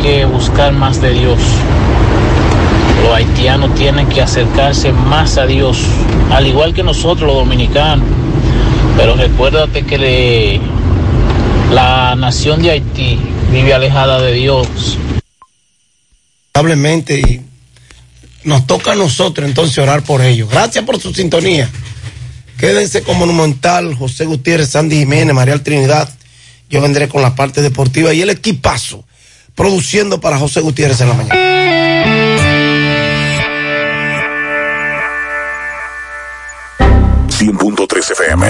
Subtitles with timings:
[0.00, 1.38] que buscar más de Dios.
[3.02, 5.78] Los haitianos tienen que acercarse más a Dios,
[6.30, 8.06] al igual que nosotros los dominicanos.
[8.96, 10.60] Pero recuérdate que le-
[11.72, 13.18] la nación de Haití
[13.52, 14.66] vive alejada de Dios.
[16.54, 17.40] lamentablemente y
[18.44, 20.50] nos toca a nosotros entonces orar por ellos.
[20.50, 21.70] Gracias por su sintonía.
[22.58, 26.08] Quédense con Monumental, José Gutiérrez, Sandy Jiménez, María Trinidad.
[26.68, 29.04] Yo vendré con la parte deportiva y el equipazo
[29.60, 31.34] produciendo para José Gutiérrez en la mañana.
[37.28, 38.46] 100.3 FM.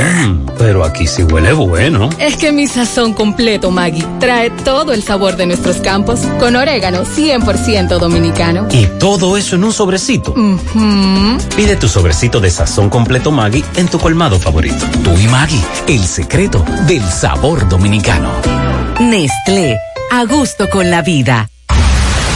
[0.57, 2.11] Pero aquí sí huele bueno.
[2.21, 7.05] Es que mi sazón completo, Maggie, trae todo el sabor de nuestros campos con orégano
[7.05, 8.69] 100% dominicano.
[8.71, 10.33] Y todo eso en un sobrecito.
[11.57, 14.87] Pide tu sobrecito de sazón completo Maggi en tu colmado favorito.
[15.03, 18.31] Tú y Maggi, el secreto del sabor dominicano.
[19.01, 19.77] Nestlé,
[20.11, 21.49] a gusto con la vida.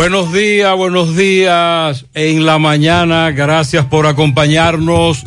[0.00, 3.32] Buenos días, buenos días en la mañana.
[3.32, 5.26] Gracias por acompañarnos.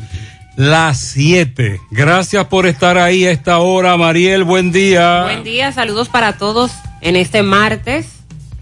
[0.55, 1.79] Las 7.
[1.91, 3.95] Gracias por estar ahí a esta hora.
[3.97, 5.25] Mariel, buen día.
[5.25, 8.07] Buen día, saludos para todos en este martes,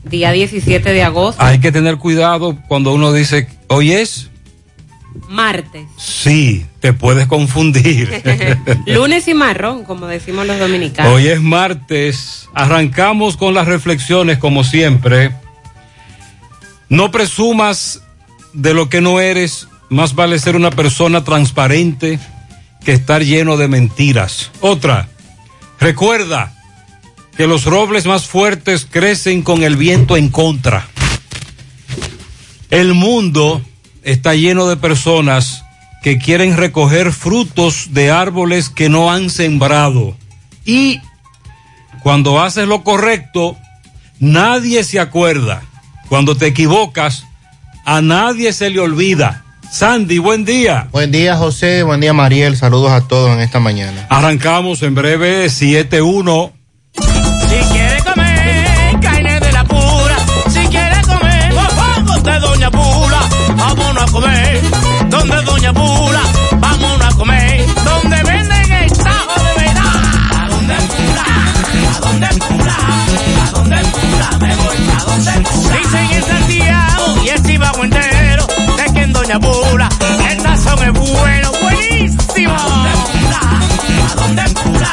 [0.04, 1.42] día 17 de agosto.
[1.42, 4.30] Hay que tener cuidado cuando uno dice, hoy es.
[5.30, 5.86] Martes.
[5.96, 8.22] Sí, te puedes confundir.
[8.86, 11.14] Lunes y marrón, como decimos los dominicanos.
[11.14, 12.50] Hoy es martes.
[12.54, 15.32] Arrancamos con las reflexiones como siempre.
[16.92, 18.02] No presumas
[18.52, 19.70] de lo que no eres.
[19.90, 22.20] Más vale ser una persona transparente
[22.84, 24.52] que estar lleno de mentiras.
[24.60, 25.08] Otra,
[25.80, 26.54] recuerda
[27.38, 30.86] que los robles más fuertes crecen con el viento en contra.
[32.70, 33.62] El mundo
[34.04, 35.64] está lleno de personas
[36.04, 40.18] que quieren recoger frutos de árboles que no han sembrado.
[40.66, 41.00] Y
[42.04, 43.56] cuando haces lo correcto,
[44.20, 45.64] nadie se acuerda.
[46.12, 47.24] Cuando te equivocas,
[47.86, 49.46] a nadie se le olvida.
[49.72, 50.90] Sandy, buen día.
[50.92, 51.84] Buen día, José.
[51.84, 52.58] Buen día, Mariel.
[52.58, 54.08] Saludos a todos en esta mañana.
[54.10, 56.52] Arrancamos en breve 7-1.
[57.48, 60.18] Si quiere comer carne de la pura,
[60.50, 64.51] si quiere comer mofongo de Doña Pula, vámonos a comer
[71.72, 71.92] Pula?
[71.96, 72.76] ¿A dónde Pula?
[73.44, 74.30] ¿A dónde Pula?
[74.40, 75.78] Me voy a donde Pula.
[75.78, 78.48] Dicen en Santiago y el Chivago entero
[78.78, 79.90] de que en Doña Pula
[80.30, 82.56] el tazón es bueno, buenísimo.
[82.56, 83.42] ¿A dónde Pula?
[84.12, 84.92] ¿A dónde Pula?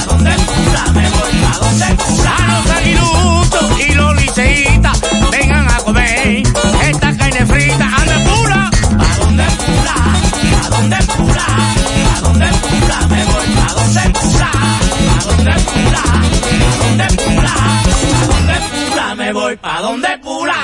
[0.00, 0.82] ¿A dónde Pula?
[0.94, 2.36] Me voy a donde Pula.
[2.36, 5.00] A los aguiluchos y los liceitas
[5.30, 6.42] vengan a comer
[6.88, 7.84] esta carne frita.
[7.84, 8.70] ¿A dónde Pula?
[8.98, 9.94] ¿A dónde Pula?
[10.64, 11.46] ¿A dónde Pula?
[12.16, 12.98] ¿A dónde Pula?
[13.08, 14.00] Me voy a donde.
[14.00, 14.89] ¿A
[15.36, 16.02] dónde Pula?
[16.02, 17.54] ¿A dónde Pula?
[17.54, 19.14] ¿A dónde Pula?
[19.14, 20.56] Me voy pa' donde Pula.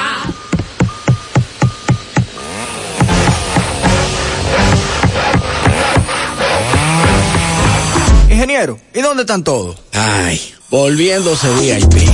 [8.31, 9.77] Ingeniero, ¿y dónde están todos?
[9.95, 12.09] Ay, volviéndose VIP.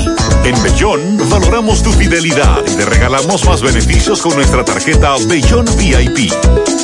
[0.44, 6.32] En Bellón valoramos tu fidelidad y te regalamos más beneficios con nuestra tarjeta Bellón VIP.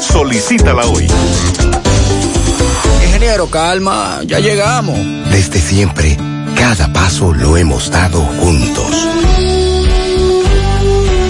[0.00, 1.06] Solicítala hoy.
[3.50, 4.97] Calma, ya llegamos.
[5.31, 6.17] Desde siempre,
[6.56, 9.09] cada paso lo hemos dado juntos.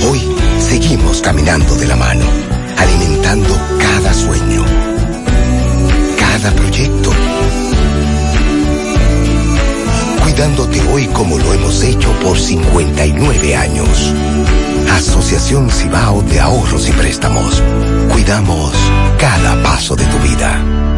[0.09, 0.21] Hoy
[0.59, 2.25] seguimos caminando de la mano,
[2.77, 4.65] alimentando cada sueño,
[6.19, 7.11] cada proyecto,
[10.23, 14.15] cuidándote hoy como lo hemos hecho por 59 años.
[14.93, 17.63] Asociación Cibao de Ahorros y Préstamos.
[18.13, 18.73] Cuidamos
[19.19, 20.98] cada paso de tu vida.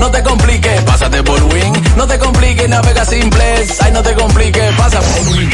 [0.00, 1.72] No te compliques, pásate por Win.
[1.96, 3.80] No te compliques, navega simplex.
[3.80, 5.50] Ay, no te compliques, pasa por Win.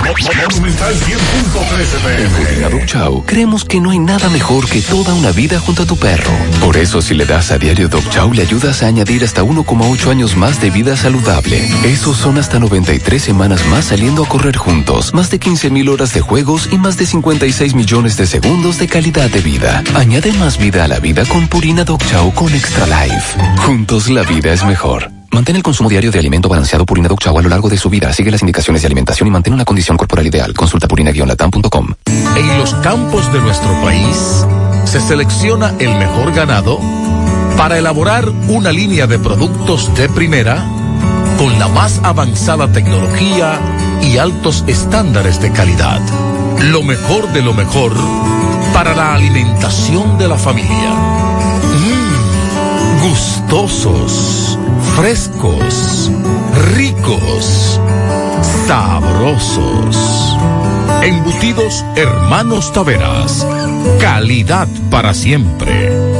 [2.19, 5.87] En Dog Chow creemos que no hay nada mejor que toda una vida junto a
[5.87, 6.31] tu perro.
[6.61, 10.11] Por eso si le das a diario Dog Chow le ayudas a añadir hasta 1,8
[10.11, 11.69] años más de vida saludable.
[11.85, 16.15] Esos son hasta 93 semanas más saliendo a correr juntos, más de 15 mil horas
[16.15, 19.83] de juegos y más de 56 millones de segundos de calidad de vida.
[19.95, 23.39] Añade más vida a la vida con Purina Dog Chow con Extra Life.
[23.59, 25.11] Juntos la vida es mejor.
[25.33, 27.91] Mantén el consumo diario de alimento balanceado Purina Dog Chow a lo largo de su
[27.91, 28.13] vida.
[28.13, 30.55] Sigue las indicaciones de alimentación y mantén una condición corporal ideal.
[30.55, 31.95] Consulta purina-latam.com.
[32.37, 34.47] En los campos de nuestro país
[34.85, 36.79] se selecciona el mejor ganado
[37.57, 40.65] para elaborar una línea de productos de primera
[41.37, 43.59] con la más avanzada tecnología
[44.03, 46.01] y altos estándares de calidad.
[46.61, 47.93] Lo mejor de lo mejor
[48.73, 51.30] para la alimentación de la familia.
[53.03, 54.59] Gustosos,
[54.97, 56.11] frescos,
[56.75, 57.81] ricos,
[58.67, 60.37] sabrosos.
[61.03, 63.47] Embutidos Hermanos Taveras.
[64.01, 66.20] Calidad para siempre.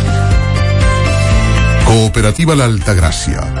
[1.91, 3.60] Cooperativa La Altagracia.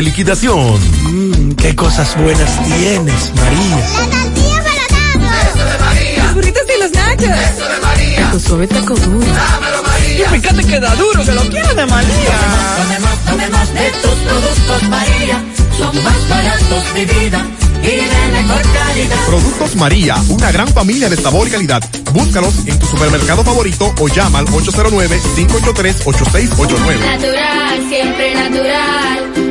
[0.01, 0.79] liquidación.
[1.03, 3.77] Mmm, qué cosas buenas tienes, María.
[3.77, 3.85] La
[4.21, 5.31] tortilla para tacos.
[5.47, 6.23] Eso de María.
[6.23, 7.29] Los burritos y los nachos.
[7.29, 8.31] Eso de María.
[8.31, 9.19] Tu suave taco duro.
[9.19, 10.25] Dámelo, María.
[10.25, 12.39] Y fíjate que da duro, que lo quiero de María.
[12.77, 15.43] Tomemos, tomemos de tus productos, María.
[15.77, 17.45] Son más baratos de vida
[17.81, 19.25] y de mejor calidad.
[19.27, 21.81] Productos María, una gran familia de sabor y calidad.
[22.13, 26.99] Búscalos en tu supermercado favorito o llama al 809-583-8689.
[26.99, 29.50] Natural, siempre natural.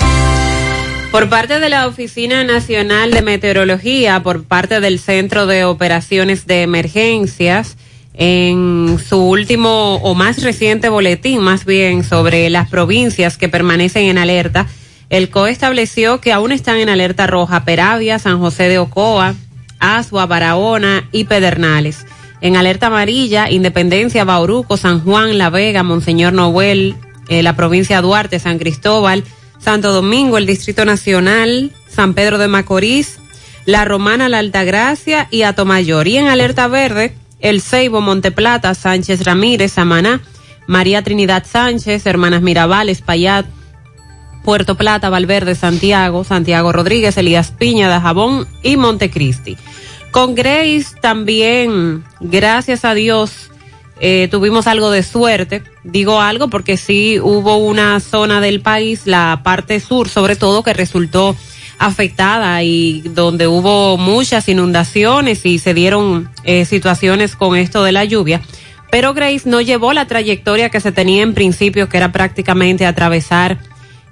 [1.11, 6.61] Por parte de la Oficina Nacional de Meteorología, por parte del Centro de Operaciones de
[6.61, 7.75] Emergencias,
[8.13, 14.17] En su último o más reciente boletín, más bien, sobre las provincias que permanecen en
[14.17, 14.67] alerta,
[15.09, 19.35] el COE estableció que aún están en alerta roja Peravia, San José de Ocoa,
[19.79, 22.05] Asua, Barahona y Pedernales.
[22.41, 26.95] En alerta amarilla, Independencia, Bauruco, San Juan, La Vega, Monseñor Noel,
[27.29, 29.23] eh, la provincia Duarte, San Cristóbal,
[29.61, 33.19] Santo Domingo, el Distrito Nacional, San Pedro de Macorís,
[33.65, 36.07] La Romana, La Altagracia y Atomayor.
[36.07, 40.21] Y en alerta verde, El Ceibo, Monteplata, Sánchez Ramírez, Samaná,
[40.67, 43.45] María Trinidad Sánchez, Hermanas Mirabal, Espaillat,
[44.43, 49.57] Puerto Plata, Valverde, Santiago, Santiago Rodríguez, Elías Piña, Dajabón y Montecristi.
[50.11, 53.50] Con Grace también, gracias a Dios,
[54.03, 55.61] eh, tuvimos algo de suerte.
[55.83, 60.73] Digo algo porque sí hubo una zona del país, la parte sur sobre todo, que
[60.73, 61.35] resultó
[61.77, 68.03] afectada y donde hubo muchas inundaciones y se dieron eh, situaciones con esto de la
[68.03, 68.41] lluvia.
[68.89, 73.59] Pero Grace no llevó la trayectoria que se tenía en principio, que era prácticamente atravesar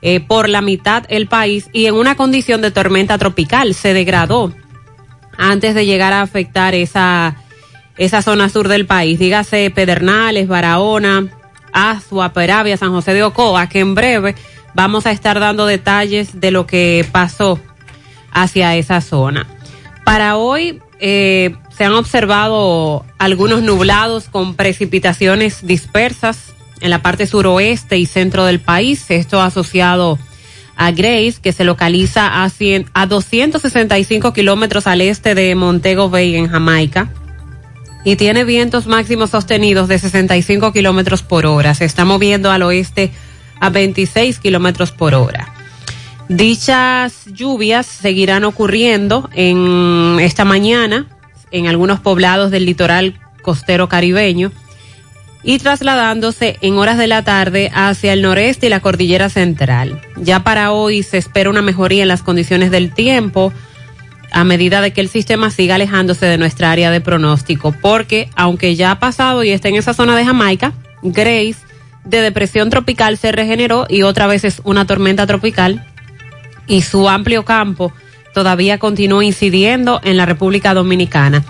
[0.03, 3.73] eh, por la mitad el país y en una condición de tormenta tropical.
[3.73, 4.53] Se degradó
[5.35, 7.37] antes de llegar a afectar esa,
[7.99, 9.19] esa zona sur del país.
[9.19, 11.27] Dígase Pedernales, Barahona,
[11.71, 14.33] Asua, Peravia, San José de Ocoa, que en breve
[14.73, 17.59] vamos a estar dando detalles de lo que pasó
[18.31, 19.45] hacia esa zona.
[20.05, 27.97] Para hoy eh, se han observado algunos nublados con precipitaciones dispersas en la parte suroeste
[27.97, 29.05] y centro del país.
[29.09, 30.17] Esto asociado
[30.77, 36.37] a Grace, que se localiza a, 100, a 265 kilómetros al este de Montego Bay,
[36.37, 37.09] en Jamaica.
[38.09, 41.75] Y tiene vientos máximos sostenidos de 65 kilómetros por hora.
[41.75, 43.11] Se está moviendo al oeste
[43.59, 45.53] a 26 kilómetros por hora.
[46.27, 51.05] Dichas lluvias seguirán ocurriendo en esta mañana
[51.51, 54.51] en algunos poblados del litoral costero caribeño
[55.43, 60.01] y trasladándose en horas de la tarde hacia el noreste y la cordillera central.
[60.15, 63.53] Ya para hoy se espera una mejoría en las condiciones del tiempo
[64.31, 68.75] a medida de que el sistema siga alejándose de nuestra área de pronóstico, porque aunque
[68.75, 71.57] ya ha pasado y está en esa zona de Jamaica, Grace
[72.03, 75.85] de depresión tropical se regeneró y otra vez es una tormenta tropical
[76.67, 77.93] y su amplio campo
[78.33, 81.43] todavía continúa incidiendo en la República Dominicana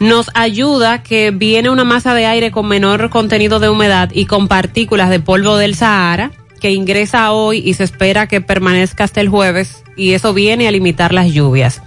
[0.00, 4.48] nos ayuda que viene una masa de aire con menor contenido de humedad y con
[4.48, 9.28] partículas de polvo del Sahara que ingresa hoy y se espera que permanezca hasta el
[9.28, 11.82] jueves y eso viene a limitar las lluvias.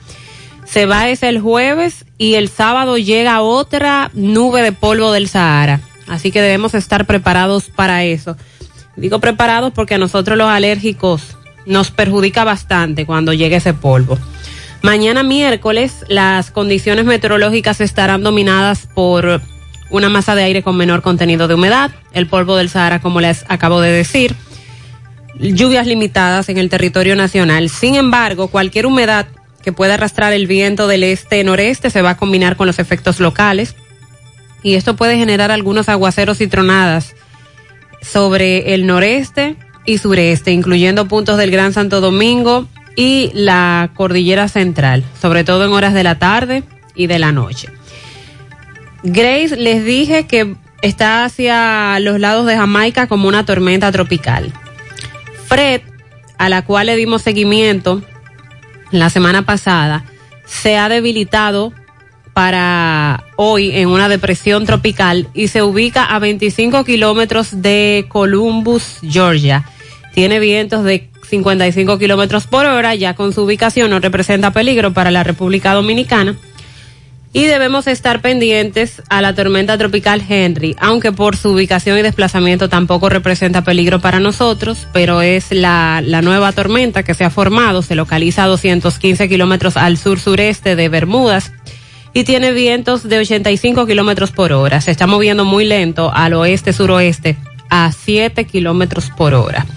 [0.70, 5.82] Se va ese el jueves y el sábado llega otra nube de polvo del Sahara.
[6.08, 8.36] Así que debemos estar preparados para eso.
[8.96, 14.18] Digo preparados porque a nosotros los alérgicos nos perjudica bastante cuando llegue ese polvo.
[14.82, 19.42] Mañana miércoles las condiciones meteorológicas estarán dominadas por
[19.90, 23.46] una masa de aire con menor contenido de humedad, el polvo del Sahara como les
[23.48, 24.36] acabo de decir,
[25.40, 27.70] lluvias limitadas en el territorio nacional.
[27.70, 29.28] Sin embargo, cualquier humedad
[29.68, 33.76] que pueda arrastrar el viento del este-noreste se va a combinar con los efectos locales
[34.64, 37.18] y esto puede generar algunos aguaceros y tronadas
[38.02, 45.04] sobre el noreste y sureste, incluyendo puntos del Gran Santo Domingo, y la cordillera central,
[45.20, 46.64] sobre todo en horas de la tarde
[46.96, 47.68] y de la noche.
[49.04, 54.54] Grace, les dije que está hacia los lados de Jamaica como una tormenta tropical.
[55.46, 55.82] Fred,
[56.38, 58.02] a la cual le dimos seguimiento
[58.92, 60.06] la semana pasada,
[60.46, 61.74] se ha debilitado
[62.34, 69.66] para hoy en una depresión tropical y se ubica a 25 kilómetros de Columbus, Georgia.
[70.14, 75.12] Tiene vientos de 55 kilómetros por hora, ya con su ubicación no representa peligro para
[75.12, 76.38] la República Dominicana.
[77.34, 82.70] Y debemos estar pendientes a la tormenta tropical Henry, aunque por su ubicación y desplazamiento
[82.70, 87.82] tampoco representa peligro para nosotros, pero es la, la nueva tormenta que se ha formado,
[87.82, 91.52] se localiza a 215 kilómetros al sur-sureste de Bermudas
[92.14, 94.82] y tiene vientos de 85 kilómetros por hora.
[94.82, 97.38] Se está moviendo muy lento al oeste-suroeste
[97.70, 99.68] a 7 kilómetros por hora.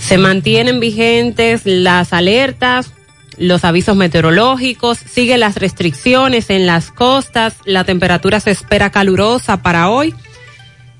[0.00, 2.90] Se mantienen vigentes las alertas,
[3.40, 9.88] los avisos meteorológicos, siguen las restricciones en las costas, la temperatura se espera calurosa para
[9.88, 10.14] hoy.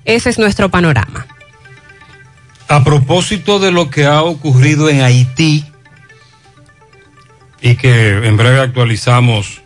[0.06, 1.26] Ese es nuestro panorama.
[2.66, 5.66] A propósito de lo que ha ocurrido en Haití
[7.60, 9.60] y que en breve actualizamos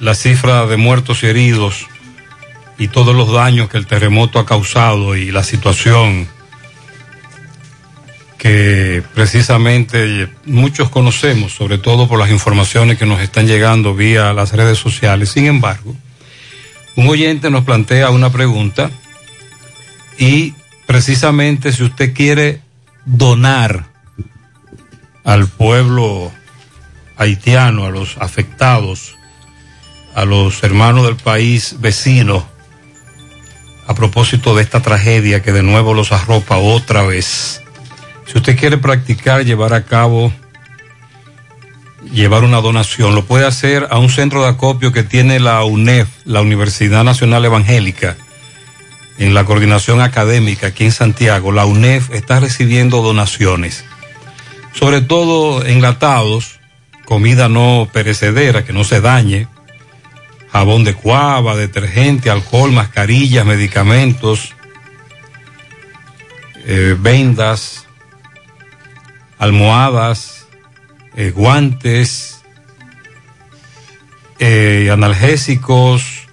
[0.00, 1.86] la cifra de muertos y heridos
[2.78, 6.26] y todos los daños que el terremoto ha causado y la situación
[8.42, 14.52] que precisamente muchos conocemos, sobre todo por las informaciones que nos están llegando vía las
[14.52, 15.28] redes sociales.
[15.28, 15.94] Sin embargo,
[16.96, 18.90] Un oyente nos plantea una pregunta
[20.18, 20.54] y
[20.86, 22.60] precisamente si usted quiere
[23.04, 23.86] donar
[25.22, 26.32] al pueblo
[27.16, 29.16] haitiano, a los afectados,
[30.16, 32.44] a los hermanos del país vecino,
[33.86, 37.61] a propósito de esta tragedia que de nuevo los arropa otra vez.
[38.32, 40.32] Si usted quiere practicar, llevar a cabo,
[42.14, 46.08] llevar una donación, lo puede hacer a un centro de acopio que tiene la UNEF,
[46.24, 48.16] la Universidad Nacional Evangélica,
[49.18, 51.52] en la coordinación académica aquí en Santiago.
[51.52, 53.84] La UNEF está recibiendo donaciones,
[54.72, 56.58] sobre todo enlatados,
[57.04, 59.46] comida no perecedera, que no se dañe,
[60.50, 64.54] jabón de cuava, detergente, alcohol, mascarillas, medicamentos,
[66.64, 67.88] eh, vendas,
[69.42, 70.46] almohadas,
[71.16, 72.42] eh, guantes,
[74.38, 76.28] eh, analgésicos,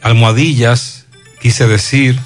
[0.00, 1.04] almohadillas,
[1.42, 2.18] quise decir.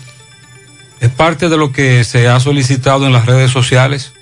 [1.00, 4.12] Es parte de lo que se ha solicitado en las redes sociales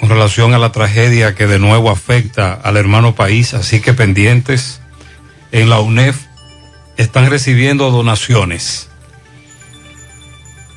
[0.00, 4.80] con relación a la tragedia que de nuevo afecta al hermano país, así que pendientes
[5.52, 6.16] en la UNEF
[6.96, 8.88] están recibiendo donaciones.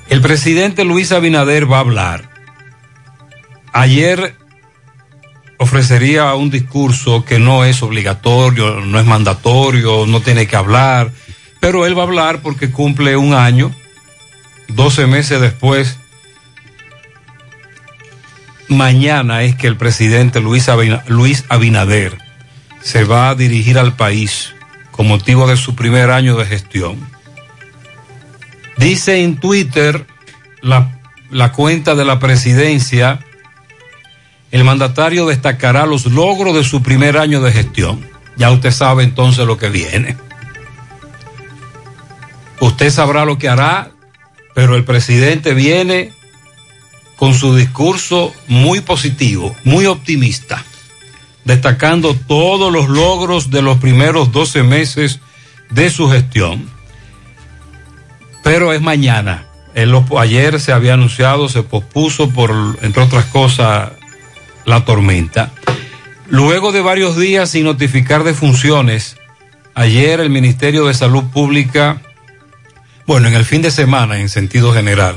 [0.10, 2.37] El presidente Luis Abinader va a hablar.
[3.77, 4.34] Ayer
[5.60, 11.12] ofrecería un discurso que no es obligatorio, no es mandatorio, no tiene que hablar,
[11.60, 13.72] pero él va a hablar porque cumple un año,
[14.69, 16.00] 12 meses después.
[18.67, 20.65] Mañana es que el presidente Luis,
[21.05, 22.17] Luis Abinader
[22.81, 24.55] se va a dirigir al país
[24.89, 26.98] con motivo de su primer año de gestión.
[28.77, 30.07] Dice en Twitter
[30.63, 33.19] la, la cuenta de la presidencia,
[34.51, 38.08] el mandatario destacará los logros de su primer año de gestión.
[38.38, 40.18] Ya usted sabe entonces lo que viene.
[42.60, 43.92] Usted sabrá lo que hará,
[44.56, 46.12] pero el presidente viene
[47.18, 50.63] con su discurso muy positivo, muy optimista,
[51.44, 55.20] destacando todos los logros de los primeros 12 meses
[55.70, 56.70] de su gestión.
[58.44, 59.46] Pero es mañana.
[60.18, 63.92] Ayer se había anunciado, se pospuso por, entre otras cosas,
[64.68, 65.51] la tormenta.
[66.30, 69.18] Luego de varios días sin notificar de funciones,
[69.74, 72.01] ayer el Ministerio de Salud Pública,
[73.08, 75.16] bueno, en el fin de semana en sentido general,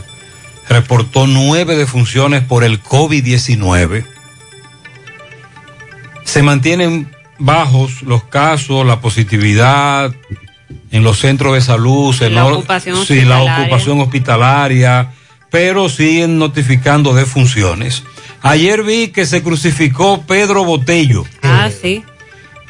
[0.68, 4.06] reportó nueve defunciones por el COVID-19.
[6.24, 7.10] Se mantienen
[7.40, 10.14] bajos los casos, la positividad
[10.92, 13.64] en los centros de salud, se La ocupación sí, la hospitalaria.
[13.64, 15.10] ocupación hospitalaria,
[15.50, 18.04] pero siguen notificando defunciones.
[18.42, 22.04] Ayer vi que se crucificó Pedro Botello Ah, sí.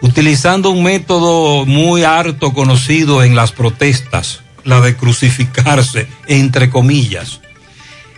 [0.02, 7.40] utilizando un método muy harto conocido en las protestas, la de crucificarse, entre comillas.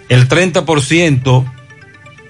[0.09, 1.45] El 30%,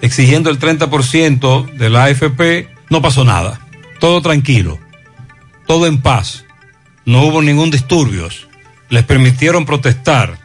[0.00, 3.61] exigiendo el 30% de la AFP, no pasó nada.
[4.00, 4.78] Todo tranquilo,
[5.66, 6.44] todo en paz.
[7.04, 8.48] No hubo ningún disturbios.
[8.88, 10.38] Les permitieron protestar.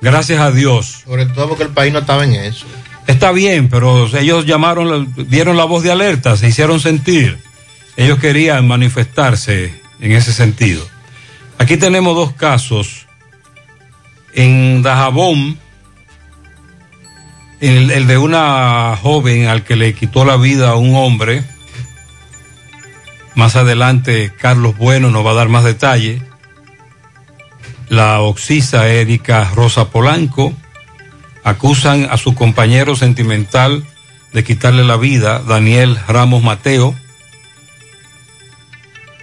[0.00, 1.02] Gracias a Dios.
[1.04, 2.66] Sobre todo porque el país no estaba en eso.
[3.06, 7.38] Está bien, pero ellos llamaron, dieron la voz de alerta, se hicieron sentir.
[7.96, 10.86] Ellos querían manifestarse en ese sentido.
[11.58, 13.06] Aquí tenemos dos casos.
[14.32, 15.58] En Dajabón,
[17.60, 21.44] el, de una joven al que le quitó la vida a un hombre.
[23.34, 26.22] Más adelante, Carlos Bueno nos va a dar más detalles.
[27.88, 30.54] La oxisa Erika Rosa Polanco
[31.44, 33.84] acusan a su compañero sentimental
[34.32, 36.94] de quitarle la vida, Daniel Ramos Mateo.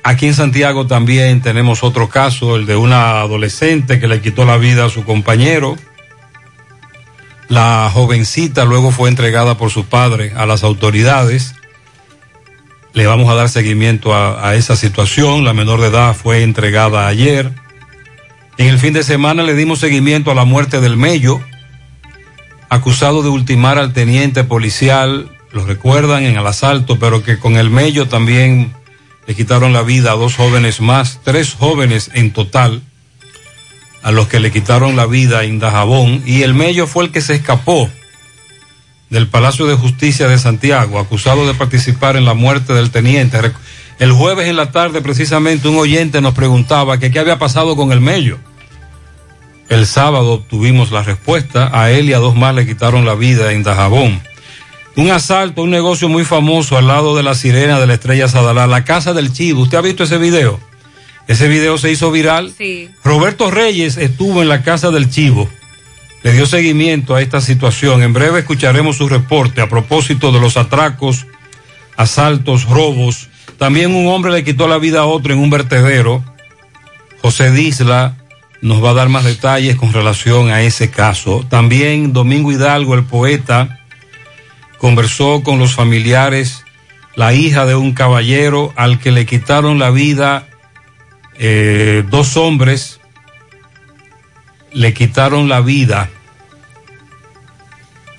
[0.04, 4.58] Aquí en Santiago también tenemos otro caso, el de una adolescente que le quitó la
[4.58, 5.76] vida a su compañero.
[7.50, 11.56] La jovencita luego fue entregada por su padre a las autoridades.
[12.94, 15.46] Le vamos a dar seguimiento a, esa situación.
[15.46, 17.52] La menor de edad fue entregada ayer.
[18.58, 21.42] En el fin de semana le dimos seguimiento a la muerte del Mello,
[22.70, 27.70] acusado de ultimar al teniente policial, lo recuerdan en el asalto, pero que con el
[27.70, 28.74] Mello también
[29.26, 32.82] le quitaron la vida a dos jóvenes más, tres jóvenes en total,
[34.04, 37.22] a los que le quitaron la vida en Dajabón, y el Mello fue el que
[37.22, 37.90] se escapó
[39.10, 43.40] del Palacio de Justicia de Santiago, acusado de participar en la muerte del teniente.
[44.00, 47.92] El jueves en la tarde, precisamente, un oyente nos preguntaba que qué había pasado con
[47.92, 48.38] el Mello.
[49.70, 51.70] El sábado obtuvimos la respuesta.
[51.74, 54.22] A él y a dos más le quitaron la vida en Dajabón.
[54.96, 58.66] Un asalto, un negocio muy famoso al lado de la sirena de la estrella Sadalá,
[58.66, 59.62] la casa del Chivo.
[59.62, 60.60] ¿Usted ha visto ese video?
[61.28, 62.54] Ese video se hizo viral.
[62.58, 62.90] Sí.
[63.04, 65.50] Roberto Reyes estuvo en la casa del Chivo.
[66.24, 68.02] Le dio seguimiento a esta situación.
[68.02, 71.28] En breve escucharemos su reporte a propósito de los atracos,
[71.96, 73.28] asaltos, robos.
[73.58, 76.24] También un hombre le quitó la vida a otro en un vertedero.
[77.22, 78.16] José Disla
[78.62, 81.46] nos va a dar más detalles con relación a ese caso.
[81.50, 83.80] También Domingo Hidalgo, el poeta,
[84.78, 86.64] conversó con los familiares,
[87.16, 90.48] la hija de un caballero al que le quitaron la vida
[91.40, 93.00] eh, dos hombres,
[94.74, 96.10] le quitaron la vida.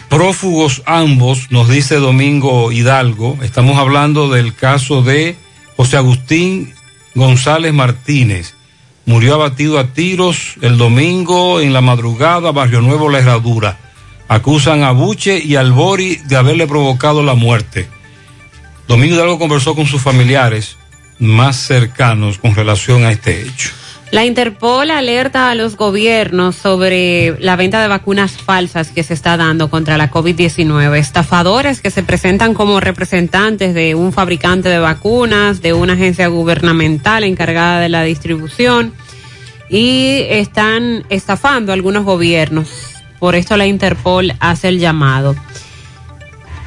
[0.08, 3.38] Prófugos ambos, nos dice Domingo Hidalgo.
[3.42, 5.36] Estamos hablando del caso de
[5.76, 6.74] José Agustín
[7.14, 8.54] González Martínez.
[9.08, 13.78] Murió abatido a tiros el domingo en la madrugada, Barrio Nuevo La Herradura.
[14.28, 17.88] Acusan a Buche y al Bori de haberle provocado la muerte.
[18.86, 20.76] Domingo Hidalgo conversó con sus familiares
[21.18, 23.70] más cercanos con relación a este hecho.
[24.10, 29.36] La Interpol alerta a los gobiernos sobre la venta de vacunas falsas que se está
[29.36, 30.96] dando contra la COVID-19.
[30.96, 37.22] Estafadores que se presentan como representantes de un fabricante de vacunas, de una agencia gubernamental
[37.22, 38.94] encargada de la distribución
[39.68, 42.70] y están estafando algunos gobiernos.
[43.18, 45.36] Por esto la Interpol hace el llamado.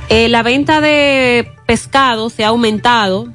[0.10, 3.30] Eh, la venta de pescado se ha aumentado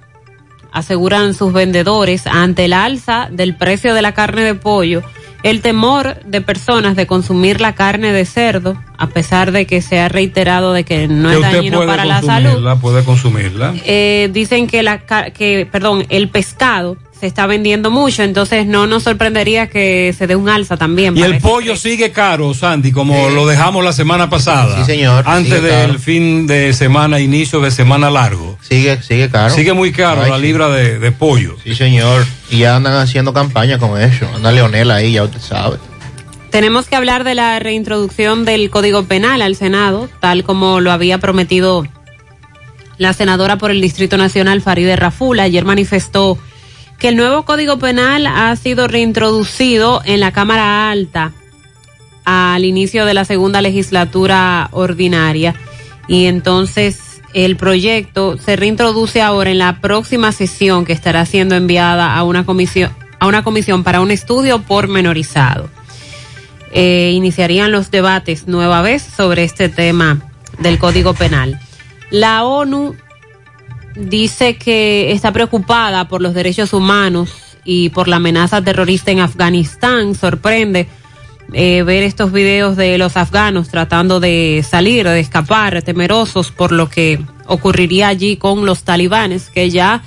[0.76, 5.02] aseguran sus vendedores, ante el alza del precio de la carne de pollo,
[5.42, 9.98] el temor de personas de consumir la carne de cerdo, a pesar de que se
[10.00, 13.74] ha reiterado de que no Que es dañino para la salud, Puede consumirla.
[13.84, 14.98] eh, dicen que la
[15.32, 20.36] que perdón el pescado se está vendiendo mucho, entonces no nos sorprendería que se dé
[20.36, 21.16] un alza también.
[21.16, 24.76] Y el pollo sigue caro, Sandy, como lo dejamos la semana pasada.
[24.78, 25.98] Sí, señor, Antes del caro.
[25.98, 28.58] fin de semana, inicio de semana largo.
[28.60, 29.54] Sigue, sigue caro.
[29.54, 30.42] Sigue muy caro Ay, la sí.
[30.42, 31.56] libra de, de pollo.
[31.64, 32.26] Sí, señor.
[32.50, 34.28] Y ya andan haciendo campaña con eso.
[34.34, 35.78] Anda Leonel ahí, ya usted sabe.
[36.50, 41.18] Tenemos que hablar de la reintroducción del Código Penal al Senado, tal como lo había
[41.18, 41.84] prometido
[42.98, 45.40] la senadora por el Distrito Nacional, Faride Raful.
[45.40, 46.38] Ayer manifestó
[46.98, 51.32] que el nuevo Código Penal ha sido reintroducido en la Cámara Alta
[52.24, 55.54] al inicio de la segunda legislatura ordinaria
[56.08, 62.14] y entonces el proyecto se reintroduce ahora en la próxima sesión que estará siendo enviada
[62.16, 65.70] a una comisión a una comisión para un estudio pormenorizado
[66.72, 70.20] eh, iniciarían los debates nueva vez sobre este tema
[70.58, 71.58] del Código Penal.
[72.10, 72.94] La ONU
[73.96, 77.30] dice que está preocupada por los derechos humanos
[77.64, 80.14] y por la amenaza terrorista en Afganistán.
[80.14, 80.86] Sorprende
[81.52, 86.88] eh, ver estos videos de los afganos tratando de salir, de escapar, temerosos por lo
[86.88, 90.02] que ocurriría allí con los talibanes, que ya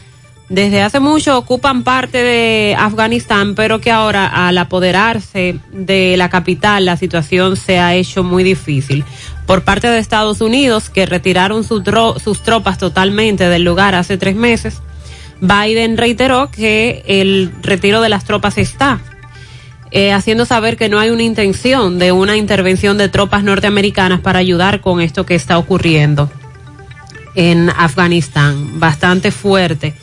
[0.49, 6.85] desde hace mucho ocupan parte de Afganistán, pero que ahora al apoderarse de la capital
[6.85, 9.05] la situación se ha hecho muy difícil.
[9.45, 14.81] Por parte de Estados Unidos, que retiraron sus tropas totalmente del lugar hace tres meses,
[15.39, 18.99] Biden reiteró que el retiro de las tropas está,
[19.91, 24.39] eh, haciendo saber que no hay una intención de una intervención de tropas norteamericanas para
[24.39, 26.29] ayudar con esto que está ocurriendo
[27.35, 28.79] en Afganistán.
[28.79, 29.93] Bastante fuerte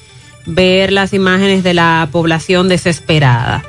[0.47, 3.63] ver las imágenes de la población desesperada.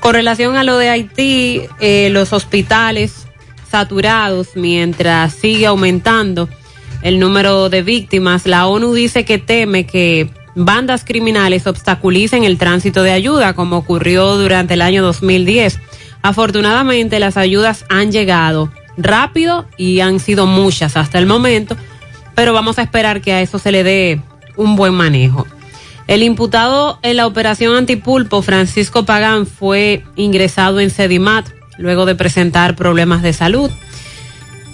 [0.00, 3.26] Con relación a lo de Haití, eh, los hospitales
[3.70, 6.48] saturados mientras sigue aumentando
[7.02, 13.02] el número de víctimas, la ONU dice que teme que bandas criminales obstaculicen el tránsito
[13.02, 15.80] de ayuda, como ocurrió durante el año 2010.
[16.22, 21.76] Afortunadamente, las ayudas han llegado rápido y han sido muchas hasta el momento,
[22.34, 24.20] pero vamos a esperar que a eso se le dé
[24.56, 25.46] un buen manejo.
[26.06, 32.76] El imputado en la operación antipulpo, Francisco Pagán, fue ingresado en Sedimat luego de presentar
[32.76, 33.70] problemas de salud.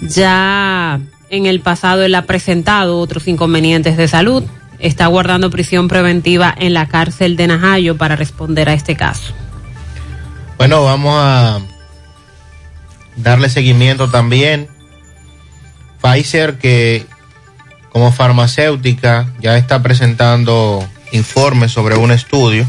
[0.01, 4.43] Ya en el pasado él ha presentado otros inconvenientes de salud.
[4.79, 9.33] Está guardando prisión preventiva en la cárcel de Najayo para responder a este caso.
[10.57, 11.59] Bueno, vamos a
[13.15, 14.67] darle seguimiento también.
[16.01, 17.05] Pfizer, que
[17.91, 22.65] como farmacéutica ya está presentando informes sobre un estudio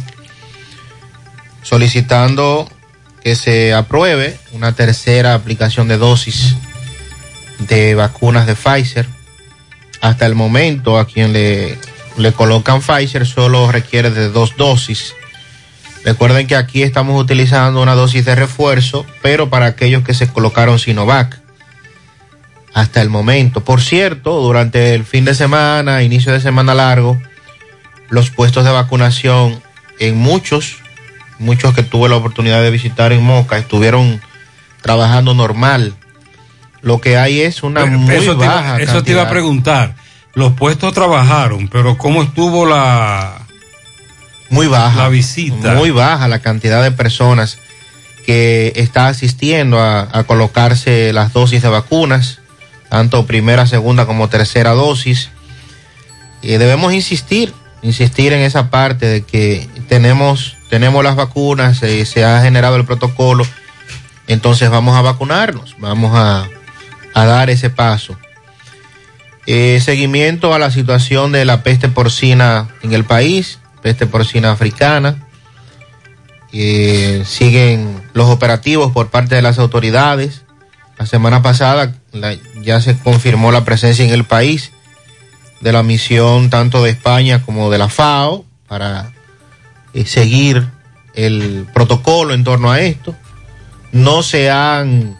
[1.62, 2.68] solicitando
[3.22, 6.56] que se apruebe una tercera aplicación de dosis
[7.60, 9.06] de vacunas de Pfizer.
[10.00, 11.78] Hasta el momento a quien le,
[12.16, 15.14] le colocan Pfizer solo requiere de dos dosis.
[16.04, 20.80] Recuerden que aquí estamos utilizando una dosis de refuerzo, pero para aquellos que se colocaron
[20.80, 21.40] Sinovac.
[22.74, 23.62] Hasta el momento.
[23.62, 27.20] Por cierto, durante el fin de semana, inicio de semana largo,
[28.12, 29.62] los puestos de vacunación
[29.98, 30.82] en muchos
[31.38, 34.20] muchos que tuve la oportunidad de visitar en Moca estuvieron
[34.82, 35.94] trabajando normal.
[36.82, 38.78] Lo que hay es una Pero muy eso te baja.
[38.80, 39.94] eso te iba a preguntar.
[40.34, 43.38] Los puestos trabajaron, pero ¿cómo estuvo la
[44.50, 45.74] muy baja la visita?
[45.74, 47.58] Muy baja la cantidad de personas
[48.26, 52.40] que está asistiendo a, a colocarse las dosis de vacunas,
[52.90, 55.30] tanto primera, segunda como tercera dosis.
[56.42, 62.24] Y debemos insistir, insistir en esa parte de que tenemos, tenemos las vacunas, eh, se
[62.24, 63.44] ha generado el protocolo,
[64.28, 66.48] entonces vamos a vacunarnos, vamos a,
[67.14, 68.16] a dar ese paso.
[69.46, 75.26] Eh, seguimiento a la situación de la peste porcina en el país, peste porcina africana.
[76.52, 80.42] Eh, siguen los operativos por parte de las autoridades.
[80.98, 81.94] La semana pasada
[82.62, 84.70] ya se confirmó la presencia en el país
[85.62, 89.12] de la misión tanto de España como de la FAO para
[89.94, 90.68] eh, seguir
[91.14, 93.14] el protocolo en torno a esto.
[93.92, 95.16] No se han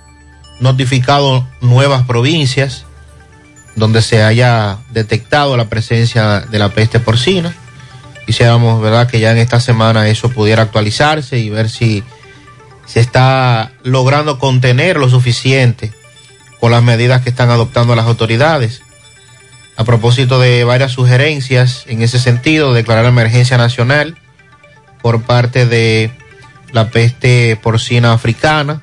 [0.61, 2.85] notificado nuevas provincias
[3.77, 7.55] donde se haya detectado la presencia de la peste porcina.
[8.27, 12.03] Quisiéramos, ¿verdad?, que ya en esta semana eso pudiera actualizarse y ver si
[12.87, 15.93] se está logrando contener lo suficiente
[16.61, 18.83] con las medidas que están adoptando las autoridades.
[19.77, 24.17] A propósito de varias sugerencias en ese sentido, declarar emergencia nacional
[25.01, 26.13] por parte de
[26.73, 28.83] la peste porcina africana.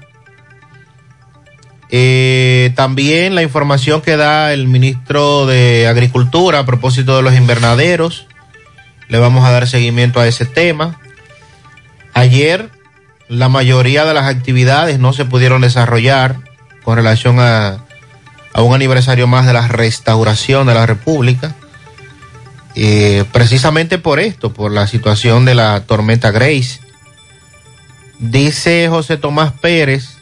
[1.91, 8.28] Eh, también la información que da el ministro de Agricultura a propósito de los invernaderos.
[9.08, 10.99] Le vamos a dar seguimiento a ese tema.
[12.13, 12.69] Ayer
[13.28, 16.38] la mayoría de las actividades no se pudieron desarrollar
[16.84, 17.86] con relación a,
[18.54, 21.56] a un aniversario más de la restauración de la República.
[22.76, 26.80] Eh, precisamente por esto, por la situación de la tormenta Grace.
[28.20, 30.18] Dice José Tomás Pérez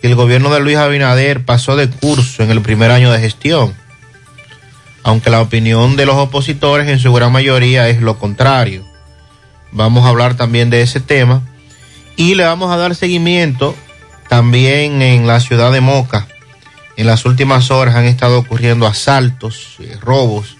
[0.00, 3.72] que el gobierno de Luis Abinader pasó de curso en el primer año de gestión,
[5.04, 8.84] aunque la opinión de los opositores en su gran mayoría es lo contrario.
[9.70, 11.42] Vamos a hablar también de ese tema
[12.16, 13.76] y le vamos a dar seguimiento
[14.28, 16.26] también en la ciudad de Moca.
[17.02, 20.56] En las últimas horas han estado ocurriendo asaltos, eh, robos.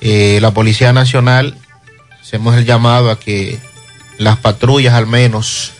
[0.00, 1.58] Eh, la Policía Nacional,
[2.22, 3.58] hacemos el llamado a que
[4.16, 5.72] las patrullas al menos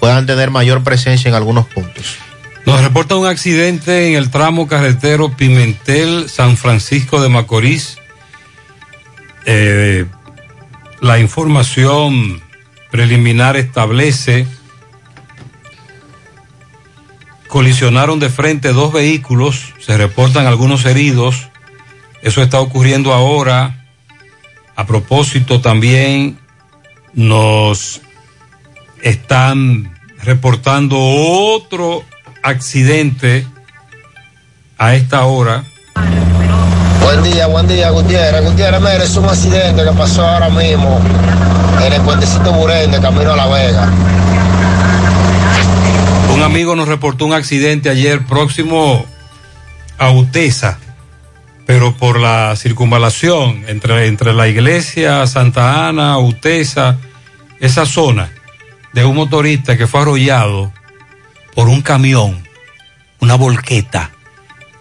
[0.00, 2.16] puedan tener mayor presencia en algunos puntos.
[2.64, 7.98] Nos reporta un accidente en el tramo carretero Pimentel, San Francisco de Macorís.
[9.44, 10.06] Eh,
[11.02, 12.40] la información
[12.90, 14.46] preliminar establece
[17.56, 21.48] colisionaron de frente dos vehículos, se reportan algunos heridos.
[22.20, 23.86] Eso está ocurriendo ahora.
[24.76, 26.38] A propósito, también
[27.14, 28.02] nos
[29.00, 32.04] están reportando otro
[32.42, 33.46] accidente
[34.76, 35.64] a esta hora.
[37.00, 38.44] Buen día, buen día, Gutiérrez.
[38.44, 41.00] Gutiérrez, mire, es un accidente que pasó ahora mismo
[41.86, 43.90] en el puentecito Burén de camino a La Vega.
[46.36, 49.06] Un amigo nos reportó un accidente ayer próximo
[49.96, 50.78] a Utesa,
[51.64, 56.98] pero por la circunvalación entre, entre la iglesia Santa Ana, Utesa,
[57.58, 58.30] esa zona
[58.92, 60.74] de un motorista que fue arrollado
[61.54, 62.46] por un camión,
[63.18, 64.10] una volqueta.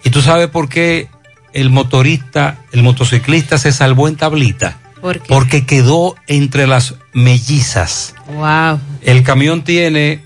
[0.04, 1.08] ¿Y tú sabes por qué
[1.54, 4.78] el motorista, el motociclista se salvó en tablita?
[5.00, 5.28] ¿Por qué?
[5.30, 8.13] Porque quedó entre las mellizas.
[8.28, 8.78] Wow.
[9.04, 10.26] El camión tiene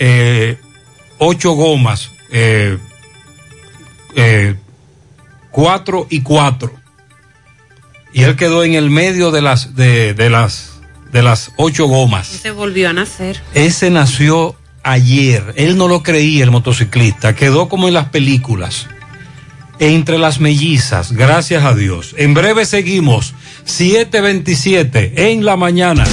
[0.00, 0.58] eh,
[1.18, 2.78] ocho gomas, eh,
[4.16, 4.56] eh,
[5.52, 6.72] cuatro y cuatro.
[8.12, 10.80] Y él quedó en el medio de las, de, de las,
[11.12, 12.26] de las ocho gomas.
[12.26, 13.40] Se volvió a nacer.
[13.54, 15.52] Ese nació ayer.
[15.56, 17.36] Él no lo creía, el motociclista.
[17.36, 18.88] Quedó como en las películas.
[19.78, 22.14] Entre las mellizas, gracias a Dios.
[22.18, 23.34] En breve seguimos.
[23.64, 26.04] 727 en la mañana.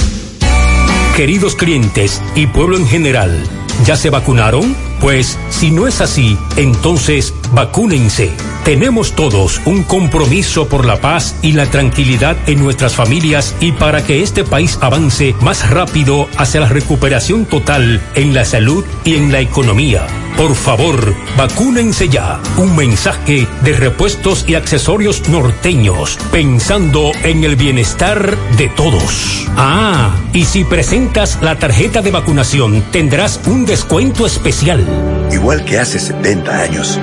[1.16, 3.42] Queridos clientes y pueblo en general,
[3.84, 4.76] ¿ya se vacunaron?
[5.00, 8.30] Pues si no es así, entonces vacúnense.
[8.64, 14.04] Tenemos todos un compromiso por la paz y la tranquilidad en nuestras familias y para
[14.04, 19.32] que este país avance más rápido hacia la recuperación total en la salud y en
[19.32, 20.06] la economía.
[20.38, 22.40] Por favor, vacúnense ya.
[22.58, 29.48] Un mensaje de repuestos y accesorios norteños, pensando en el bienestar de todos.
[29.56, 34.86] Ah, y si presentas la tarjeta de vacunación, tendrás un descuento especial.
[35.32, 37.00] Igual que hace 70 años,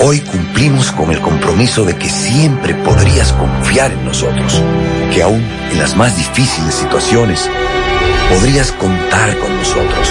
[0.00, 4.60] hoy cumplimos con el compromiso de que siempre podrías confiar en nosotros,
[5.10, 5.42] que aún
[5.72, 7.48] en las más difíciles situaciones
[8.28, 10.10] podrías contar con nosotros,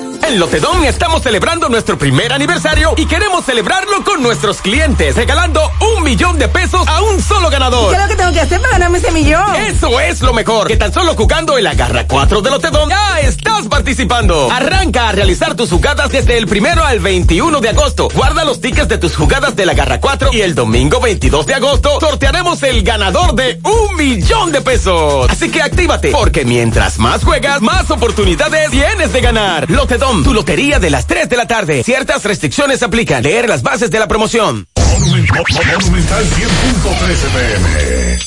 [0.31, 5.59] En Lotedom estamos celebrando nuestro primer aniversario y queremos celebrarlo con nuestros clientes, regalando
[5.97, 7.89] un millón de pesos a un solo ganador.
[7.89, 9.53] ¿Qué es lo que tengo que hacer para ganarme ese millón?
[9.55, 13.67] Eso es lo mejor, que tan solo jugando el Agarra 4 de Lotedom ya estás
[13.67, 14.49] participando.
[14.49, 18.07] Arranca a realizar tus jugadas desde el primero al 21 de agosto.
[18.13, 21.99] Guarda los tickets de tus jugadas del Agarra 4 y el domingo 22 de agosto
[21.99, 25.29] sortearemos el ganador de un millón de pesos.
[25.29, 29.69] Así que actívate, porque mientras más juegas, más oportunidades tienes de ganar.
[29.69, 31.83] Lotedom, tu lotería de las 3 de la tarde.
[31.83, 33.23] Ciertas restricciones aplican.
[33.23, 34.67] Leer las bases de la promoción.
[34.77, 38.19] Monumental 100.13 pm.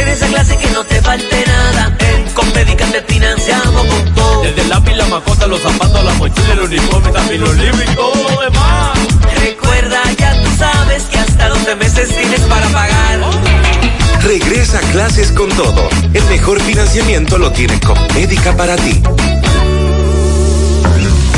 [0.00, 1.96] En esa clase que no te falte nada.
[2.00, 4.42] En Compedica te financiamos con todo.
[4.42, 7.94] Desde el lápiz, la mascota, los zapatos, la mochila, el uniforme, también los libros y
[7.94, 8.98] todo lo demás.
[9.40, 13.06] Recuerda, ya tú sabes que hasta 12 meses tienes para pagar.
[14.22, 15.88] Regresa a clases con todo.
[16.12, 17.78] El mejor financiamiento lo tiene
[18.14, 19.00] Médica para ti.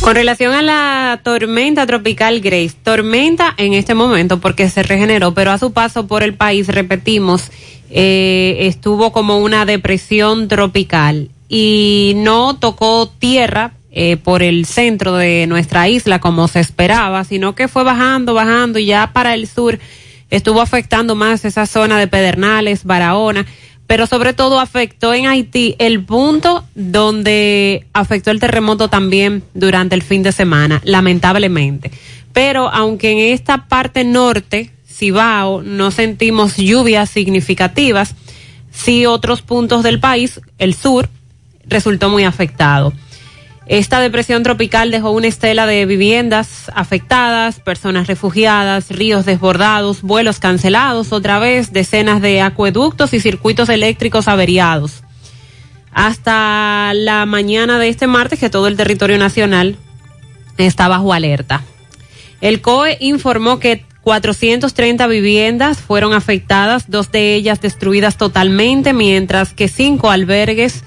[0.01, 5.51] Con relación a la tormenta tropical Grace, tormenta en este momento porque se regeneró, pero
[5.51, 7.51] a su paso por el país, repetimos,
[7.91, 15.49] eh, estuvo como una depresión tropical y no tocó tierra eh, por el centro de
[15.49, 19.81] nuestra isla como se esperaba, sino que fue bajando, bajando y ya para el sur
[20.31, 23.45] estuvo afectando más esa zona de Pedernales, Barahona
[23.89, 30.03] pero sobre todo afectó en Haití el punto donde afectó el terremoto también durante el
[30.03, 31.91] fin de semana, lamentablemente.
[32.33, 38.15] Pero aunque en esta parte norte, Cibao, no sentimos lluvias significativas,
[38.71, 41.09] sí otros puntos del país, el sur,
[41.67, 42.93] resultó muy afectado.
[43.69, 51.13] Esta depresión tropical dejó una estela de viviendas afectadas, personas refugiadas, ríos desbordados, vuelos cancelados,
[51.13, 55.03] otra vez decenas de acueductos y circuitos eléctricos averiados.
[55.93, 59.77] Hasta la mañana de este martes que todo el territorio nacional
[60.57, 61.63] está bajo alerta.
[62.41, 69.69] El COE informó que 430 viviendas fueron afectadas, dos de ellas destruidas totalmente, mientras que
[69.69, 70.85] cinco albergues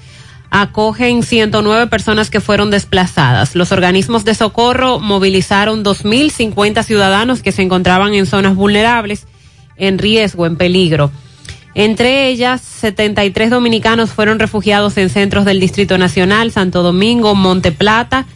[0.54, 3.56] acogen 109 personas que fueron desplazadas.
[3.56, 9.26] Los organismos de socorro movilizaron 2.050 ciudadanos que se encontraban en zonas vulnerables,
[9.78, 11.10] en riesgo, en peligro.
[11.74, 18.26] Entre ellas, 73 dominicanos fueron refugiados en centros del Distrito Nacional, Santo Domingo, Monte Plata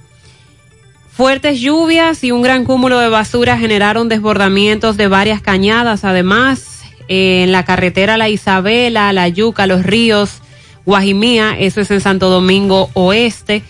[1.16, 6.04] Fuertes lluvias y un gran cúmulo de basura generaron desbordamientos de varias cañadas.
[6.04, 10.42] Además, en la carretera La Isabela, La Yuca, Los Ríos,
[10.86, 13.64] Guajimía, eso es en Santo Domingo Oeste.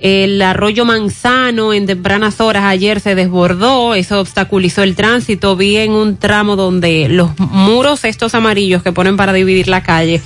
[0.00, 5.56] El arroyo Manzano en tempranas horas ayer se desbordó, eso obstaculizó el tránsito.
[5.56, 10.22] Vi en un tramo donde los muros estos amarillos que ponen para dividir la calle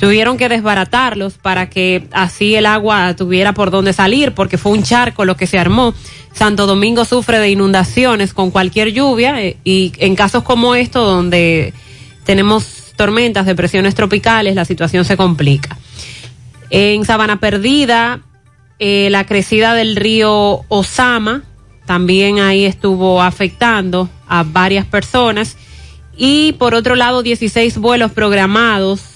[0.00, 4.82] tuvieron que desbaratarlos para que así el agua tuviera por dónde salir, porque fue un
[4.82, 5.92] charco lo que se armó.
[6.32, 11.74] Santo Domingo sufre de inundaciones con cualquier lluvia eh, y en casos como estos donde
[12.24, 15.76] tenemos tormentas, depresiones tropicales, la situación se complica.
[16.70, 18.20] En Sabana Perdida,
[18.78, 21.42] eh, la crecida del río Osama
[21.84, 25.58] también ahí estuvo afectando a varias personas.
[26.16, 29.09] Y por otro lado, 16 vuelos programados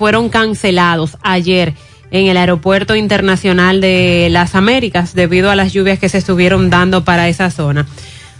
[0.00, 1.74] fueron cancelados ayer
[2.10, 7.04] en el Aeropuerto Internacional de las Américas debido a las lluvias que se estuvieron dando
[7.04, 7.86] para esa zona.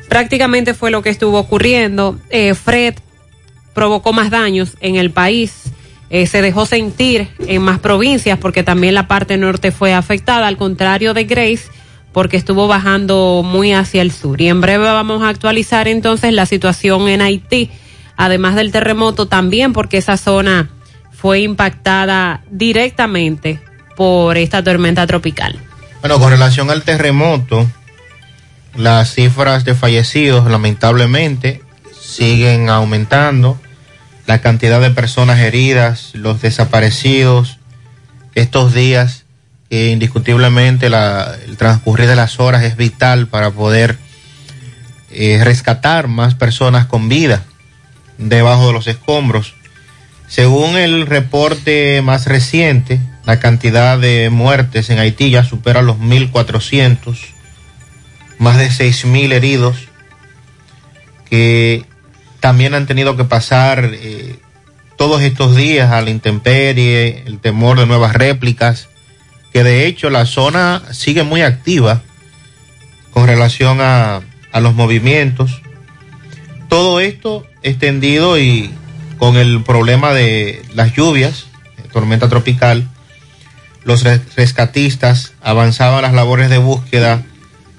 [0.08, 2.18] Prácticamente fue lo que estuvo ocurriendo.
[2.30, 2.94] Eh, Fred
[3.74, 5.64] provocó más daños en el país.
[6.08, 10.56] Eh, se dejó sentir en más provincias porque también la parte norte fue afectada, al
[10.56, 11.64] contrario de Grace,
[12.14, 14.40] porque estuvo bajando muy hacia el sur.
[14.40, 17.68] Y en breve vamos a actualizar entonces la situación en Haití,
[18.16, 20.70] además del terremoto también porque esa zona
[21.20, 23.60] fue impactada directamente
[23.96, 25.58] por esta tormenta tropical.
[26.00, 27.70] Bueno, con relación al terremoto,
[28.74, 31.62] las cifras de fallecidos lamentablemente
[32.00, 33.60] siguen aumentando,
[34.26, 37.58] la cantidad de personas heridas, los desaparecidos,
[38.34, 39.24] estos días
[39.68, 43.98] que indiscutiblemente el transcurrir de las horas es vital para poder
[45.10, 47.44] eh, rescatar más personas con vida
[48.18, 49.54] debajo de los escombros
[50.30, 57.18] Según el reporte más reciente, la cantidad de muertes en Haití ya supera los 1.400,
[58.38, 59.88] más de 6.000 heridos,
[61.28, 61.84] que
[62.38, 64.36] también han tenido que pasar eh,
[64.96, 68.88] todos estos días a la intemperie, el temor de nuevas réplicas,
[69.52, 72.02] que de hecho la zona sigue muy activa
[73.10, 74.20] con relación a,
[74.52, 75.60] a los movimientos.
[76.68, 78.70] Todo esto extendido y
[79.20, 81.44] con el problema de las lluvias,
[81.92, 82.88] tormenta tropical,
[83.84, 87.22] los rescatistas avanzaban las labores de búsqueda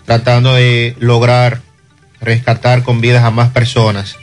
[0.06, 1.62] tratando de lograr
[2.22, 4.18] rescatar con vidas a más personas.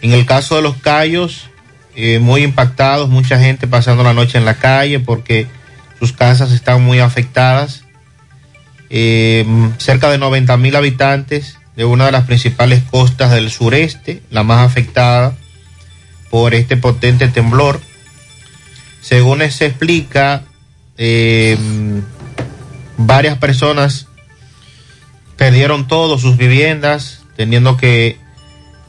[0.00, 1.50] En el caso de los Cayos,
[1.96, 5.48] eh, muy impactados, mucha gente pasando la noche en la calle porque
[5.98, 7.84] sus casas están muy afectadas.
[8.88, 9.44] Eh,
[9.76, 14.64] cerca de 90 mil habitantes de una de las principales costas del sureste, la más
[14.64, 15.36] afectada
[16.32, 17.78] por este potente temblor.
[19.02, 20.44] Según se explica,
[20.96, 21.58] eh,
[22.96, 24.06] varias personas
[25.36, 28.16] perdieron todo, sus viviendas, teniendo que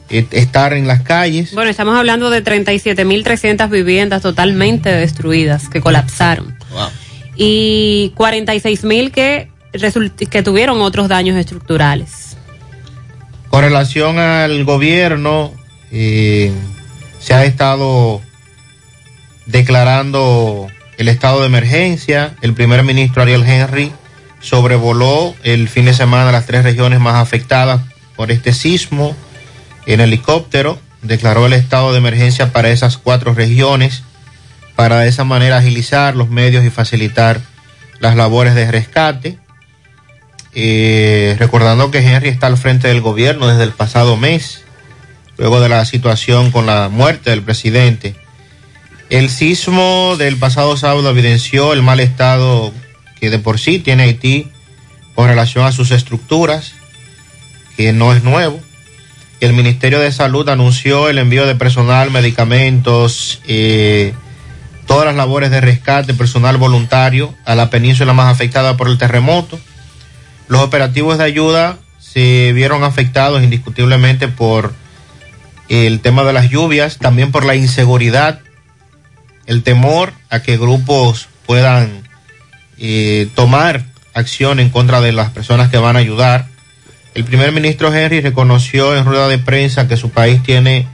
[0.08, 1.52] eh, estar en las calles.
[1.52, 6.56] Bueno, estamos hablando de 37.300 viviendas totalmente destruidas, que colapsaron.
[7.36, 9.50] Y 46.000 que,
[10.30, 12.38] que tuvieron otros daños estructurales.
[13.50, 15.52] Con relación al gobierno,
[15.92, 16.50] eh,
[17.24, 18.20] se ha estado
[19.46, 20.66] declarando
[20.98, 22.34] el estado de emergencia.
[22.42, 23.92] El primer ministro Ariel Henry
[24.40, 27.80] sobrevoló el fin de semana las tres regiones más afectadas
[28.14, 29.16] por este sismo
[29.86, 30.78] en helicóptero.
[31.00, 34.02] Declaró el estado de emergencia para esas cuatro regiones
[34.76, 37.40] para de esa manera agilizar los medios y facilitar
[38.00, 39.38] las labores de rescate.
[40.52, 44.63] Eh, recordando que Henry está al frente del gobierno desde el pasado mes,
[45.38, 48.14] luego de la situación con la muerte del presidente.
[49.10, 52.72] El sismo del pasado sábado evidenció el mal estado
[53.20, 54.48] que de por sí tiene Haití
[55.14, 56.74] con relación a sus estructuras,
[57.76, 58.60] que no es nuevo.
[59.40, 64.14] El Ministerio de Salud anunció el envío de personal, medicamentos, eh,
[64.86, 69.58] todas las labores de rescate, personal voluntario a la península más afectada por el terremoto.
[70.48, 74.72] Los operativos de ayuda se vieron afectados indiscutiblemente por
[75.68, 78.40] el tema de las lluvias, también por la inseguridad,
[79.46, 82.02] el temor a que grupos puedan
[82.78, 83.84] eh, tomar
[84.14, 86.46] acción en contra de las personas que van a ayudar.
[87.14, 90.86] El primer ministro Henry reconoció en rueda de prensa que su país tiene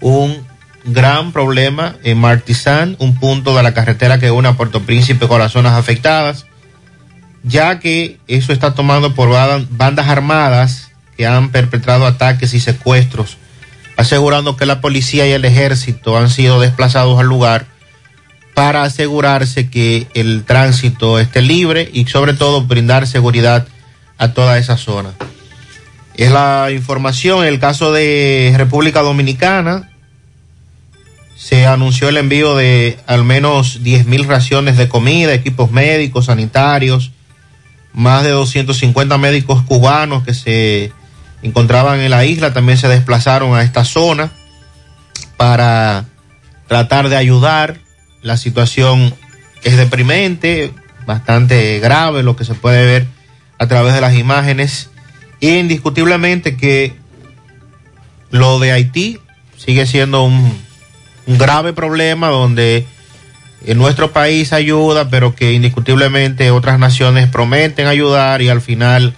[0.00, 0.44] un
[0.84, 5.38] gran problema en Martizán, un punto de la carretera que une a Puerto Príncipe con
[5.38, 6.46] las zonas afectadas,
[7.42, 9.30] ya que eso está tomando por
[9.70, 13.36] bandas armadas que han perpetrado ataques y secuestros,
[14.00, 17.66] asegurando que la policía y el ejército han sido desplazados al lugar
[18.54, 23.66] para asegurarse que el tránsito esté libre y sobre todo brindar seguridad
[24.16, 25.10] a toda esa zona.
[26.14, 29.90] Es la información en el caso de República Dominicana,
[31.36, 37.12] se anunció el envío de al menos 10 mil raciones de comida, equipos médicos, sanitarios,
[37.92, 40.92] más de 250 médicos cubanos que se
[41.42, 44.30] encontraban en la isla también se desplazaron a esta zona
[45.36, 46.04] para
[46.66, 47.78] tratar de ayudar.
[48.22, 49.14] La situación
[49.62, 50.72] es deprimente,
[51.06, 53.06] bastante grave lo que se puede ver
[53.58, 54.90] a través de las imágenes.
[55.40, 56.94] Indiscutiblemente que
[58.30, 59.18] lo de Haití
[59.56, 60.70] sigue siendo un
[61.30, 62.86] un grave problema donde
[63.64, 69.14] en nuestro país ayuda, pero que indiscutiblemente otras naciones prometen ayudar y al final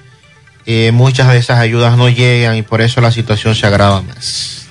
[0.93, 4.67] muchas de esas ayudas no llegan y por eso la situación se agrava más.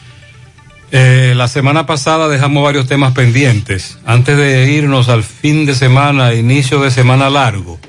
[0.91, 3.97] Eh, la semana pasada dejamos varios temas pendientes.
[4.05, 7.79] Antes de irnos al fin de semana, inicio de semana largo,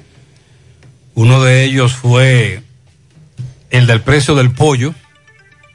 [1.15, 2.63] uno de ellos fue
[3.71, 4.95] el del precio del pollo,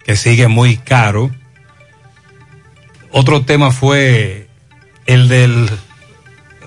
[0.06, 1.32] que sigue muy caro
[3.12, 4.48] otro tema fue
[5.06, 5.70] el del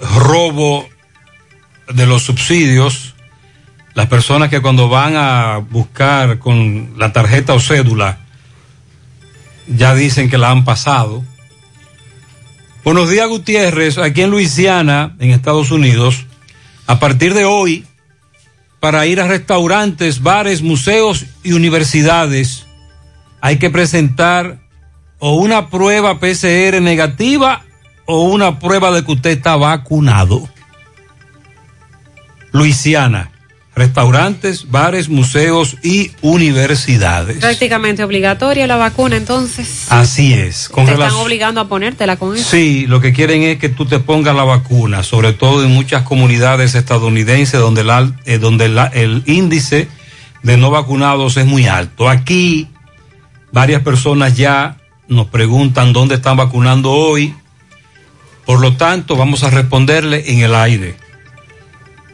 [0.01, 0.89] robo
[1.93, 3.10] de los subsidios.
[4.01, 8.21] Las personas que cuando van a buscar con la tarjeta o cédula
[9.67, 11.23] ya dicen que la han pasado.
[12.83, 16.25] Buenos días Gutiérrez, aquí en Luisiana, en Estados Unidos,
[16.87, 17.85] a partir de hoy,
[18.81, 22.65] para ir a restaurantes, bares, museos y universidades,
[23.43, 24.61] hay que presentar
[25.19, 27.67] o una prueba PCR negativa
[28.07, 30.49] o una prueba de que usted está vacunado.
[32.53, 33.31] Luisiana.
[33.75, 37.39] Restaurantes, bares, museos y universidades.
[37.39, 39.87] Prácticamente obligatoria la vacuna, entonces.
[39.91, 40.69] Así es.
[40.69, 42.51] Con te están obligando a ponértela con eso.
[42.51, 46.03] Sí, lo que quieren es que tú te pongas la vacuna, sobre todo en muchas
[46.03, 49.89] comunidades estadounidenses donde, el al- eh, donde la- el índice
[50.43, 52.09] de no vacunados es muy alto.
[52.09, 52.69] Aquí
[53.53, 54.77] varias personas ya
[55.09, 57.35] nos preguntan dónde están vacunando hoy.
[58.47, 60.97] Por lo tanto, vamos a responderle en el aire.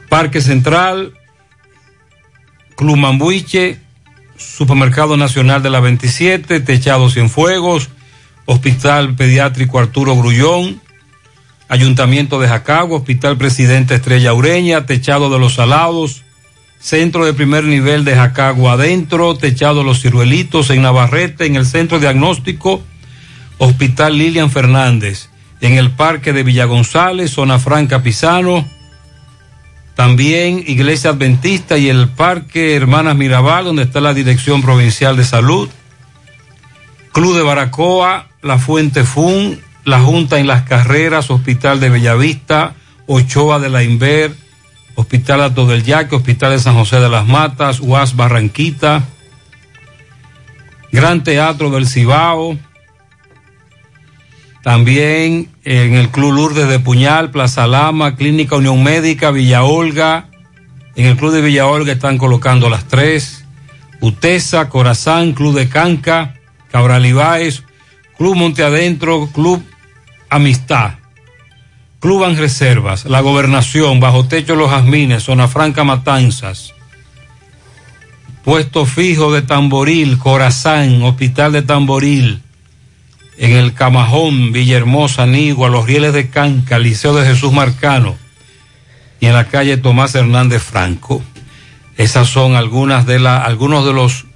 [0.08, 1.14] Parque Central,
[2.76, 3.78] Club Mambuiche,
[4.36, 7.88] Supermercado Nacional de la 27, Techado Cienfuegos,
[8.44, 10.80] Hospital Pediátrico Arturo Grullón,
[11.68, 16.22] Ayuntamiento de Jacagua, Hospital Presidente Estrella Ureña, Techado de los Salados,
[16.78, 21.98] Centro de Primer Nivel de Jacagua Adentro, Techado Los Ciruelitos en Navarrete, en el Centro
[21.98, 22.82] Diagnóstico,
[23.58, 25.30] Hospital Lilian Fernández,
[25.62, 28.68] en el Parque de Villa González, Zona Franca Pisano,
[29.96, 35.70] también Iglesia Adventista y el Parque Hermanas Mirabal, donde está la Dirección Provincial de Salud.
[37.12, 42.74] Club de Baracoa, La Fuente Fun, La Junta en las Carreras, Hospital de Bellavista,
[43.06, 44.36] Ochoa de la Inver,
[44.96, 49.02] Hospital Alto del Yaque, Hospital de San José de las Matas, UAS Barranquita,
[50.92, 52.58] Gran Teatro del Cibao,
[54.66, 60.26] también en el Club Lourdes de Puñal, Plaza Lama, Clínica Unión Médica, Villa Olga.
[60.96, 63.44] En el Club de Villa Olga están colocando las tres.
[64.00, 66.34] Utesa, Corazán, Club de Canca,
[66.72, 67.62] Cabral Ibáez,
[68.18, 69.64] Club Monte Adentro, Club
[70.30, 70.94] Amistad,
[72.00, 76.74] Club Reservas, La Gobernación, Bajo Techo Los Jazmines, Zona Franca Matanzas,
[78.42, 82.42] Puesto Fijo de Tamboril, Corazán, Hospital de Tamboril,
[83.38, 88.16] en el Camajón, Villahermosa, Nigua, Los Rieles de Canca, Liceo de Jesús Marcano
[89.20, 91.22] y en la calle Tomás Hernández Franco.
[91.96, 94.26] Esas son algunas de algunos de los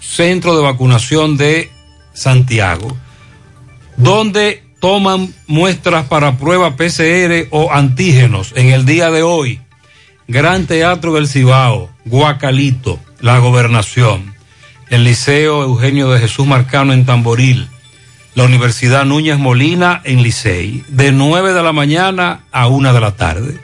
[0.00, 1.70] centros de vacunación de
[2.12, 2.96] Santiago,
[3.96, 9.60] donde toman muestras para prueba PCR o antígenos en el día de hoy.
[10.26, 14.34] Gran Teatro del Cibao, Guacalito, la Gobernación,
[14.90, 17.68] el Liceo Eugenio de Jesús Marcano en Tamboril,
[18.34, 23.12] la Universidad Núñez Molina en Licey, de 9 de la mañana a 1 de la
[23.12, 23.58] tarde.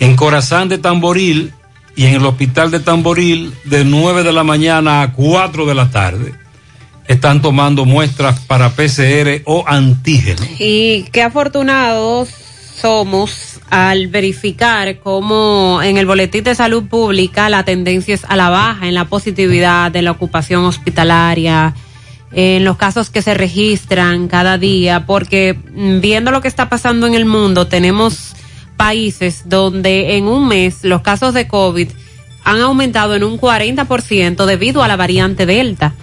[0.00, 1.52] En Corazán de Tamboril
[1.96, 5.90] y en el Hospital de Tamboril, de 9 de la mañana a 4 de la
[5.90, 6.34] tarde.
[7.06, 10.48] Están tomando muestras para PCR o antígenos.
[10.58, 12.30] Y qué afortunados
[12.80, 18.50] somos al verificar cómo en el boletín de salud pública la tendencia es a la
[18.50, 21.74] baja en la positividad de la ocupación hospitalaria,
[22.34, 25.56] en los casos que se registran cada día, porque
[26.00, 28.34] viendo lo que está pasando en el mundo, tenemos
[28.76, 31.88] países donde en un mes los casos de COVID
[32.44, 35.94] han aumentado en un 40% debido a la variante Delta,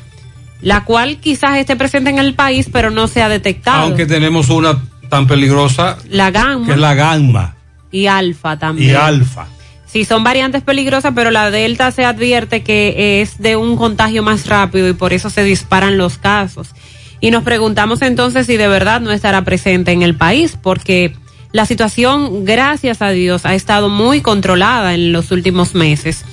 [0.61, 3.83] la cual quizás esté presente en el país, pero no se ha detectado.
[3.83, 7.55] Aunque tenemos una tan peligrosa la gamma que es la gamma
[7.91, 8.91] y alfa también.
[8.91, 9.47] y alfa.
[9.91, 14.47] Sí, son variantes peligrosas, pero la delta se advierte que es de un contagio más
[14.47, 16.69] rápido y por eso se disparan los casos.
[17.19, 21.13] Y nos preguntamos entonces si de verdad no estará presente en el país, porque
[21.51, 26.23] la situación, gracias a Dios, ha estado muy controlada en los últimos meses.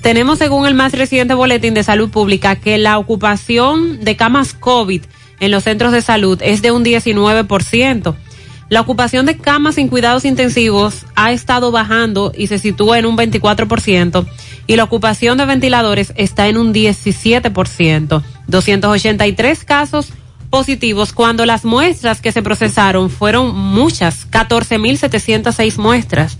[0.00, 5.02] Tenemos, según el más reciente boletín de salud pública, que la ocupación de camas COVID
[5.40, 8.14] en los centros de salud es de un 19%.
[8.68, 13.16] La ocupación de camas sin cuidados intensivos ha estado bajando y se sitúa en un
[13.16, 14.26] 24%
[14.66, 18.22] y la ocupación de ventiladores está en un 17%.
[18.46, 20.12] 283 casos
[20.50, 26.36] positivos cuando las muestras que se procesaron fueron muchas, 14.706 muestras.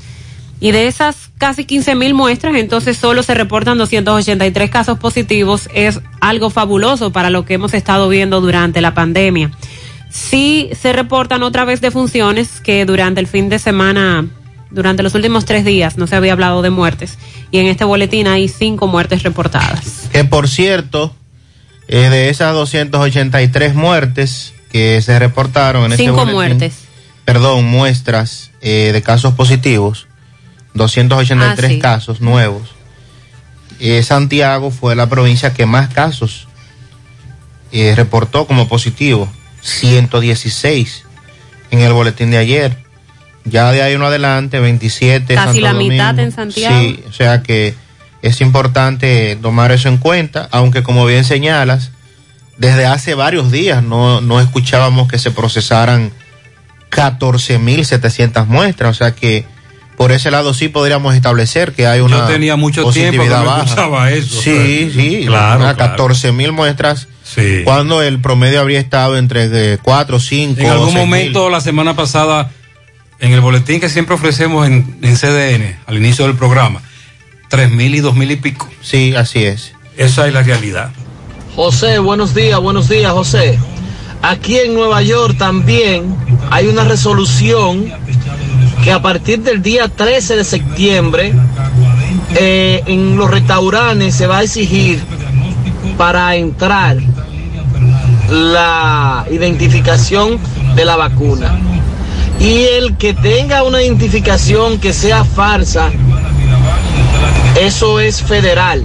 [0.61, 5.69] Y de esas casi 15.000 muestras, entonces solo se reportan 283 casos positivos.
[5.73, 9.53] Es algo fabuloso para lo que hemos estado viendo durante la pandemia.
[10.19, 14.27] Sí se reportan otra vez defunciones que durante el fin de semana,
[14.71, 17.19] durante los últimos tres días, no se había hablado de muertes.
[17.51, 20.09] Y en este boletín hay cinco muertes reportadas.
[20.13, 21.15] Que por cierto,
[21.87, 26.75] eh, de esas 283 muertes que se reportaron en Cinco boletín, muertes.
[27.25, 30.07] Perdón, muestras eh, de casos positivos,
[30.75, 31.79] 283 Ah, sí.
[31.79, 32.71] casos nuevos.
[33.81, 36.49] Eh, Santiago fue la provincia que más casos
[37.71, 39.29] eh, reportó como positivo,
[39.69, 41.05] 116
[41.71, 42.77] en el boletín de ayer.
[43.45, 45.35] Ya de ahí en adelante, 27.
[45.35, 46.79] Casi Santo la mitad en Santiago.
[46.79, 47.75] Sí, o sea que
[48.23, 51.93] es importante tomar eso en cuenta, aunque como bien señalas,
[52.57, 56.11] desde hace varios días no, no escuchábamos que se procesaran
[56.91, 59.45] 14.700 muestras, o sea que
[59.97, 63.45] por ese lado sí podríamos establecer que hay una Yo tenía mucho tiempo que no
[63.45, 64.11] baja.
[64.11, 64.41] eso.
[64.41, 65.77] Sí, sí, Claro, claro.
[65.77, 67.61] 14 mil muestras, Sí.
[67.65, 72.51] cuando el promedio habría estado entre 4, 5, En algún momento, la semana pasada,
[73.21, 76.81] en el boletín que siempre ofrecemos en, en CDN, al inicio del programa,
[77.49, 78.69] tres mil y dos mil y pico.
[78.81, 79.73] Sí, así es.
[79.97, 80.91] Esa es la realidad.
[81.55, 83.59] José, buenos días, buenos días, José.
[84.23, 86.17] Aquí en Nueva York también
[86.51, 87.93] hay una resolución
[88.83, 91.33] que a partir del día 13 de septiembre
[92.37, 95.01] eh, en los restaurantes se va a exigir
[95.99, 96.97] para entrar
[98.31, 100.39] la identificación
[100.75, 101.59] de la vacuna.
[102.39, 105.91] Y el que tenga una identificación que sea falsa,
[107.61, 108.85] eso es federal.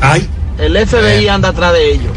[0.00, 0.28] Ay.
[0.58, 2.12] El FBI anda atrás de ello.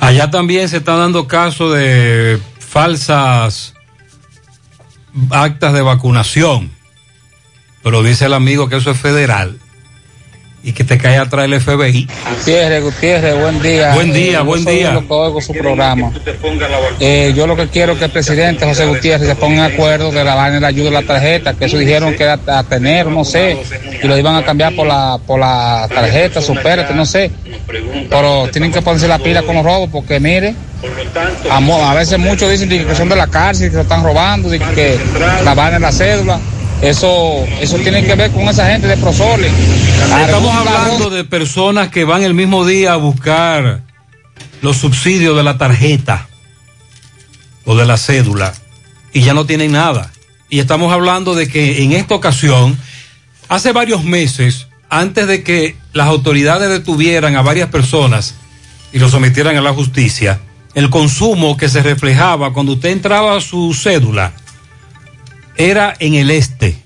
[0.00, 3.74] Allá también se están dando casos de falsas
[5.30, 6.70] actas de vacunación.
[7.84, 9.58] Pero dice el amigo que eso es federal
[10.62, 12.06] y que te cae atrás el FBI.
[12.36, 13.94] Gutiérrez, Gutiérrez, buen día.
[13.94, 14.92] Buen día, buen día.
[14.92, 16.12] Lo que oigo su programa.
[17.00, 20.10] Eh, yo lo que quiero es que el presidente José Gutiérrez se ponga de acuerdo
[20.10, 22.64] de la vaina de la ayuda de la tarjeta, que eso dijeron que era a
[22.64, 23.56] tener, no sé,
[24.02, 27.30] y lo iban a cambiar por la, por la tarjeta, supérate, no sé.
[28.10, 30.54] Pero tienen que ponerse la pila con los robos, porque mire,
[31.50, 34.98] a, a veces muchos dicen que son de la cárcel, que se están robando, que
[35.44, 36.38] la vaina de la cédula.
[36.82, 39.50] Eso, eso tiene que ver con esa gente de Prosole.
[40.08, 43.82] Estamos hablando de personas que van el mismo día a buscar
[44.62, 46.28] los subsidios de la tarjeta
[47.64, 48.54] o de la cédula
[49.12, 50.10] y ya no tienen nada.
[50.48, 52.78] Y estamos hablando de que en esta ocasión,
[53.48, 58.34] hace varios meses, antes de que las autoridades detuvieran a varias personas
[58.92, 60.40] y los sometieran a la justicia,
[60.74, 64.32] el consumo que se reflejaba cuando usted entraba a su cédula
[65.56, 66.76] era en el este.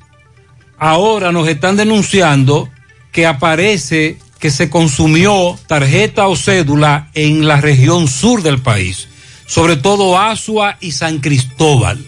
[0.78, 2.68] Ahora nos están denunciando
[3.14, 9.08] que aparece que se consumió tarjeta o cédula en la región sur del país,
[9.46, 11.98] sobre todo Asua y San Cristóbal.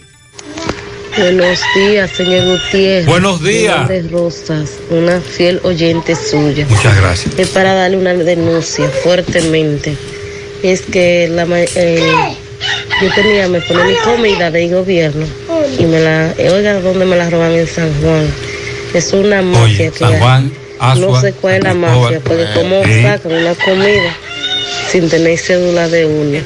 [1.16, 3.07] Buenos días, señor Gutiérrez.
[3.07, 3.88] Buenos días.
[4.11, 6.66] Rosas, una fiel oyente suya.
[6.68, 7.38] Muchas gracias.
[7.38, 9.96] Es para darle una denuncia fuertemente.
[10.62, 12.36] Es que la, eh,
[13.00, 15.24] yo tenía, me ponía mi comida del gobierno
[15.78, 18.28] y me la, eh, oiga, ¿dónde me la roban en San Juan?
[18.92, 20.66] Es una mafia que San hay.
[20.79, 23.03] Asua, no sé cuál es la mafia, porque cómo Sí.
[23.03, 24.16] sacan una comida
[24.91, 26.39] sin tener cédula de uno.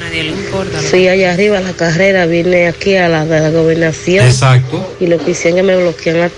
[0.89, 4.25] Fui allá arriba a la carrera, vine aquí a la de la gobernación.
[4.25, 4.95] Exacto.
[4.99, 6.31] Y lo que hicieron es que me bloquean la,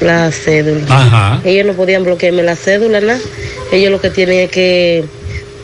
[0.00, 0.84] la cédula.
[0.88, 1.40] Ajá.
[1.44, 3.18] Ellos no podían bloquearme la cédula, nada.
[3.72, 5.04] Ellos lo que tienen es que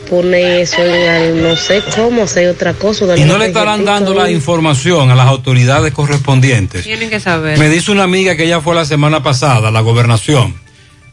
[0.09, 3.05] poner eso en al- no sé cómo, hacer otra cosa.
[3.17, 6.83] Y no le estarán dando la información a las autoridades correspondientes.
[6.83, 7.57] Tienen que saber.
[7.57, 10.53] Me dice una amiga que ella fue la semana pasada a la gobernación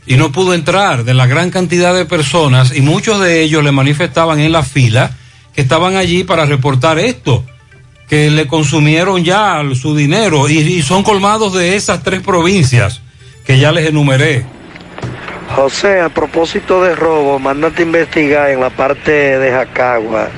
[0.07, 3.72] y no pudo entrar de la gran cantidad de personas y muchos de ellos le
[3.72, 5.12] manifestaban en la fila
[5.55, 7.44] que estaban allí para reportar esto,
[8.09, 13.00] que le consumieron ya su dinero y, son colmados de esas tres provincias
[13.46, 14.44] que ya les enumeré.
[15.55, 20.28] José, a propósito de robo, mándate a investigar en la parte de Jacagua,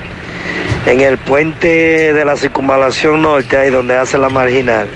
[0.85, 4.87] en el puente de la circunvalación norte, ahí donde hace la marginal,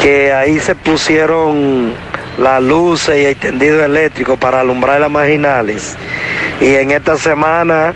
[0.00, 1.94] que ahí se pusieron
[2.40, 5.96] las luces y el tendido eléctrico para alumbrar las marginales.
[6.60, 7.94] Y en esta semana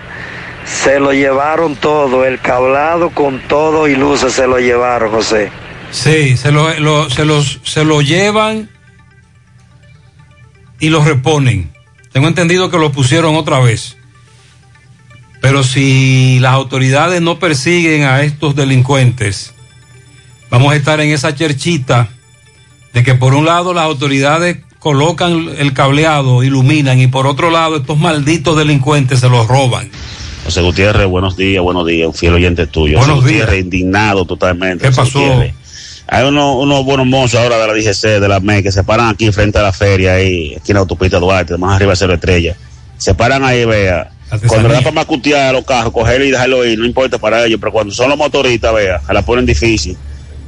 [0.64, 5.51] se lo llevaron todo, el cablado con todo y luces se lo llevaron, José.
[5.90, 8.68] Sí, se lo, se los, se lo llevan
[10.78, 11.72] y lo reponen.
[12.12, 13.97] Tengo entendido que lo pusieron otra vez.
[15.40, 19.55] Pero si las autoridades no persiguen a estos delincuentes,
[20.51, 22.09] vamos a estar en esa cherchita
[22.95, 27.76] de que por un lado las autoridades colocan el cableado, iluminan, y por otro lado
[27.76, 29.90] estos malditos delincuentes se los roban.
[30.45, 32.99] José Gutiérrez, buenos días, buenos días, un fiel oyente tuyo.
[32.99, 33.40] Buenos José días.
[33.47, 34.84] Gutiérrez, indignado totalmente.
[34.84, 35.18] ¿Qué José pasó?
[35.20, 35.55] Gutiérrez.
[36.07, 39.09] Hay unos, unos buenos mozos ahora de la DGC, de la ME, que se paran
[39.09, 42.14] aquí frente a la feria, ahí, aquí en la autopista Duarte, más arriba de Cero
[42.14, 42.55] Estrella.
[42.99, 44.11] Se paran ahí, vea.
[44.47, 47.45] Cuando le da para macutear a los carros, cogerlo y dejarlo ir, no importa para
[47.45, 49.97] ellos, pero cuando son los motoristas, vea, se la ponen difícil.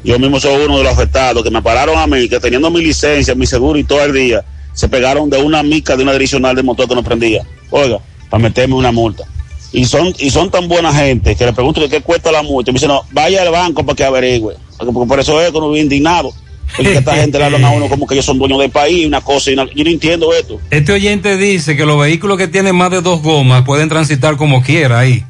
[0.07, 2.81] Yo mismo soy uno de los afectados que me pararon a mí, que teniendo mi
[2.81, 6.55] licencia, mi seguro y todo el día, se pegaron de una mica de una adicional
[6.55, 7.43] de motor que no prendía.
[7.71, 7.99] Oiga,
[8.31, 9.25] para meterme una multa.
[9.73, 12.71] Y son, y son tan buena gente que le pregunto que qué cuesta la multa.
[12.71, 14.55] Y me dicen, no, vaya al banco para que averigüe.
[14.79, 16.33] Porque, porque por eso es que uno vive indignado.
[16.77, 19.21] Porque esta gente le hablan a uno como que ellos son dueños del país, una
[19.23, 20.61] cosa y una- Yo no entiendo esto.
[20.71, 24.63] Este oyente dice que los vehículos que tienen más de dos gomas pueden transitar como
[24.63, 25.25] quiera ahí,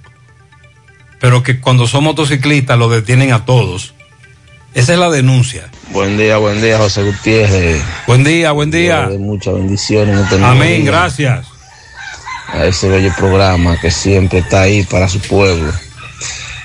[1.19, 3.95] pero que cuando son motociclistas los detienen a todos.
[4.77, 5.71] Esa es la denuncia.
[5.89, 7.83] Buen día, buen día, José Gutiérrez.
[8.07, 9.09] Buen día, buen día.
[9.09, 10.15] De muchas bendiciones.
[10.15, 10.91] en este Amén, día.
[10.91, 11.47] gracias.
[12.49, 15.73] A ese bello programa que siempre está ahí para su pueblo.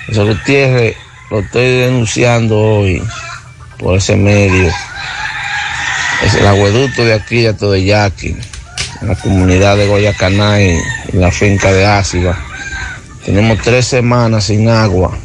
[0.08, 0.96] José Gutiérrez,
[1.30, 3.02] lo estoy denunciando hoy
[3.78, 4.70] por ese medio.
[6.22, 8.36] Es el agueducto de aquí, de todo Yaqui,
[9.00, 10.78] en la comunidad de Guayacanay,
[11.14, 12.38] en la finca de Áciba.
[13.24, 15.16] Tenemos tres semanas sin agua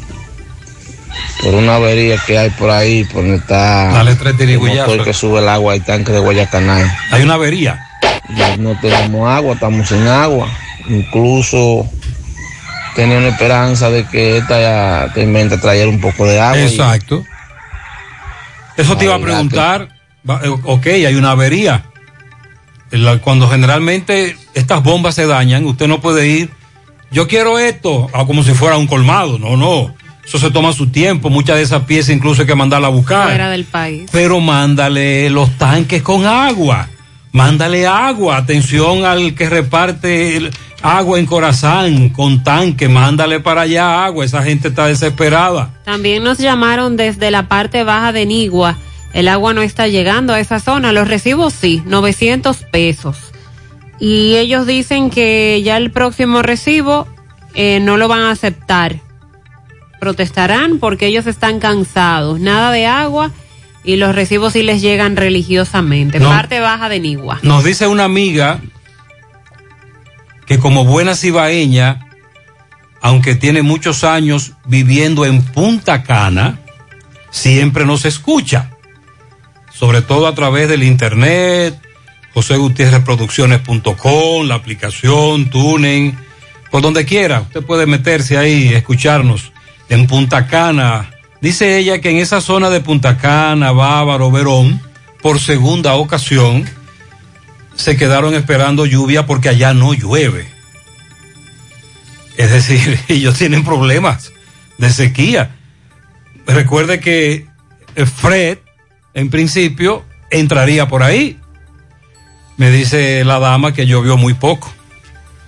[1.42, 5.12] por una avería que hay por ahí, por donde está Dale tres el motor que
[5.14, 6.84] sube el agua al tanque de Guayacanay.
[7.12, 7.84] Hay una avería.
[8.58, 10.48] No tenemos agua, estamos sin agua.
[10.88, 11.88] Incluso
[12.94, 16.58] tenía una esperanza de que esta tormenta trayera un poco de agua.
[16.58, 17.24] y- Exacto.
[18.76, 19.88] Eso te iba a preguntar.
[20.42, 21.84] Eh, Ok, hay una avería.
[23.22, 26.50] Cuando generalmente estas bombas se dañan, usted no puede ir.
[27.10, 29.38] Yo quiero esto, ah, como si fuera un colmado.
[29.38, 29.94] No, no.
[30.28, 31.30] Eso se toma su tiempo.
[31.30, 33.28] Muchas de esas piezas incluso hay que mandarla a buscar.
[33.28, 34.10] Fuera del país.
[34.12, 36.90] Pero mándale los tanques con agua.
[37.32, 38.36] Mándale agua.
[38.36, 40.50] Atención al que reparte el
[40.82, 42.90] agua en Corazán con tanque.
[42.90, 44.22] Mándale para allá agua.
[44.22, 45.70] Esa gente está desesperada.
[45.86, 48.76] También nos llamaron desde la parte baja de Nigua.
[49.14, 50.92] El agua no está llegando a esa zona.
[50.92, 53.16] Los recibos sí, 900 pesos.
[53.98, 57.08] Y ellos dicen que ya el próximo recibo
[57.54, 59.07] eh, no lo van a aceptar.
[60.00, 62.40] Protestarán porque ellos están cansados.
[62.40, 63.30] Nada de agua
[63.84, 66.20] y los recibos sí les llegan religiosamente.
[66.20, 66.28] No.
[66.28, 67.40] Parte baja de Nigua.
[67.42, 68.60] Nos dice una amiga
[70.46, 72.06] que como buena cibaeña,
[73.00, 76.60] aunque tiene muchos años viviendo en Punta Cana,
[77.30, 78.70] siempre nos escucha,
[79.72, 81.80] sobre todo a través del internet,
[82.34, 86.16] josegutierrezproducciones.com, la aplicación, Tuning,
[86.70, 89.52] por donde quiera, usted puede meterse ahí, escucharnos
[89.88, 91.10] en Punta Cana.
[91.40, 94.80] Dice ella que en esa zona de Punta Cana, Bávaro, Verón,
[95.22, 96.68] por segunda ocasión,
[97.74, 100.48] se quedaron esperando lluvia porque allá no llueve.
[102.36, 104.32] Es decir, ellos tienen problemas
[104.78, 105.56] de sequía.
[106.46, 107.46] Recuerde que
[107.94, 108.58] eh, Fred,
[109.14, 111.38] en principio, entraría por ahí.
[112.56, 114.72] Me dice la dama que llovió muy poco.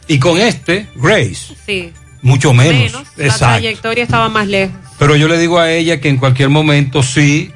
[0.07, 1.93] Y con este, Grace, Sí.
[2.23, 2.93] Mucho menos.
[2.93, 3.07] Menos.
[3.17, 4.77] La trayectoria estaba más lejos.
[4.99, 7.53] Pero yo le digo a ella que en cualquier momento sí,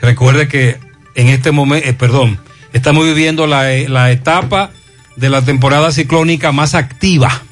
[0.00, 0.78] recuerde que
[1.14, 2.38] en este momento, perdón,
[2.72, 4.70] estamos viviendo la, eh, la etapa
[5.16, 7.42] de la temporada ciclónica más activa.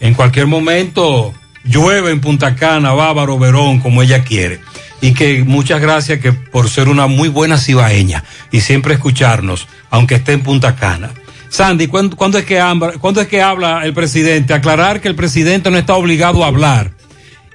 [0.00, 1.34] En cualquier momento
[1.64, 4.60] llueve en Punta Cana, Bávaro, Verón, como ella quiere.
[5.00, 10.16] Y que muchas gracias que por ser una muy buena cibaeña y siempre escucharnos, aunque
[10.16, 11.10] esté en Punta Cana.
[11.50, 14.54] Sandy, ¿cuándo, cuándo es que habla, ¿cuándo es que habla el presidente?
[14.54, 16.92] Aclarar que el presidente no está obligado a hablar.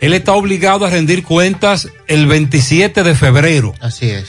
[0.01, 3.73] Él está obligado a rendir cuentas el 27 de febrero.
[3.79, 4.27] Así es.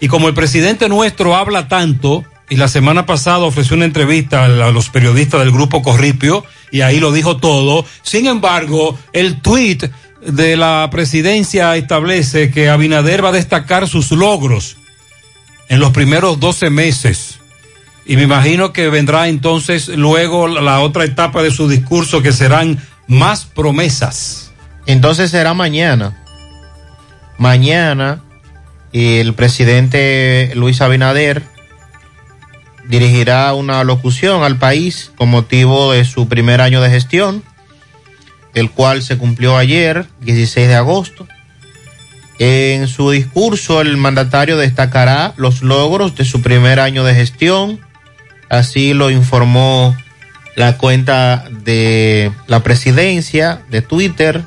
[0.00, 4.70] Y como el presidente nuestro habla tanto, y la semana pasada ofreció una entrevista a
[4.70, 9.84] los periodistas del grupo Corripio, y ahí lo dijo todo, sin embargo, el tuit
[10.26, 14.76] de la presidencia establece que Abinader va a destacar sus logros
[15.68, 17.38] en los primeros 12 meses.
[18.06, 22.78] Y me imagino que vendrá entonces luego la- otra etapa de su discurso que serán
[23.06, 24.52] más promesas.
[24.86, 26.22] Entonces será mañana.
[27.38, 28.20] Mañana
[28.92, 31.42] el presidente Luis Abinader
[32.88, 37.42] dirigirá una locución al país con motivo de su primer año de gestión,
[38.52, 41.26] el cual se cumplió ayer, 16 de agosto.
[42.38, 47.80] En su discurso el mandatario destacará los logros de su primer año de gestión,
[48.48, 49.96] así lo informó
[50.56, 54.44] la cuenta de la presidencia de Twitter,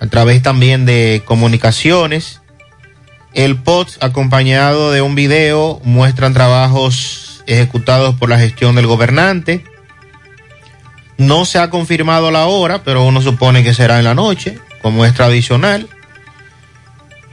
[0.00, 2.40] a través también de comunicaciones.
[3.34, 9.64] El post acompañado de un video muestran trabajos ejecutados por la gestión del gobernante.
[11.18, 15.04] No se ha confirmado la hora, pero uno supone que será en la noche, como
[15.04, 15.88] es tradicional.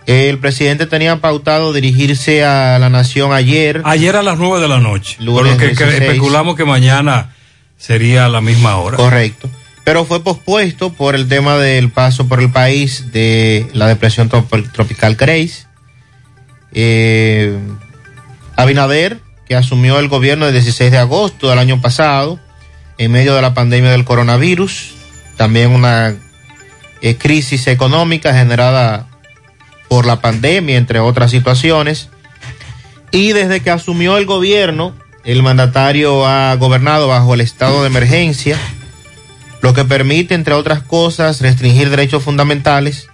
[0.08, 3.82] El presidente tenía pautado dirigirse a la nación ayer.
[3.84, 5.18] Ayer a las 9 de la noche.
[5.24, 6.02] Por lo que, que 16.
[6.02, 7.36] especulamos que mañana
[7.78, 8.96] sería a la misma hora.
[8.96, 9.50] Correcto.
[9.84, 14.72] Pero fue pospuesto por el tema del paso por el país de la depresión trop-
[14.72, 15.66] tropical Grace.
[16.74, 17.58] Eh,
[18.56, 22.40] Abinader, que asumió el gobierno el 16 de agosto del año pasado,
[22.98, 24.94] en medio de la pandemia del coronavirus,
[25.36, 26.16] también una
[27.02, 29.07] eh, crisis económica generada
[29.88, 32.10] por la pandemia, entre otras situaciones.
[33.12, 38.58] Y desde que asumió el gobierno, el mandatario ha gobernado bajo el estado de emergencia,
[39.62, 43.10] lo que permite, entre otras cosas, restringir derechos fundamentales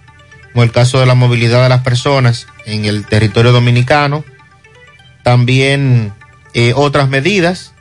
[0.54, 4.24] como el caso de la movilidad de las personas en el territorio dominicano,
[5.24, 6.12] también
[6.54, 7.72] eh, otras medidas.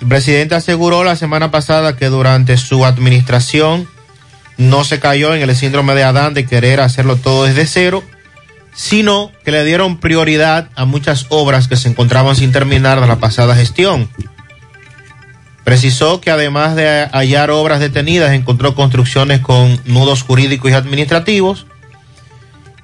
[0.00, 3.88] El presidente aseguró la semana pasada que durante su administración
[4.56, 8.02] no se cayó en el síndrome de Adán de querer hacerlo todo desde cero,
[8.74, 13.16] sino que le dieron prioridad a muchas obras que se encontraban sin terminar de la
[13.18, 14.08] pasada gestión.
[15.64, 21.66] Precisó que además de hallar obras detenidas, encontró construcciones con nudos jurídicos y administrativos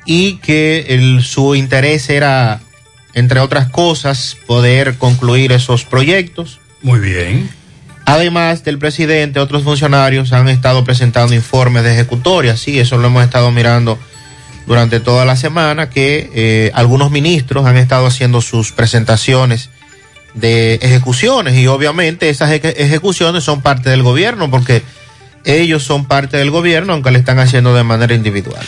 [0.07, 2.61] y que el- su interés era,
[3.14, 6.61] entre otras cosas, poder concluir esos proyectos.
[6.83, 7.51] Muy bien.
[8.09, 13.23] Además del presidente, otros funcionarios han estado presentando informes de ejecutoria, sí, eso lo hemos
[13.23, 13.99] estado mirando
[14.67, 19.69] durante toda la semana, que eh, algunos ministros han estado haciendo sus presentaciones
[20.33, 24.83] de ejecuciones y obviamente esas eje- ejecuciones son parte del gobierno porque
[25.45, 28.65] ellos son parte del gobierno aunque le están haciendo de manera individual.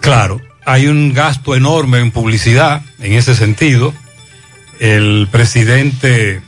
[0.00, 3.92] Claro, hay un gasto enorme en publicidad en ese sentido.
[4.80, 6.40] El presidente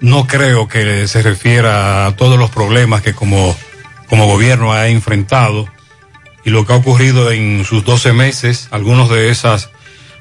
[0.00, 3.56] no creo que se refiera a todos los problemas que como,
[4.08, 5.68] como gobierno ha enfrentado
[6.44, 9.70] y lo que ha ocurrido en sus 12 meses, algunos de esas,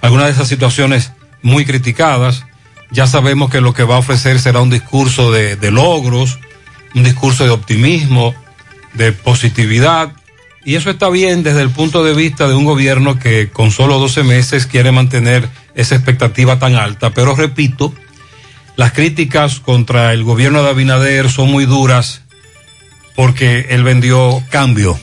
[0.01, 1.11] algunas de esas situaciones
[1.41, 2.45] muy criticadas.
[2.91, 6.39] Ya sabemos que lo que va a ofrecer será un discurso de, logros,
[6.95, 8.33] un discurso de optimismo,
[8.93, 10.11] de positividad,
[10.65, 13.99] y eso está bien desde el punto de vista de un gobierno que con solo
[13.99, 17.11] 12 meses quiere mantener esa expectativa tan alta.
[17.11, 17.93] Pero repito,
[18.77, 22.21] las críticas contra el gobierno de Abinader son muy duras
[23.15, 24.97] porque él vendió cambio.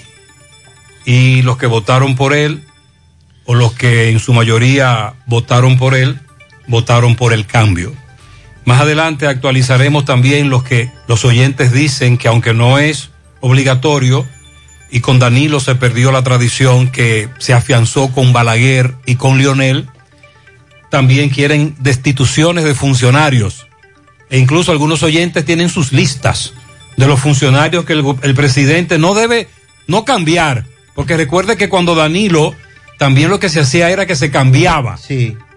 [1.05, 2.65] Y los que votaron por él,
[3.45, 6.21] o los que en su mayoría votaron por él,
[6.69, 7.93] votaron por el cambio.
[8.65, 13.11] Más adelante actualizaremos también los que los oyentes dicen que aunque no es
[13.41, 14.27] obligatorio,
[14.91, 19.89] y con Danilo se perdió la tradición que se afianzó con Balaguer y con Lionel,
[20.95, 23.67] también quieren destituciones de funcionarios.
[24.31, 26.53] E incluso algunos oyentes tienen sus listas
[26.97, 29.49] de los funcionarios que el, presidente no debe
[29.89, 30.67] no cambiar.
[30.95, 32.55] Porque recuerde que cuando Danilo,
[32.97, 34.97] también lo que se hacía era que se cambiaba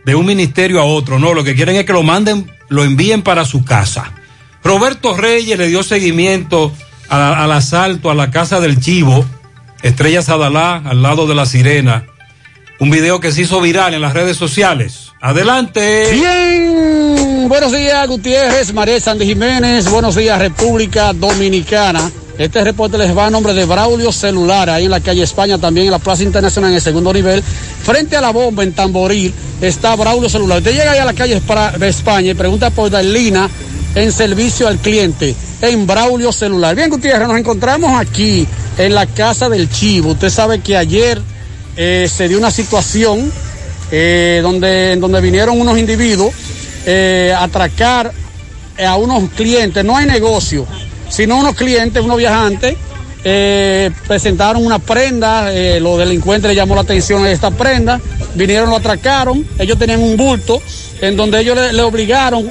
[0.06, 1.20] de un ministerio a otro.
[1.20, 4.14] No, lo que quieren es que lo manden, lo envíen para su casa.
[4.64, 6.74] Roberto Reyes le dio seguimiento
[7.10, 9.24] a- al asalto a la casa del Chivo,
[9.84, 12.06] Estrella Sadalá, al lado de la Sirena.
[12.80, 15.07] Un video que se hizo viral en las redes sociales.
[15.20, 16.12] Adelante.
[16.12, 22.12] Bien, buenos días Gutiérrez, María Sandy Jiménez, buenos días República Dominicana.
[22.38, 25.88] Este reporte les va a nombre de Braulio Celular, ahí en la calle España, también
[25.88, 27.42] en la Plaza Internacional en el segundo nivel.
[27.42, 30.60] Frente a la bomba en Tamboril está Braulio Celular.
[30.60, 31.42] Usted llega ahí a la calle
[31.80, 33.50] de España y pregunta por Darlina
[33.96, 36.76] en servicio al cliente en Braulio Celular.
[36.76, 38.48] Bien, Gutiérrez, nos encontramos aquí
[38.78, 40.12] en la casa del Chivo.
[40.12, 41.20] Usted sabe que ayer
[41.76, 43.32] eh, se dio una situación
[43.92, 46.34] eh, donde, donde vinieron unos individuos
[46.90, 48.14] eh, a atracar
[48.78, 50.66] eh, a unos clientes, no hay negocio,
[51.10, 52.78] sino unos clientes, unos viajantes,
[53.26, 58.00] eh, presentaron una prenda, los delincuentes le llamó la atención a esta prenda,
[58.36, 60.62] vinieron, lo atracaron, ellos tenían un bulto
[61.02, 62.50] en donde ellos le, obligaron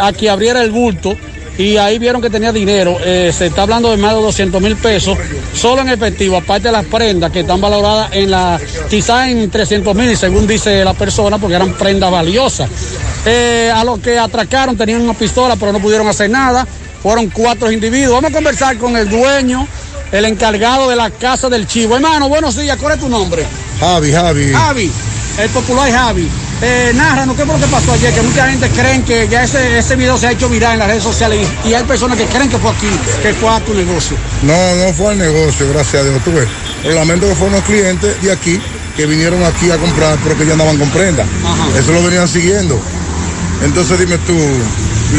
[0.00, 1.16] a que abriera el bulto
[1.60, 4.76] y ahí vieron que tenía dinero, eh, se está hablando de más de 200 mil
[4.76, 5.18] pesos,
[5.54, 8.58] solo en efectivo, aparte de las prendas que están valoradas en la,
[8.88, 12.70] quizás en 300 mil, según dice la persona, porque eran prendas valiosas.
[13.26, 16.66] Eh, a los que atracaron tenían una pistola, pero no pudieron hacer nada.
[17.02, 18.14] Fueron cuatro individuos.
[18.14, 19.66] Vamos a conversar con el dueño,
[20.12, 21.96] el encargado de la casa del chivo.
[21.96, 22.78] Hermano, buenos días.
[22.80, 23.44] ¿Cuál es tu nombre?
[23.78, 24.52] Javi, Javi.
[24.52, 24.92] Javi,
[25.38, 26.28] el popular Javi.
[26.62, 28.12] Eh, nárranos, ¿qué fue lo que pasó ayer?
[28.12, 30.88] Que mucha gente cree que ya ese, ese video se ha hecho viral en las
[30.88, 32.88] redes sociales y, y hay personas que creen que fue aquí,
[33.22, 34.16] que fue a tu negocio.
[34.42, 36.22] No, no fue al negocio, gracias a Dios.
[36.22, 36.48] Tú ves.
[36.82, 38.60] Pero lamento que fueron los clientes de aquí
[38.96, 41.24] que vinieron aquí a comprar, pero que ya andaban con prenda.
[41.78, 42.78] Eso lo venían siguiendo.
[43.64, 44.36] Entonces dime tú,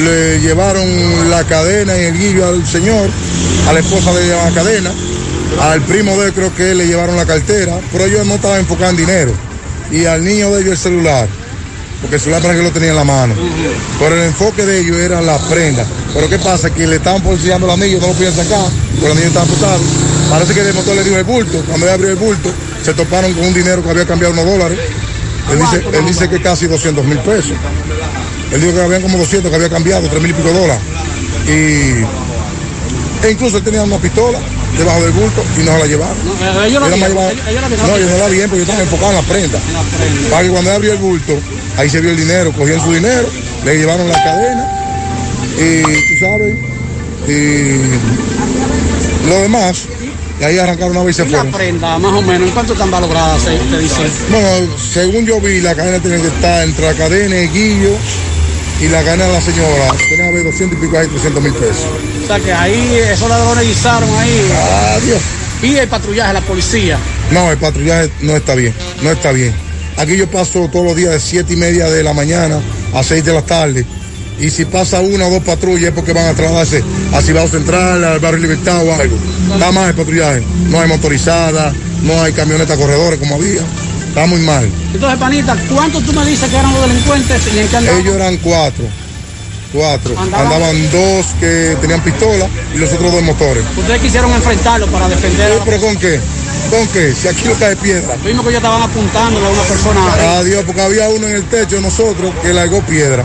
[0.04, 3.10] le llevaron la cadena y el guillo al señor,
[3.68, 4.92] a la esposa llevaron la cadena,
[5.62, 9.02] al primo de él creo que le llevaron la cartera, pero ellos no estaban enfocando
[9.02, 9.34] en dinero.
[9.92, 11.28] Y al niño de ellos el celular,
[12.02, 13.36] porque el celular para que lo tenía en la mano.
[14.00, 15.86] Pero el enfoque de ellos era la prenda.
[16.14, 16.74] Pero ¿qué pasa?
[16.74, 19.82] Que le estaban policillando el anillo, no lo podían sacar, porque el anillo estaba amputado.
[20.30, 21.62] Parece que el motor le dio el bulto.
[21.68, 22.52] Cuando él abrió el bulto,
[22.84, 24.80] se toparon con un dinero que había cambiado unos dólares.
[25.52, 27.54] Él dice, él dice que casi 200 mil pesos.
[28.52, 30.82] Él dijo que habían como 200 que había cambiado, 3 mil y pico dólares.
[31.48, 32.06] Y,
[33.26, 34.40] e incluso él tenía una pistola
[34.78, 36.18] debajo del bulto y no se la llevaron.
[36.18, 37.88] Eh, ellos la vieron, ellos- ellos la vieron.
[37.88, 39.60] no, ellos no la bien porque ellos estaban enfocados en la prenda.
[40.30, 41.34] Para que cuando él abrió el bulto,
[41.78, 43.28] ahí se vio el dinero, cogían su dinero,
[43.66, 44.68] le llevaron la cadena
[45.58, 46.56] y tú sabes,
[47.28, 49.84] y lo demás,
[50.40, 51.52] Y ahí arrancaron una vez y se Y fueron.
[51.52, 53.44] prenda, más o menos, ¿en cuánto están valoradas?
[53.44, 54.08] se- te dicen?
[54.32, 57.92] Bueno, según yo vi, la cadena tiene que estar entre la cadena de Guillo
[58.82, 59.96] y la de la señora.
[60.08, 61.86] Tiene haber 200 y pico ahí, 300 mil pesos.
[62.24, 64.52] O sea que ahí esos ladrones guisaron ahí.
[64.96, 65.22] Adiós.
[65.62, 66.98] Y el patrullaje, la policía.
[67.30, 68.74] No, el patrullaje no está bien,
[69.04, 69.54] no está bien.
[69.98, 72.60] Aquí yo paso todos los días de 7 y media de la mañana
[72.94, 73.86] a 6 de la tarde.
[74.40, 78.04] Y si pasa una o dos patrullas es porque van a trasladarse a Cibao Central,
[78.04, 79.16] al barrio Libertad o algo.
[79.54, 80.42] Está mal el patrullaje.
[80.70, 81.72] No hay motorizada,
[82.02, 83.62] no hay camionetas corredores como había.
[84.12, 84.70] Está muy mal.
[84.94, 88.02] Entonces, panita, ¿cuántos tú me dices que eran los delincuentes y en qué andaban?
[88.02, 88.86] Ellos eran cuatro.
[89.72, 90.14] Cuatro.
[90.20, 92.46] Andaban- Andaban dos que tenían pistola
[92.76, 93.64] y los otros dos motores.
[93.78, 96.20] Ustedes quisieron enfrentarlo para defender a la ¿Pero con qué?
[96.70, 97.14] ¿Con qué?
[97.14, 98.16] Si aquí no cae piedra.
[98.26, 100.02] Vimos que ellos estaban apuntando a una persona.
[100.40, 103.24] Adiós, porque había uno en el techo de nosotros que largó piedra.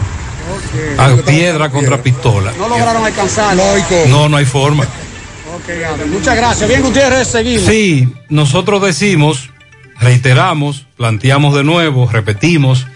[0.99, 2.53] A piedra contra pistola.
[2.57, 3.57] No lograron alcanzar.
[3.57, 4.07] No hay cómo.
[4.07, 4.85] No, no hay forma.
[4.85, 6.69] Ok, Adam, muchas gracias.
[6.69, 7.67] Bien, Gutiérrez, seguimos.
[7.67, 9.51] Sí, nosotros decimos,
[10.01, 12.87] reiteramos, planteamos de nuevo, repetimos,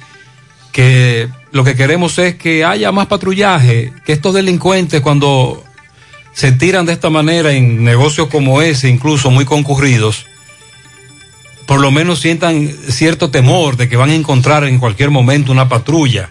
[0.72, 5.64] que lo que queremos es que haya más patrullaje, que estos delincuentes cuando
[6.32, 10.26] se tiran de esta manera en negocios como ese, incluso muy concurridos,
[11.66, 15.68] por lo menos sientan cierto temor de que van a encontrar en cualquier momento una
[15.68, 16.30] patrulla.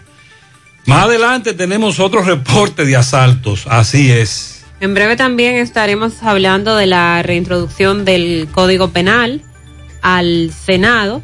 [0.86, 4.64] Más adelante tenemos otro reporte de asaltos, así es.
[4.80, 9.42] En breve también estaremos hablando de la reintroducción del Código Penal
[10.02, 11.22] al Senado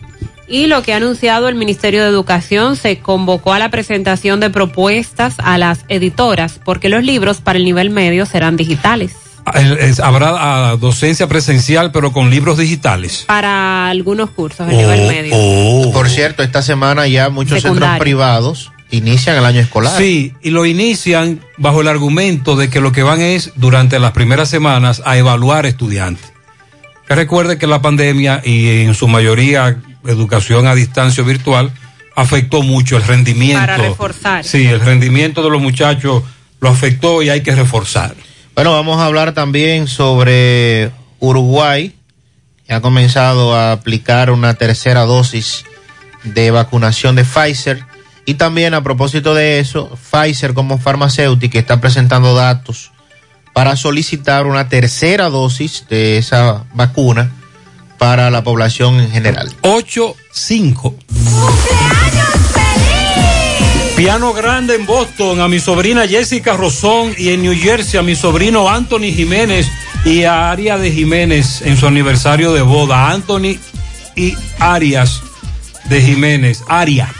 [0.48, 4.50] y lo que ha anunciado el Ministerio de Educación se convocó a la presentación de
[4.50, 9.12] propuestas a las editoras porque los libros para el nivel medio serán digitales.
[9.54, 13.24] Es- habrá ah, docencia presencial, pero con libros digitales.
[13.28, 15.92] Para algunos cursos Oh, del nivel medio.
[15.92, 17.88] Por cierto, esta semana ya muchos Secundario.
[17.94, 19.96] centros privados inician el año escolar.
[19.98, 24.12] Sí, y lo inician bajo el argumento de que lo que van es, durante las
[24.12, 26.32] primeras semanas, a evaluar estudiantes.
[27.06, 31.72] Que recuerde que la pandemia y en su mayoría educación a distancia o virtual
[32.16, 33.60] afectó mucho el rendimiento.
[33.60, 34.44] Para reforzar.
[34.44, 36.22] Sí, el rendimiento de los muchachos
[36.60, 38.14] lo afectó y hay que reforzar.
[38.54, 40.90] Bueno, vamos a hablar también sobre
[41.20, 41.94] Uruguay,
[42.66, 45.64] que ha comenzado a aplicar una tercera dosis
[46.24, 47.84] de vacunación de Pfizer.
[48.24, 52.90] Y también a propósito de eso, Pfizer como farmacéutica está presentando datos
[53.56, 57.32] para solicitar una tercera dosis de esa vacuna
[57.96, 59.50] para la población en general.
[59.62, 60.94] 8-5.
[63.96, 68.14] Piano grande en Boston a mi sobrina Jessica Rosón y en New Jersey a mi
[68.14, 69.66] sobrino Anthony Jiménez
[70.04, 73.10] y a Aria de Jiménez en su aniversario de boda.
[73.10, 73.56] Anthony
[74.14, 75.22] y Arias
[75.86, 76.62] de Jiménez.
[76.68, 77.10] Aria,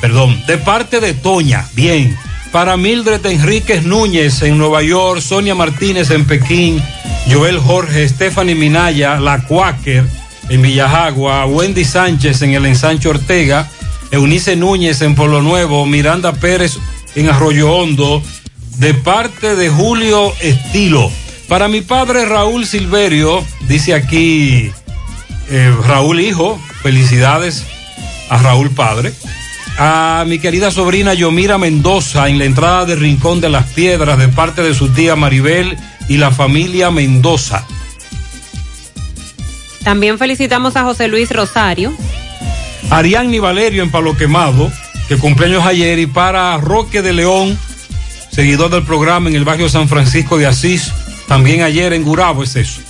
[0.00, 1.66] perdón, de parte de Toña.
[1.74, 2.16] Bien.
[2.54, 6.80] Para Mildred Enríquez Núñez en Nueva York, Sonia Martínez en Pekín,
[7.28, 10.04] Joel Jorge, Stephanie Minaya, La Quaker
[10.48, 13.68] en Villajagua, Wendy Sánchez en el ensanche Ortega,
[14.12, 16.78] Eunice Núñez en Polo Nuevo, Miranda Pérez
[17.16, 18.22] en Arroyo Hondo,
[18.78, 21.10] de parte de Julio Estilo.
[21.48, 24.70] Para mi padre Raúl Silverio, dice aquí
[25.50, 27.64] eh, Raúl Hijo, felicidades
[28.28, 29.12] a Raúl Padre.
[29.76, 34.28] A mi querida sobrina Yomira Mendoza en la entrada de Rincón de las Piedras de
[34.28, 35.76] parte de su tía Maribel
[36.08, 37.66] y la familia Mendoza.
[39.82, 41.92] También felicitamos a José Luis Rosario.
[42.90, 44.70] Ariadne Valerio en Palo Quemado,
[45.08, 47.58] que cumpleaños ayer, y para Roque de León,
[48.30, 50.92] seguidor del programa en el barrio San Francisco de Asís,
[51.26, 52.80] también ayer en Gurabo es eso,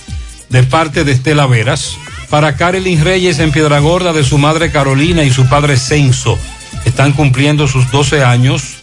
[0.49, 1.97] de parte de Estela Veras.
[2.29, 6.37] Para Carolyn Reyes en Piedragorda, de su madre Carolina y su padre Censo,
[6.83, 8.77] están cumpliendo sus 12 años.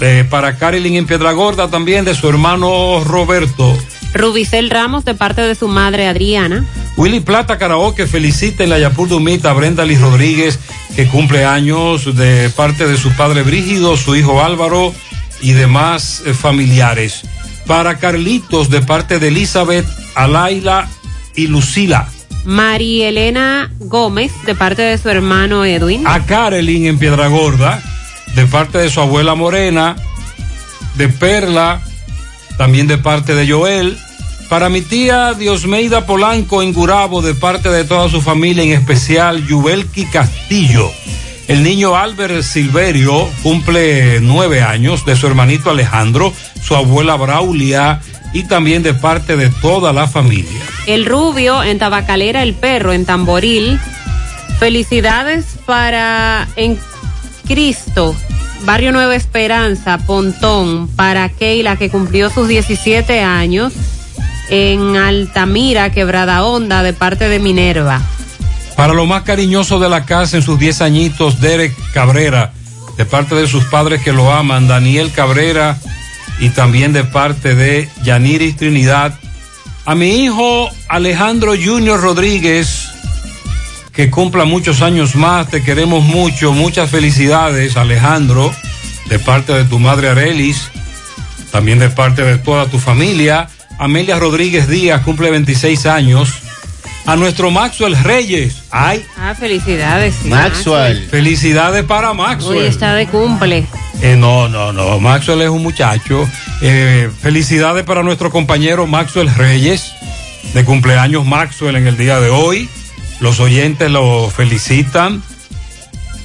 [0.00, 3.76] Eh, para Carolyn en Piedragorda también de su hermano Roberto.
[4.14, 6.64] Rubicel Ramos de parte de su madre Adriana.
[6.96, 10.58] Willy Plata Karaoke felicita en la Yapur Dumita a Brenda Liz Rodríguez,
[10.96, 14.94] que cumple años de parte de su padre Brígido, su hijo Álvaro
[15.40, 17.22] y demás eh, familiares.
[17.66, 20.88] Para Carlitos, de parte de Elizabeth, Alaila
[21.34, 22.08] y Lucila.
[22.44, 26.06] María Elena Gómez de parte de su hermano Edwin.
[26.06, 27.82] A Carolyn en Piedragorda,
[28.34, 29.96] de parte de su abuela Morena,
[30.96, 31.80] de Perla,
[32.56, 33.98] también de parte de Joel.
[34.48, 39.46] Para mi tía Diosmeida Polanco en Gurabo, de parte de toda su familia, en especial
[39.46, 40.90] Yubelki Castillo.
[41.48, 46.32] El niño Albert Silverio cumple nueve años, de su hermanito Alejandro,
[46.62, 48.00] su abuela Braulia
[48.32, 50.60] y también de parte de toda la familia.
[50.86, 53.78] El Rubio en Tabacalera El Perro en Tamboril.
[54.58, 56.78] Felicidades para En
[57.46, 58.14] Cristo,
[58.64, 63.72] Barrio Nueva Esperanza, Pontón, para Keila que cumplió sus 17 años
[64.50, 68.02] en Altamira, Quebrada Honda, de parte de Minerva.
[68.76, 72.52] Para lo más cariñoso de la casa en sus 10 añitos, Derek Cabrera,
[72.96, 75.78] de parte de sus padres que lo aman, Daniel Cabrera,
[76.40, 79.18] y también de parte de Yaniris Trinidad.
[79.84, 82.88] A mi hijo Alejandro Junior Rodríguez,
[83.92, 88.54] que cumpla muchos años más, te queremos mucho, muchas felicidades Alejandro,
[89.08, 90.68] de parte de tu madre Arelis,
[91.50, 93.48] también de parte de toda tu familia.
[93.78, 96.42] Amelia Rodríguez Díaz cumple 26 años.
[97.08, 98.64] A nuestro Maxwell Reyes.
[98.70, 99.02] Ay.
[99.16, 100.14] Ah, felicidades.
[100.22, 100.30] sí,
[101.10, 102.58] Felicidades para Maxwell.
[102.58, 103.64] Hoy está de cumple.
[104.02, 105.00] Eh, no, no, no.
[105.00, 106.28] Maxwell es un muchacho.
[106.60, 109.90] Eh, felicidades para nuestro compañero Maxwell Reyes.
[110.52, 112.68] De cumpleaños Maxwell en el día de hoy.
[113.20, 115.22] Los oyentes lo felicitan.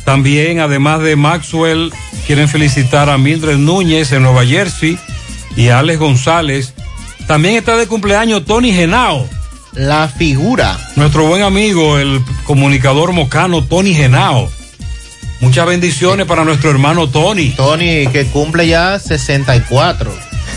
[0.04, 1.94] También, además de Maxwell,
[2.28, 5.00] quieren felicitar a Mildred Núñez en Nueva Jersey
[5.56, 6.74] y a Alex González.
[7.26, 9.30] También está de cumpleaños Tony Genao.
[9.76, 10.78] La figura.
[10.96, 14.50] Nuestro buen amigo, el comunicador mocano Tony Genao.
[15.40, 17.50] Muchas bendiciones para nuestro hermano Tony.
[17.50, 20.14] Tony, que cumple ya 64.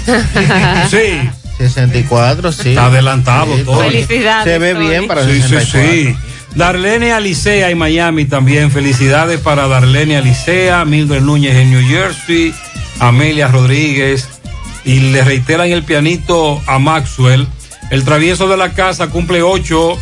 [0.91, 1.29] Sí.
[1.59, 2.69] 64, sí.
[2.71, 3.81] Está adelantado Sí, todo.
[3.81, 4.89] Felicidades, Se ve Tony.
[4.89, 5.91] bien para Sí, sí, 64.
[6.13, 6.17] sí.
[6.55, 8.71] Darlene Alicea en Miami también.
[8.71, 12.55] Felicidades para Darlene Alicea, Mildred Núñez en New Jersey,
[13.01, 14.29] Amelia Rodríguez.
[14.85, 17.49] Y le reiteran el pianito a Maxwell.
[17.91, 19.99] El travieso de la casa cumple ocho.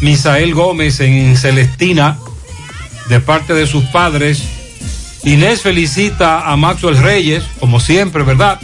[0.00, 2.18] Misael Gómez en Celestina,
[3.08, 4.42] de parte de sus padres.
[5.24, 8.60] Inés felicita a Maxwell Reyes, como siempre, ¿verdad?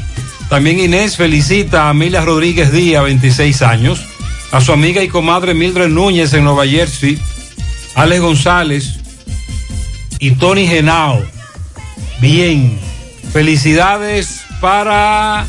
[0.49, 4.01] También Inés felicita a Amelia Rodríguez Díaz, 26 años,
[4.53, 7.19] a su amiga y comadre Mildred Núñez en Nueva Jersey,
[7.97, 8.99] Alex González
[10.21, 11.25] y Tony Genao.
[12.21, 12.79] Bien,
[13.33, 15.45] felicidades para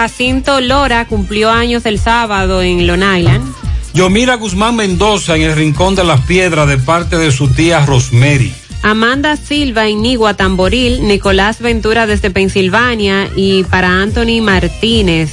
[0.00, 3.54] Jacinto Lora cumplió años el sábado en Long Island.
[3.92, 8.50] Yomira Guzmán Mendoza en el Rincón de las Piedras de parte de su tía Rosemary.
[8.82, 15.32] Amanda Silva en Nigua Tamboril, Nicolás Ventura desde Pensilvania y para Anthony Martínez.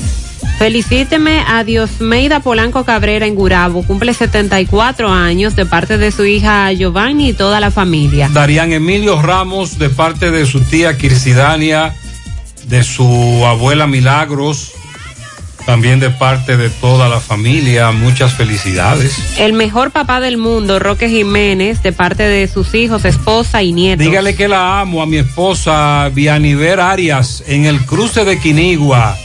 [0.60, 6.74] Felicíteme a Diosmeida Polanco Cabrera en Gurabo, cumple 74 años de parte de su hija
[6.74, 8.28] Giovanni y toda la familia.
[8.34, 11.96] Darían Emilio Ramos de parte de su tía Kirsidania,
[12.68, 14.74] de su abuela Milagros,
[15.66, 17.92] también de parte de toda la familia.
[17.92, 19.40] Muchas felicidades.
[19.40, 24.06] El mejor papá del mundo, Roque Jiménez, de parte de sus hijos, esposa y nietos.
[24.06, 29.18] Dígale que la amo a mi esposa Vianiver Arias en el cruce de Quinigua.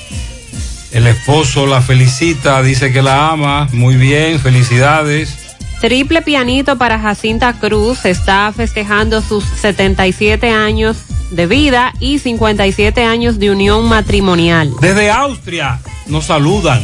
[0.92, 3.68] El esposo la felicita, dice que la ama.
[3.72, 5.38] Muy bien, felicidades.
[5.80, 10.96] Triple pianito para Jacinta Cruz, está festejando sus 77 años
[11.32, 14.72] de vida y 57 años de unión matrimonial.
[14.80, 16.82] Desde Austria nos saludan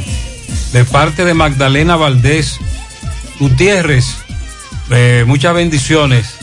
[0.72, 2.58] de parte de Magdalena Valdés
[3.38, 4.16] Gutiérrez.
[4.90, 6.34] eh, muchas bendiciones.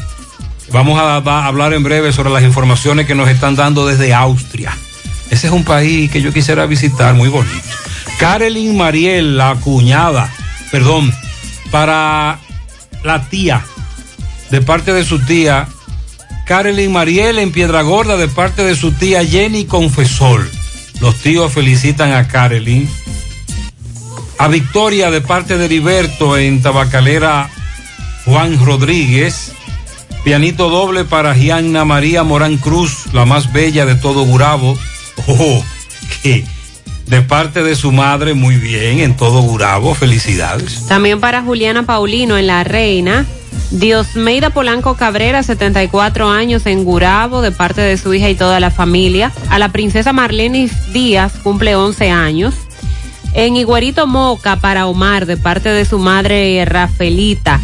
[0.71, 1.17] Vamos a,
[1.47, 4.75] hablar en breve sobre las informaciones que nos están dando desde Austria.
[5.29, 7.67] Ese es un país que yo quisiera visitar, muy bonito.
[8.19, 10.29] Carolyn Mariel, la cuñada,
[10.71, 11.13] perdón,
[11.71, 12.39] para
[13.03, 13.63] la tía,
[14.49, 15.67] de parte de su tía,
[16.45, 20.47] Carolyn Mariel en Piedra Gorda, de parte de su tía Jenny Confesor.
[21.01, 22.87] Los tíos felicitan a Carolyn.
[24.37, 27.49] A Victoria, de parte de Heriberto en Tabacalera
[28.25, 29.53] Juan Rodríguez.
[30.23, 34.77] Pianito doble para Gianna María Morán Cruz, la más bella de todo Gurabo.
[35.27, 35.63] Oh,
[36.21, 36.45] que
[37.07, 40.85] de parte de su madre, muy bien, en todo Gurabo, felicidades.
[40.87, 43.25] También para Juliana Paulino en La Reina.
[43.71, 48.71] Diosmeida Polanco Cabrera, 74 años en Gurabo, de parte de su hija y toda la
[48.71, 49.31] familia.
[49.49, 52.53] A la princesa Marlene Díaz, cumple 11 años.
[53.33, 57.59] En Iguerito Moca, para Omar, de parte de su madre Rafelita.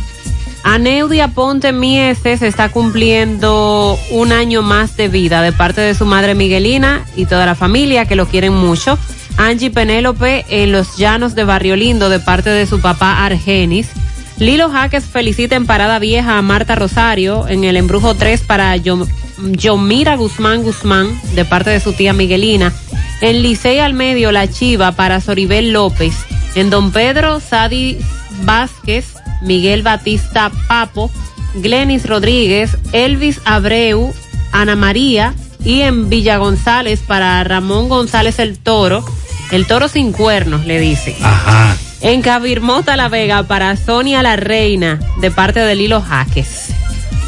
[0.64, 6.36] Aneudia Ponte Mieses está cumpliendo un año más de vida de parte de su madre
[6.36, 8.98] Miguelina y toda la familia que lo quieren mucho.
[9.38, 13.90] Angie Penélope en los llanos de Barrio Lindo de parte de su papá Argenis.
[14.38, 19.08] Lilo Jaques felicita en Parada Vieja a Marta Rosario en el Embrujo 3 para Yo-
[19.40, 22.74] Yomira Guzmán Guzmán de parte de su tía Miguelina.
[23.22, 26.14] En Licey al Medio La Chiva para Soribel López.
[26.56, 27.98] En Don Pedro Sadi
[28.44, 29.06] Vázquez,
[29.44, 31.12] Miguel Batista Papo,
[31.56, 34.14] Glenis Rodríguez, Elvis Abreu,
[34.52, 35.34] Ana María
[35.64, 39.04] y en Villa González para Ramón González el Toro,
[39.52, 41.16] el Toro sin cuernos le dice.
[41.22, 41.78] Ajá.
[42.02, 46.70] En Cabirmota La Vega para Sonia la Reina de parte de Lilo Jaques.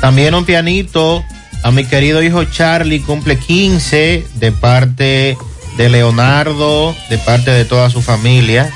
[0.01, 1.23] También un pianito
[1.63, 5.37] a mi querido hijo Charlie, cumple 15 de parte
[5.77, 8.71] de Leonardo, de parte de toda su familia.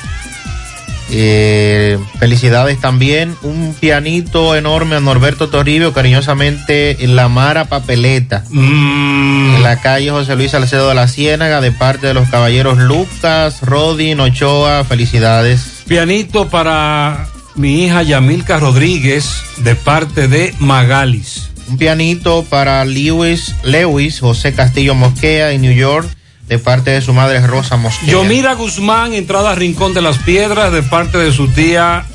[1.09, 3.35] Eh, felicidades también.
[3.43, 8.43] Un pianito enorme a Norberto Toribio, cariñosamente en la Mara Papeleta.
[8.51, 13.61] En la calle José Luis Salcedo de la Ciénaga, de parte de los caballeros Lucas,
[13.61, 14.83] Rodin, Ochoa.
[14.83, 15.83] Felicidades.
[15.87, 21.49] Pianito para mi hija Yamilca Rodríguez, de parte de Magalis.
[21.69, 26.07] Un pianito para Lewis, Lewis José Castillo Mosquea en New York,
[26.47, 28.09] de parte de su madre Rosa Mosquea.
[28.09, 32.05] Yomira Guzmán, entrada a Rincón de las Piedras, de parte de su tía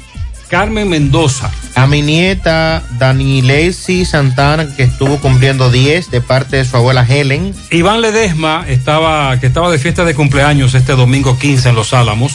[0.49, 1.51] Carmen Mendoza.
[1.75, 7.07] A mi nieta Dani Lacey Santana, que estuvo cumpliendo 10, de parte de su abuela
[7.09, 7.55] Helen.
[7.71, 12.35] Iván Ledesma, estaba, que estaba de fiesta de cumpleaños este domingo 15 en Los Álamos,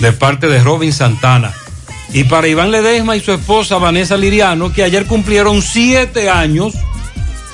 [0.00, 1.52] de parte de Robin Santana.
[2.12, 6.74] Y para Iván Ledesma y su esposa Vanessa Liriano, que ayer cumplieron siete años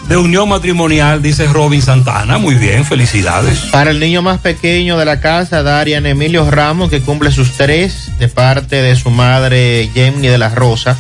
[0.09, 2.39] de unión matrimonial, dice Robin Santana.
[2.39, 3.59] Muy bien, felicidades.
[3.71, 8.11] Para el niño más pequeño de la casa, Darian Emilio Ramos, que cumple sus tres,
[8.19, 10.99] de parte de su madre Jenny de la Rosa.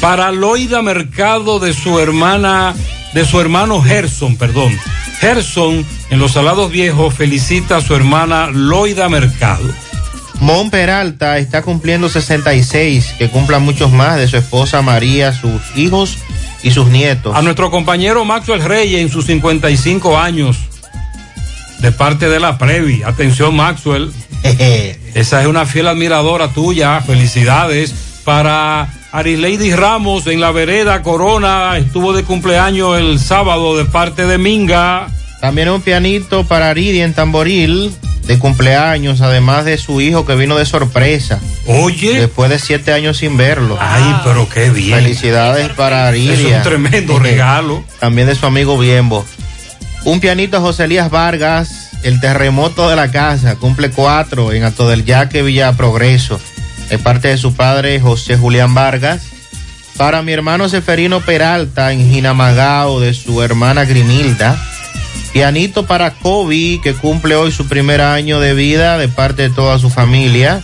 [0.00, 2.74] Para Loida Mercado de su hermana,
[3.12, 4.78] de su hermano Gerson, perdón.
[5.20, 9.64] Gerson, en los Salados Viejos, felicita a su hermana Loida Mercado.
[10.40, 16.18] Mon Peralta está cumpliendo 66, que cumpla muchos más de su esposa María, sus hijos
[16.62, 17.34] y sus nietos.
[17.34, 20.58] A nuestro compañero Maxwell Reyes en sus 55 años,
[21.78, 23.02] de parte de la Previ.
[23.02, 24.12] Atención, Maxwell.
[25.14, 27.00] Esa es una fiel admiradora tuya.
[27.00, 27.94] Felicidades.
[28.24, 34.38] Para Arileidi Ramos en la vereda Corona, estuvo de cumpleaños el sábado de parte de
[34.38, 35.08] Minga.
[35.44, 37.94] También un pianito para Aridi en Tamboril
[38.26, 41.38] de cumpleaños, además de su hijo que vino de sorpresa.
[41.66, 42.18] Oye.
[42.18, 43.76] Después de siete años sin verlo.
[43.78, 44.98] Ay, pero qué bien.
[44.98, 46.32] Felicidades para Aridia.
[46.32, 47.84] Es un tremendo regalo.
[48.00, 49.22] También de su amigo Biembo.
[50.04, 54.88] Un pianito a José Elías Vargas, el terremoto de la casa, cumple cuatro en Alto
[54.88, 56.40] del Yaque, Villa Progreso.
[56.88, 59.24] De parte de su padre José Julián Vargas.
[59.98, 64.58] Para mi hermano Seferino Peralta en Jinamagao, de su hermana Grimilda.
[65.34, 69.80] Pianito para Kobe, que cumple hoy su primer año de vida de parte de toda
[69.80, 70.62] su familia.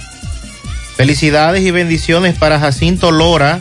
[0.94, 3.58] Felicidades y bendiciones para Jacinto Lora,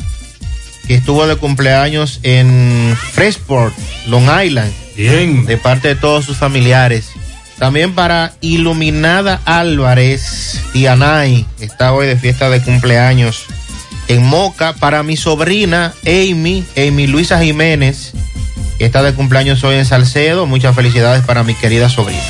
[0.86, 3.74] que estuvo de cumpleaños en Freshport,
[4.06, 4.72] Long Island.
[4.96, 5.48] Bien.
[5.48, 7.10] De parte de todos sus familiares.
[7.58, 13.46] También para Iluminada Álvarez, Tianay, que está hoy de fiesta de cumpleaños
[14.10, 14.74] en Moca.
[14.74, 18.14] Para mi sobrina Amy, Amy Luisa Jiménez,
[18.86, 20.46] está de cumpleaños hoy en Salcedo.
[20.46, 22.22] Muchas felicidades para mi querida sobrina.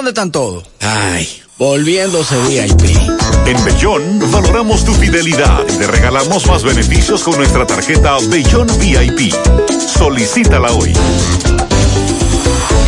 [0.00, 0.64] Dónde están todos?
[0.80, 1.28] Ay,
[1.58, 2.96] volviéndose VIP.
[3.44, 9.34] En Bellón valoramos tu fidelidad y te regalamos más beneficios con nuestra tarjeta Bellón VIP.
[9.78, 10.94] Solicítala hoy.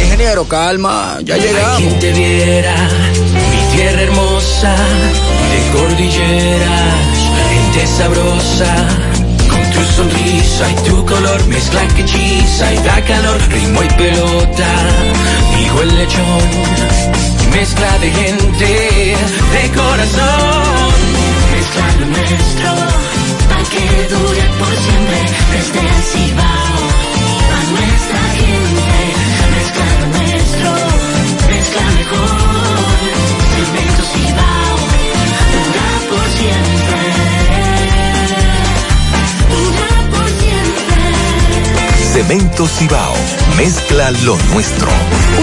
[0.02, 1.80] Ingeniero, calma, ya llegamos.
[1.82, 2.88] Quien te viera,
[3.50, 4.74] mi tierra hermosa,
[5.50, 6.96] de cordilleras,
[7.50, 9.31] gente sabrosa.
[9.82, 14.70] Tu sonrisa y tu color mezcla que hechiza y da calor, ritmo y pelota,
[15.60, 16.50] hijo el lechón,
[17.50, 19.16] mezcla de gente,
[19.54, 20.92] de corazón,
[21.52, 22.70] mezcla lo nuestro,
[23.48, 23.84] pa' que
[24.14, 25.18] dure por siempre,
[25.50, 27.11] desde el Cibao,
[42.26, 43.14] Cemento Cibao,
[43.56, 44.88] mezcla lo nuestro.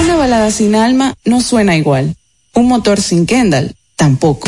[0.01, 2.15] Una balada sin alma no suena igual.
[2.53, 4.47] Un motor sin Kendall tampoco.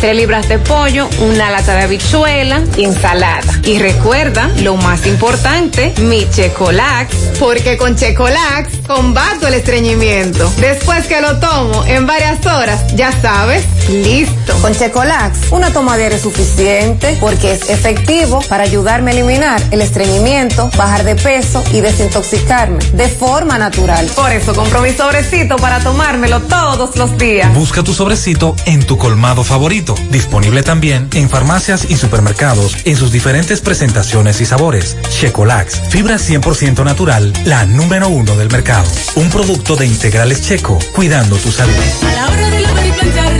[0.00, 3.60] tres libras de pollo, una lata de habichuela y ensalada.
[3.64, 10.50] Y recuerda, lo más importante, mi Checolax, porque con Checolax combato el estreñimiento.
[10.58, 14.54] Después que lo tomo en varias horas, ya sabes, listo.
[14.60, 20.70] Con Checolax, una tomadera es suficiente porque es efectivo para ayudarme a eliminar el estreñimiento,
[20.76, 24.06] bajar de peso y desintoxicarme de forma natural.
[24.14, 27.52] Por eso compro mi sobrecito para tomármelo todos los días.
[27.54, 29.73] Busca tu sobrecito en tu colmado favorito.
[29.74, 34.96] Disponible también en farmacias y supermercados en sus diferentes presentaciones y sabores.
[35.10, 38.88] Checolax, fibra 100% natural, la número uno del mercado.
[39.16, 41.74] Un producto de integrales checo, cuidando tu salud.
[42.02, 43.32] A la hora de lavar y planchar,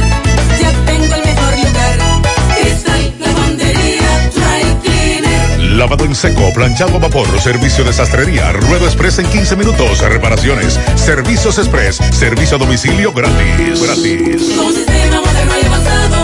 [0.60, 1.98] ya tengo el mejor lugar.
[2.58, 5.60] Cristal Lavandería Dry Cleaner.
[5.76, 10.80] Lavado en seco, planchado a vapor, servicio de sastrería, ruedo express en 15 minutos, reparaciones,
[10.96, 13.80] servicios express, servicio a domicilio gratis.
[13.80, 14.42] Gratis.
[14.56, 16.23] Con sistema moderno y avanzado,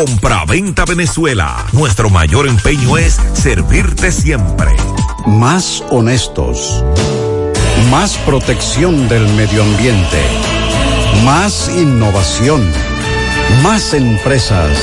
[0.01, 1.63] Compra-venta Venezuela.
[1.73, 4.75] Nuestro mayor empeño es servirte siempre.
[5.27, 6.83] Más honestos.
[7.91, 10.19] Más protección del medio ambiente.
[11.23, 12.67] Más innovación.
[13.61, 14.75] Más empresas.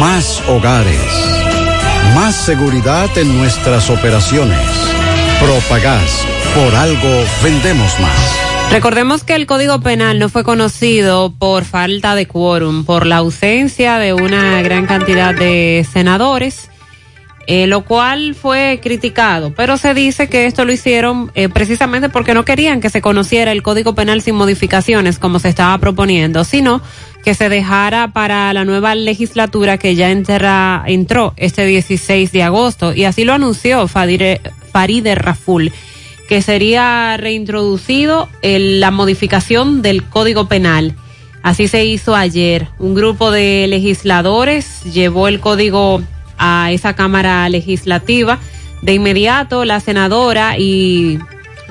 [0.00, 0.98] Más hogares.
[2.16, 4.68] Más seguridad en nuestras operaciones.
[5.38, 6.26] Propagás.
[6.56, 8.57] Por algo vendemos más.
[8.70, 13.98] Recordemos que el Código Penal no fue conocido por falta de quórum, por la ausencia
[13.98, 16.68] de una gran cantidad de senadores,
[17.46, 22.34] eh, lo cual fue criticado, pero se dice que esto lo hicieron eh, precisamente porque
[22.34, 26.82] no querían que se conociera el Código Penal sin modificaciones como se estaba proponiendo, sino
[27.24, 32.92] que se dejara para la nueva legislatura que ya entró este 16 de agosto.
[32.92, 34.42] Y así lo anunció Fadire,
[34.72, 35.72] Faride Raful
[36.28, 40.94] que sería reintroducido el- la modificación del Código Penal.
[41.42, 42.68] Así se hizo ayer.
[42.78, 46.02] Un grupo de legisladores llevó el código
[46.36, 48.38] a esa Cámara Legislativa.
[48.82, 51.18] De inmediato, la senadora y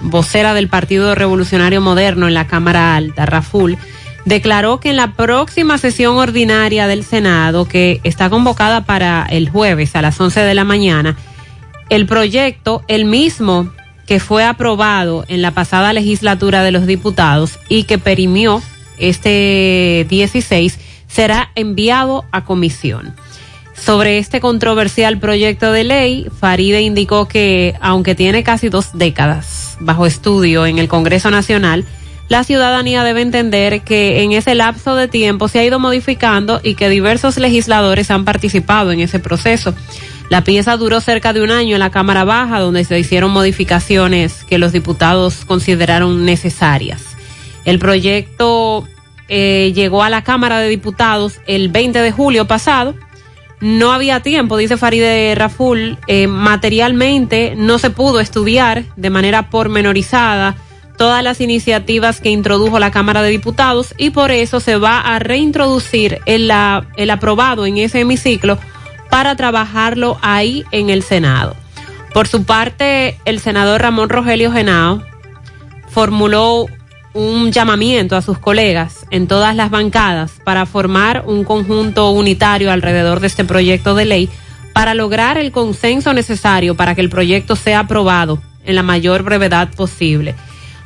[0.02, 3.78] vocera del Partido Revolucionario Moderno en la Cámara Alta, Raful,
[4.26, 9.96] declaró que en la próxima sesión ordinaria del Senado, que está convocada para el jueves
[9.96, 11.16] a las 11 de la mañana,
[11.90, 13.72] el proyecto, el mismo
[14.08, 18.64] que fue aprobado en la pasada legislatura de los diputados y que perimió
[18.98, 23.16] este 16, será enviado a comisión.
[23.76, 30.08] Sobre este controversial proyecto de ley, Faride indicó que, aunque tiene casi dos décadas bajo
[30.08, 31.86] estudio en el Congreso Nacional,
[32.28, 36.76] la ciudadanía debe entender que en ese lapso de tiempo se ha ido modificando y
[36.76, 39.74] que diversos legisladores han participado en ese proceso.
[40.30, 44.44] La pieza duró cerca de un año en la Cámara Baja, donde se hicieron modificaciones
[44.44, 47.02] que los diputados consideraron necesarias.
[47.64, 48.86] El proyecto
[49.30, 52.96] eh, llegó a la Cámara de Diputados el 20 de julio pasado.
[53.62, 60.56] No había tiempo, dice Faride Raful, eh, materialmente no se pudo estudiar de manera pormenorizada
[60.98, 65.20] todas las iniciativas que introdujo la Cámara de Diputados y por eso se va a
[65.20, 66.52] reintroducir el,
[66.98, 68.58] el aprobado en ese hemiciclo
[69.10, 71.56] para trabajarlo ahí en el Senado.
[72.14, 75.04] Por su parte, el senador Ramón Rogelio Genao
[75.90, 76.66] formuló
[77.14, 83.20] un llamamiento a sus colegas en todas las bancadas para formar un conjunto unitario alrededor
[83.20, 84.30] de este proyecto de ley
[84.74, 89.70] para lograr el consenso necesario para que el proyecto sea aprobado en la mayor brevedad
[89.70, 90.36] posible.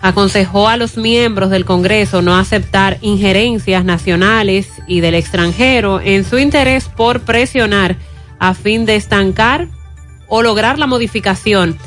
[0.02, 6.39] Aconsejó a los miembros del Congreso no aceptar injerencias nacionales y del extranjero en su
[6.39, 7.98] interés por presionar
[8.41, 9.68] a fin de estancar
[10.27, 11.77] o lograr la modificación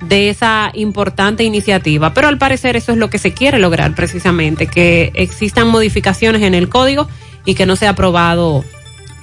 [0.00, 2.14] de esa importante iniciativa.
[2.14, 6.54] Pero al parecer eso es lo que se quiere lograr precisamente, que existan modificaciones en
[6.54, 7.08] el código
[7.44, 8.64] y que no sea aprobado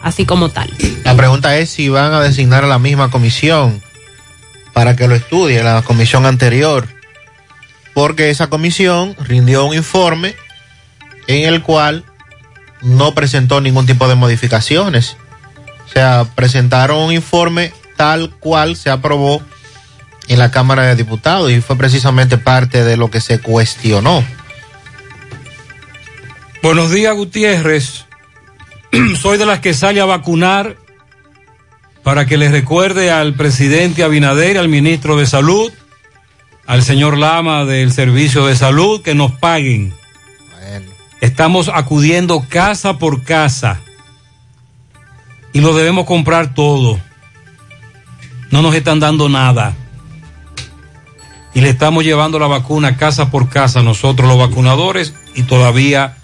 [0.03, 0.69] así como tal.
[1.05, 3.81] La pregunta es si van a designar a la misma comisión
[4.73, 6.87] para que lo estudie, la comisión anterior,
[7.93, 10.35] porque esa comisión rindió un informe
[11.27, 12.03] en el cual
[12.81, 15.15] no presentó ningún tipo de modificaciones.
[15.91, 19.41] O sea, presentaron un informe tal cual se aprobó
[20.29, 24.23] en la Cámara de Diputados y fue precisamente parte de lo que se cuestionó.
[26.63, 28.05] Buenos días, Gutiérrez.
[29.21, 30.77] Soy de las que sale a vacunar
[32.03, 35.73] para que le recuerde al presidente Abinader, al ministro de Salud,
[36.67, 39.93] al señor Lama del Servicio de Salud, que nos paguen.
[41.19, 43.81] Estamos acudiendo casa por casa
[45.53, 46.99] y lo debemos comprar todo.
[48.49, 49.75] No nos están dando nada.
[51.53, 56.17] Y le estamos llevando la vacuna casa por casa nosotros los vacunadores y todavía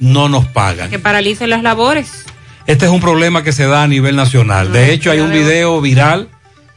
[0.00, 0.90] no nos pagan.
[0.90, 2.24] Que paralice las labores.
[2.66, 4.72] Este es un problema que se da a nivel nacional.
[4.72, 6.28] De hecho, hay un video viral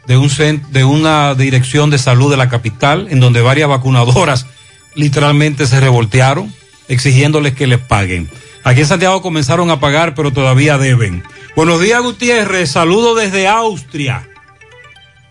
[0.06, 0.30] de, un
[0.72, 4.46] de una dirección de salud de la capital en donde varias vacunadoras
[4.96, 6.54] literalmente se revoltearon
[6.88, 8.30] exigiéndoles que les paguen.
[8.64, 11.24] Aquí en Santiago comenzaron a pagar, pero todavía deben.
[11.58, 12.70] Buenos días, Gutiérrez.
[12.70, 14.30] Saludo desde Austria.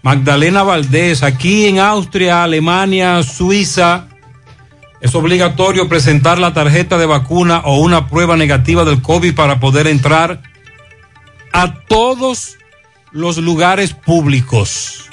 [0.02, 4.08] Magdalena Valdés, aquí en Austria, Alemania, Suiza.
[5.00, 9.86] Es obligatorio presentar la tarjeta de vacuna o una prueba negativa del COVID para poder
[9.86, 10.42] entrar
[11.52, 12.56] a todos
[13.12, 15.08] los lugares públicos.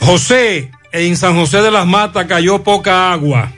[0.00, 3.52] José, en San José de las Matas cayó poca agua.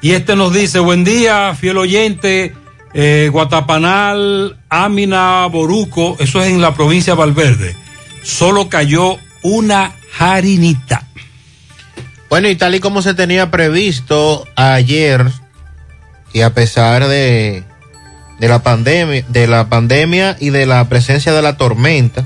[0.00, 2.54] Y este nos dice, buen día, fiel oyente,
[2.94, 7.76] eh, Guatapanal, Amina, Boruco, eso es en la provincia de Valverde.
[8.22, 11.08] Solo cayó una jarinita.
[12.30, 15.26] Bueno, y tal y como se tenía previsto ayer,
[16.32, 17.64] y a pesar de,
[18.38, 22.24] de la pandemia, de la pandemia y de la presencia de la tormenta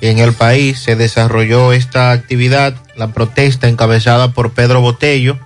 [0.00, 5.38] en el país, se desarrolló esta actividad, la protesta encabezada por Pedro Botello,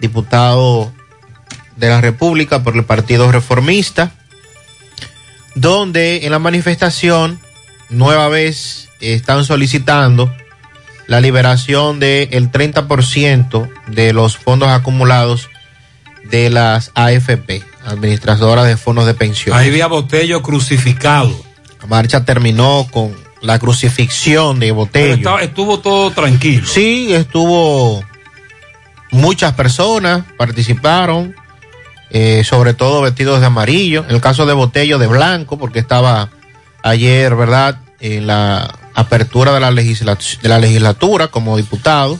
[0.00, 0.92] diputado
[1.76, 4.12] de la República por el Partido Reformista,
[5.54, 7.38] donde en la manifestación
[7.90, 10.34] nueva vez están solicitando
[11.06, 15.48] la liberación del 30% de los fondos acumulados
[16.24, 19.56] de las AFP, administradoras de fondos de pensión.
[19.56, 21.38] Ahí había Botello crucificado.
[21.82, 25.14] La marcha terminó con la crucifixión de Botello.
[25.16, 26.66] estaba- estuvo todo tranquilo.
[26.66, 28.02] Sí, estuvo
[29.10, 31.36] muchas personas participaron,
[32.10, 34.04] eh, sobre todo vestidos de amarillo.
[34.08, 36.30] En el caso de Botello de blanco, porque estaba
[36.82, 42.18] ayer, ¿verdad?, en la apertura de la, de la legislatura como diputado.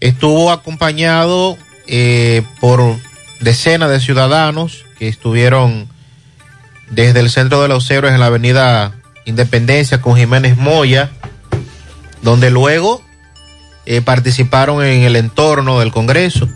[0.00, 1.56] Estuvo acompañado
[1.86, 2.96] eh, por
[3.40, 5.88] decenas de ciudadanos que estuvieron
[6.90, 8.92] desde el centro de los héroes en la avenida
[9.24, 11.10] Independencia con Jiménez Moya,
[12.22, 13.02] donde luego
[13.86, 16.48] eh, participaron en el entorno del Congreso.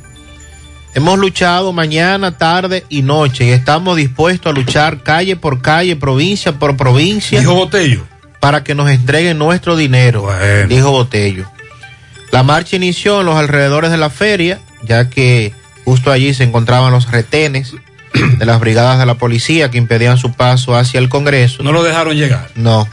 [0.97, 6.53] Hemos luchado mañana, tarde y noche y estamos dispuestos a luchar calle por calle, provincia
[6.59, 7.39] por provincia.
[7.39, 8.07] Dijo Botello.
[8.41, 10.27] Para que nos entreguen nuestro dinero,
[10.71, 11.45] dijo Botello.
[12.31, 15.53] La marcha inició en los alrededores de la feria, ya que
[15.85, 17.75] justo allí se encontraban los retenes
[18.15, 21.63] de las brigadas de la policía que impedían su paso hacia el Congreso.
[21.63, 22.49] No lo dejaron llegar.
[22.55, 22.89] No.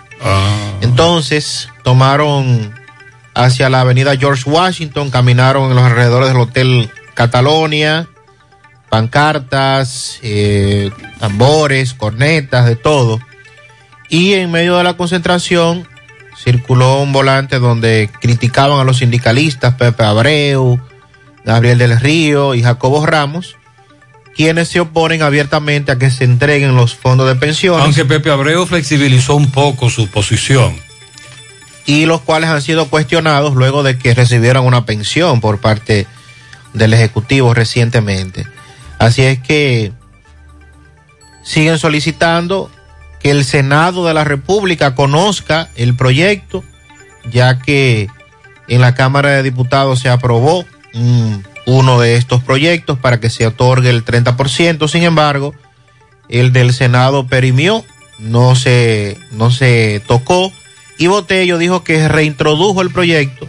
[0.81, 2.73] Entonces tomaron
[3.33, 8.07] hacia la avenida George Washington, caminaron en los alrededores del Hotel Catalonia,
[8.89, 13.19] pancartas, eh, tambores, cornetas, de todo.
[14.09, 15.87] Y en medio de la concentración
[16.37, 20.79] circuló un volante donde criticaban a los sindicalistas Pepe Abreu,
[21.45, 23.55] Gabriel del Río y Jacobo Ramos,
[24.35, 27.83] quienes se oponen abiertamente a que se entreguen los fondos de pensiones.
[27.83, 30.75] Aunque Pepe Abreu flexibilizó un poco su posición.
[31.85, 36.07] y los cuales han sido cuestionados luego de que recibieran una pensión por parte
[36.73, 38.45] del Ejecutivo recientemente.
[38.99, 39.91] Así es que
[41.43, 42.71] siguen solicitando
[43.19, 46.63] que el Senado de la República conozca el proyecto,
[47.31, 48.07] ya que
[48.67, 50.65] en la Cámara de Diputados se aprobó
[51.65, 55.53] uno de estos proyectos para que se otorgue el 30%, sin embargo,
[56.29, 57.85] el del Senado perimió,
[58.19, 60.51] no se, no se tocó,
[60.97, 63.47] y Botello dijo que reintrodujo el proyecto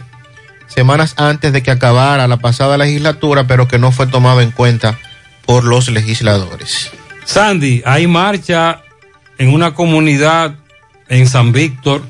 [0.75, 4.99] semanas antes de que acabara la pasada legislatura, pero que no fue tomado en cuenta
[5.45, 6.91] por los legisladores.
[7.23, 8.81] Sandy, hay marcha
[9.37, 10.55] en una comunidad
[11.07, 12.03] en San Víctor.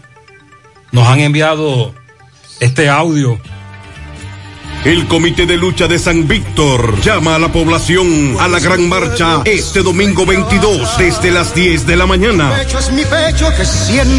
[0.92, 1.94] Nos han enviado
[2.60, 3.40] este audio.
[4.86, 9.42] El Comité de Lucha de San Víctor llama a la población a la gran marcha
[9.44, 12.54] este domingo 22 desde las 10 de la mañana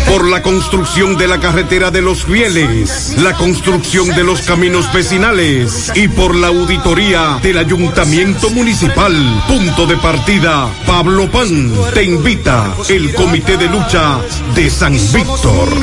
[0.08, 5.92] por la construcción de la carretera de los fieles, la construcción de los caminos vecinales
[5.94, 9.14] y por la auditoría del ayuntamiento municipal.
[9.46, 14.18] Punto de partida, Pablo Pan te invita el Comité de Lucha
[14.56, 15.80] de San Víctor.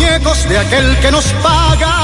[0.49, 2.02] De aquel que nos paga.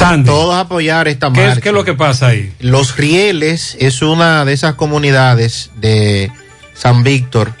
[0.00, 0.26] Sandy.
[0.28, 1.52] Todos apoyar esta ¿Qué marcha.
[1.52, 2.52] es, ¿Qué es lo que pasa ahí?
[2.58, 6.32] Los Rieles es una de esas comunidades de
[6.74, 7.52] San Víctor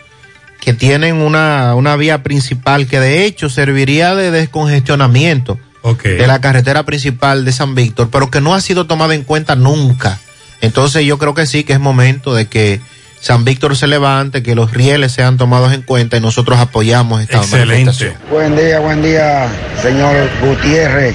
[0.60, 5.58] que tienen una, una vía principal que de hecho serviría de descongestionamiento
[6.02, 9.56] de la carretera principal de San Víctor, pero que no ha sido tomada en cuenta
[9.56, 10.18] nunca.
[10.60, 12.80] Entonces yo creo que sí, que es momento de que
[13.20, 17.42] San Víctor se levante, que los rieles sean tomados en cuenta y nosotros apoyamos esta
[17.42, 18.14] manifestación.
[18.30, 19.48] Buen día, buen día,
[19.82, 21.14] señor Gutiérrez.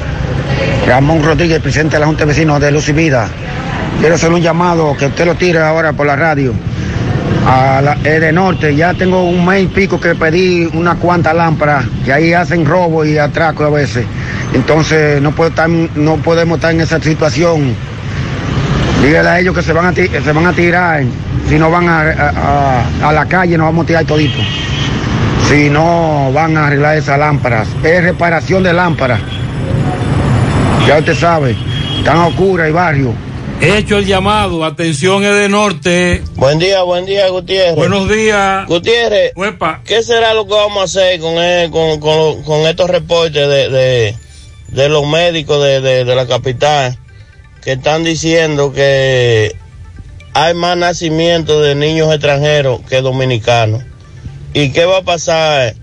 [0.88, 3.28] Ramón Rodríguez, presidente de la Junta de Vecinos de Luz y Vida.
[4.00, 6.54] Quiero hacer un llamado que usted lo tire ahora por la radio.
[7.48, 11.84] A la de Norte, ya tengo un mes y pico que pedí una cuanta lámpara,
[12.04, 14.06] que ahí hacen robo y atraco a veces.
[14.54, 17.76] Entonces no, puedo estar, no podemos estar en esa situación.
[19.04, 21.04] Dígale a ellos que se van a, van a tirar.
[21.48, 24.40] Si no van a- a la calle, nos vamos a tirar todito.
[25.48, 27.68] Si no van a arreglar esas lámparas.
[27.84, 29.20] Es reparación de lámparas.
[30.88, 31.56] Ya usted sabe,
[31.98, 33.14] están oscuras y barrio.
[33.62, 36.22] He hecho el llamado, atención es de norte.
[36.36, 37.76] Buen día, buen día, Gutiérrez.
[37.76, 38.68] Buenos días.
[38.68, 39.32] Gutiérrez,
[39.86, 41.36] ¿qué será lo que vamos a hacer con,
[41.72, 44.16] con, con- con estos reportes de, de,
[44.68, 46.98] de los médicos de, de- de la capital
[47.64, 49.56] que están diciendo que
[50.34, 53.84] hay más nacimientos de niños extranjeros que dominicanos?
[54.54, 55.74] ¿Y qué va a pasar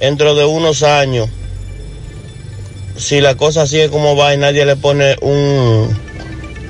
[0.00, 1.30] dentro de unos años
[2.96, 5.88] si la cosa sigue como va y nadie le pone un,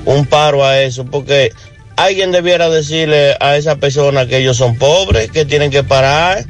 [0.05, 1.05] un paro a eso?
[1.05, 1.51] Porque
[1.95, 6.45] alguien debiera decirle a esa persona que ellos son pobres, que tienen que parar,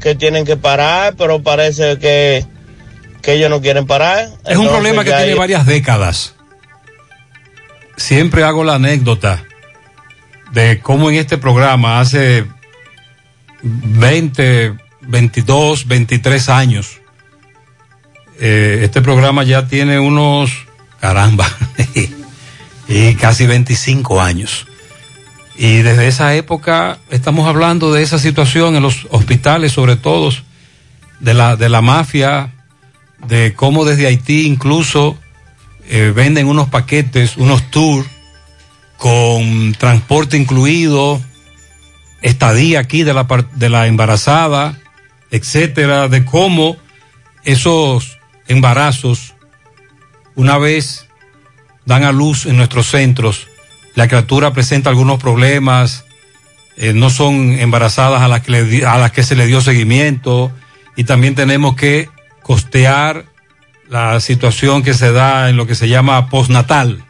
[0.00, 2.44] que tienen que parar, pero parece que,
[3.22, 4.30] que ellos no quieren parar.
[4.44, 6.34] Es un problema que tiene varias décadas.
[7.96, 9.44] Siempre hago la anécdota
[10.52, 12.44] de cómo en este programa hace
[13.62, 17.00] 20, 22, 23 años,
[18.40, 20.50] eh, este programa ya tiene unos,
[21.00, 21.46] caramba,
[22.88, 24.66] y casi 25 años.
[25.56, 30.30] Y desde esa época estamos hablando de esa situación en los hospitales, sobre todo,
[31.20, 32.52] de la, de la mafia,
[33.26, 35.16] de cómo desde Haití incluso
[35.88, 38.08] eh, venden unos paquetes, unos tours
[38.96, 41.20] con transporte incluido,
[42.22, 44.78] estadía aquí de la, de la embarazada,
[45.30, 46.76] etcétera, de cómo
[47.44, 48.18] esos
[48.52, 49.34] embarazos,
[50.34, 51.08] una vez
[51.84, 53.48] dan a luz en nuestros centros,
[53.94, 56.04] la criatura presenta algunos problemas,
[56.76, 60.50] eh, no son embarazadas a las, que a las que se le dio seguimiento
[60.96, 62.08] y también tenemos que
[62.42, 63.26] costear
[63.88, 67.04] la situación que se da en lo que se llama postnatal.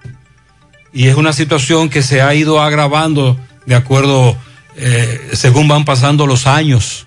[0.93, 4.36] Y es una situación que se ha ido agravando de acuerdo,
[4.77, 7.06] eh, según van pasando los años.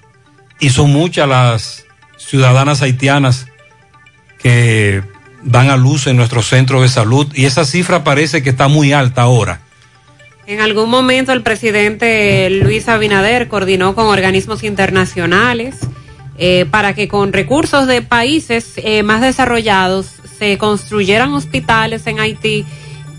[0.60, 1.86] Y son muchas las
[2.18, 3.48] ciudadanas haitianas
[4.46, 5.02] que
[5.42, 7.26] dan a luz en nuestros centros de salud.
[7.34, 9.62] Y esa cifra parece que está muy alta ahora.
[10.46, 15.78] En algún momento el presidente Luis Abinader coordinó con organismos internacionales
[16.38, 22.66] eh, para que con recursos de países eh, más desarrollados se construyeran hospitales en Haití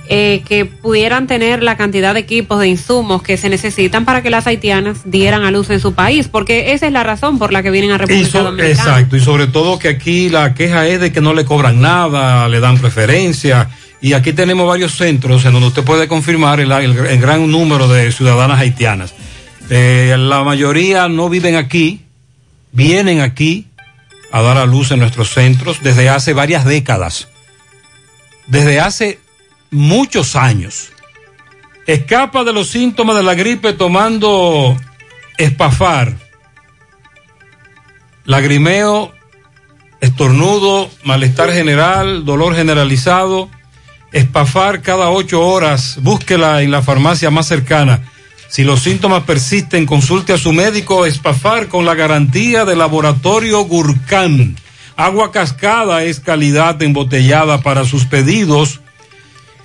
[0.09, 4.31] eh, que pudieran tener la cantidad de equipos, de insumos que se necesitan para que
[4.31, 7.63] las haitianas dieran a luz en su país, porque esa es la razón por la
[7.63, 8.71] que vienen a República so- Dominicana.
[8.73, 12.49] exacto, y sobre todo que aquí la queja es de que no le cobran nada,
[12.49, 13.69] le dan preferencia.
[14.01, 17.89] Y aquí tenemos varios centros en donde usted puede confirmar el, el- el gran número
[17.89, 19.15] de ciudadanas haitianas.
[19.71, 22.03] Eh, la mayoría no viven aquí,
[22.73, 23.67] vienen aquí
[24.31, 27.29] a dar a luz en nuestros centros desde hace varias décadas.
[28.47, 29.19] Desde hace
[29.71, 30.91] muchos años.
[31.87, 34.77] Escapa de los síntomas de la gripe tomando
[35.39, 36.27] espafar
[38.27, 39.13] lagrimeo,
[40.01, 43.49] estornudo, malestar general, dolor generalizado,
[44.13, 48.03] espafar cada ocho horas, búsquela en la farmacia más cercana.
[48.49, 54.57] Si los síntomas persisten, consulte a su médico espafar con la garantía del laboratorio Gurkhan.
[54.97, 58.81] Agua cascada es calidad embotellada para sus pedidos.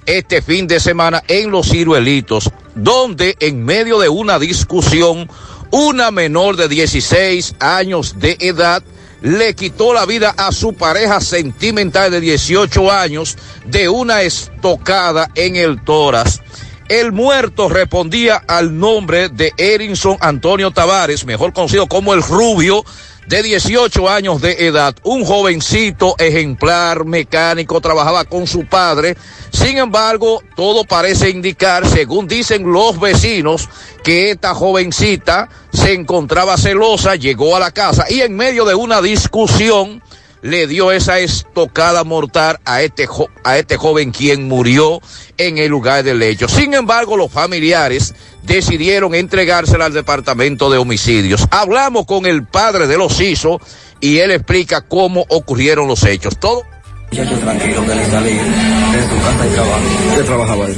[0.07, 5.29] este fin de semana en Los Ciruelitos, donde en medio de una discusión,
[5.71, 8.83] una menor de 16 años de edad
[9.21, 15.55] le quitó la vida a su pareja sentimental de 18 años de una estocada en
[15.55, 16.41] el tórax.
[16.87, 22.85] El muerto respondía al nombre de Erinson Antonio Tavares, mejor conocido como el Rubio,
[23.27, 29.17] de 18 años de edad, un jovencito ejemplar, mecánico, trabajaba con su padre.
[29.51, 33.67] Sin embargo, todo parece indicar, según dicen los vecinos,
[34.03, 39.01] que esta jovencita se encontraba celosa, llegó a la casa y en medio de una
[39.01, 40.01] discusión
[40.41, 43.09] le dio esa estocada mortal a este,
[43.43, 45.01] a este joven quien murió
[45.37, 46.47] en el lugar del hecho.
[46.47, 48.13] Sin embargo, los familiares
[48.47, 51.45] decidieron entregársela al departamento de homicidios.
[51.51, 53.59] Hablamos con el padre de los hizo
[53.99, 56.39] y él explica cómo ocurrieron los hechos.
[56.39, 56.63] Todo.
[57.11, 59.81] Muchacho tranquilo que le salí de su casa y trabajo.
[60.15, 60.77] ¿Qué trabajaba ahí?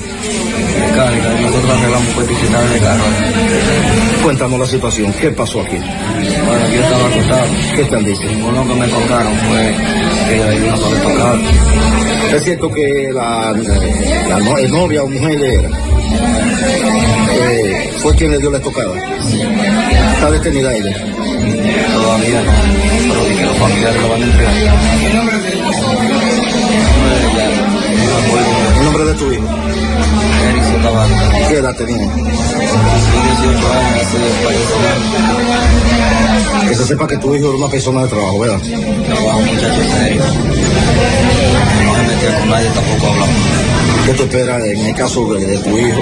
[0.80, 3.04] Mecánica, y nosotros arreglamos peticiones de carro.
[4.24, 5.14] Cuéntanos la situación.
[5.14, 5.78] ¿Qué pasó aquí?
[5.78, 7.48] Bueno, yo estaba acostado.
[7.76, 8.22] ¿Qué te han dicho?
[8.48, 9.76] Uno que me contaron fue
[10.28, 11.40] que ella iba a poder tocar.
[12.34, 13.54] ¿Es cierto que la,
[14.70, 15.72] novia o mujer de él
[17.32, 18.94] eh, fue quien le dio la estocada?
[20.14, 20.96] ¿Está detenida ella?
[21.94, 22.52] Todavía no,
[23.08, 24.54] pero que los familiares lo van a entregar.
[28.78, 29.46] ¿El nombre de tu hijo?
[30.50, 31.14] Erickson Tabaco.
[31.50, 31.98] ¿Qué edad tenía?
[31.98, 32.14] 18
[33.74, 34.08] años.
[36.68, 38.60] Que se sepa que tu hijo era una persona de trabajo, ¿verdad?
[38.60, 40.24] Trabajo, muchacho serio.
[41.84, 43.69] No se metía con nadie, tampoco hablaba.
[44.10, 46.02] ¿Qué te espera en el caso de, tu hijo?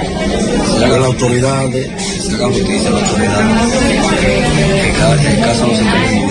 [0.80, 1.90] De las autoridades.
[2.24, 3.70] Se haga justicia a la autoridad.
[4.82, 6.26] Que cada el caso no se termine.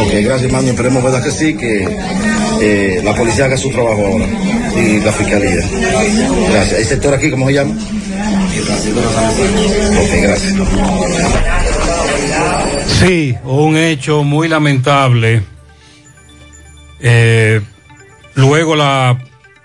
[0.00, 0.68] Ok, gracias, hermano.
[0.68, 1.56] Esperemos, ¿verdad que sí?
[1.56, 1.98] Que
[2.60, 4.26] eh, la policía haga su trabajo ahora.
[4.76, 5.68] Y la fiscalía.
[6.52, 6.78] Gracias.
[6.78, 7.74] ¿El sector aquí cómo se llama?
[10.02, 10.54] Ok, gracias.
[13.00, 15.42] Sí, un hecho muy lamentable.
[17.00, 17.60] Eh,
[18.36, 19.18] luego la,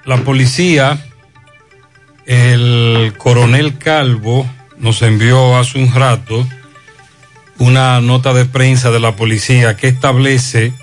[0.05, 1.03] la policía,
[2.25, 6.47] el coronel Calvo, nos envió hace un rato
[7.59, 10.73] una nota de prensa de la policía que establece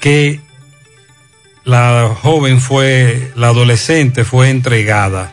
[0.00, 0.40] que
[1.64, 5.32] la joven fue, la adolescente fue entregada.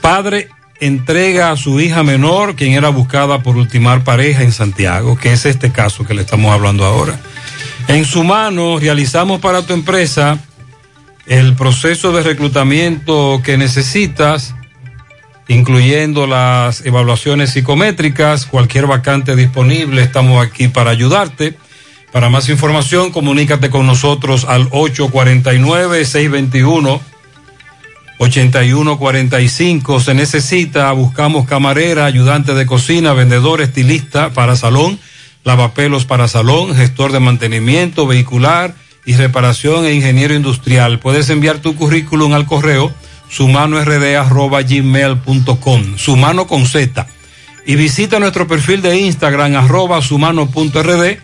[0.00, 0.48] Padre
[0.80, 5.46] entrega a su hija menor, quien era buscada por ultimar pareja en Santiago, que es
[5.46, 7.18] este caso que le estamos hablando ahora.
[7.86, 10.38] En su mano realizamos para tu empresa
[11.26, 14.54] el proceso de reclutamiento que necesitas,
[15.48, 21.54] incluyendo las evaluaciones psicométricas, cualquier vacante disponible, estamos aquí para ayudarte.
[22.10, 27.00] Para más información, comunícate con nosotros al 849-621.
[28.18, 34.98] 8145 se necesita, buscamos camarera, ayudante de cocina, vendedor, estilista para salón,
[35.42, 38.74] lavapelos para salón, gestor de mantenimiento vehicular
[39.04, 40.98] y reparación e ingeniero industrial.
[40.98, 42.92] Puedes enviar tu currículum al correo
[43.28, 47.06] sumanord@gmail.com, sumano con Z.
[47.64, 51.16] Y visita nuestro perfil de Instagram arroba sumano.rd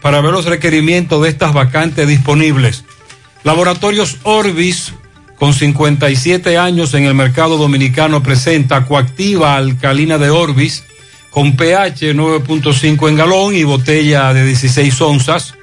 [0.00, 2.84] para ver los requerimientos de estas vacantes disponibles.
[3.42, 4.92] Laboratorios Orbis
[5.36, 10.84] con 57 años en el mercado dominicano, presenta coactiva alcalina de Orbis
[11.30, 15.54] con pH 9.5 en galón y botella de 16 onzas.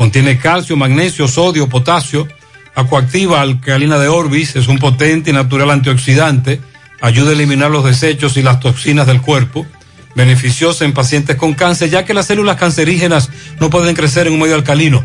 [0.00, 2.26] Contiene calcio, magnesio, sodio, potasio.
[2.74, 6.58] Acuactiva alcalina de Orbis es un potente y natural antioxidante.
[7.02, 9.66] Ayuda a eliminar los desechos y las toxinas del cuerpo.
[10.14, 13.28] Beneficiosa en pacientes con cáncer, ya que las células cancerígenas
[13.60, 15.04] no pueden crecer en un medio alcalino.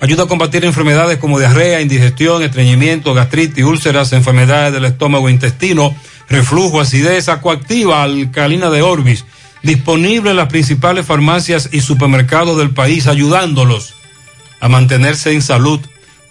[0.00, 5.92] Ayuda a combatir enfermedades como diarrea, indigestión, estreñimiento, gastritis, úlceras, enfermedades del estómago e intestino,
[6.28, 9.24] reflujo, acidez, acuactiva, alcalina de Orbis.
[9.64, 13.96] Disponible en las principales farmacias y supermercados del país, ayudándolos
[14.60, 15.80] a mantenerse en salud.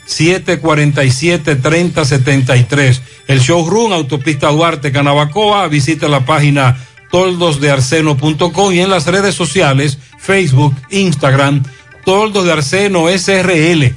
[0.10, 3.02] 809-747-3073.
[3.28, 10.76] El showroom Autopista Duarte Canabacoa, visita la página toldosdearseno.com y en las redes sociales, Facebook,
[10.90, 11.64] Instagram,
[12.06, 13.94] Toldos de Arseno SRL.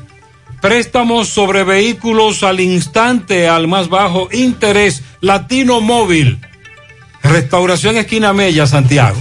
[0.60, 6.38] Préstamos sobre vehículos al instante, al más bajo interés, Latino Móvil.
[7.22, 9.16] Restauración Esquina Mella, Santiago.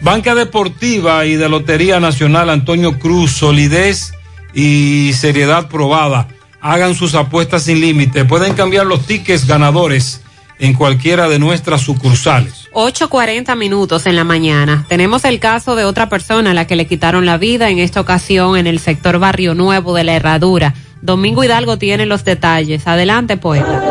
[0.00, 4.12] Banca Deportiva y de Lotería Nacional Antonio Cruz, solidez
[4.54, 6.28] y seriedad probada.
[6.60, 8.24] Hagan sus apuestas sin límite.
[8.24, 10.22] Pueden cambiar los tickets ganadores
[10.58, 12.68] en cualquiera de nuestras sucursales.
[12.72, 14.84] 8.40 minutos en la mañana.
[14.88, 18.00] Tenemos el caso de otra persona a la que le quitaron la vida, en esta
[18.00, 20.74] ocasión en el sector Barrio Nuevo de la Herradura.
[21.00, 22.86] Domingo Hidalgo tiene los detalles.
[22.86, 23.82] Adelante, poeta.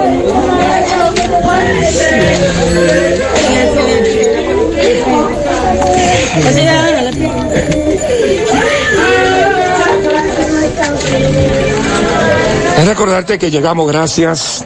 [12.77, 14.65] Es recordarte que llegamos gracias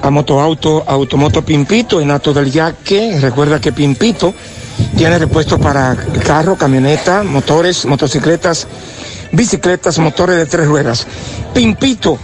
[0.00, 3.18] a Motoauto, Automoto Pimpito en Ato del Yaque.
[3.20, 4.34] Recuerda que Pimpito
[4.96, 8.66] tiene repuestos para carro, camioneta, motores, motocicletas,
[9.32, 11.06] bicicletas, motores de tres ruedas.
[11.54, 12.18] Pimpito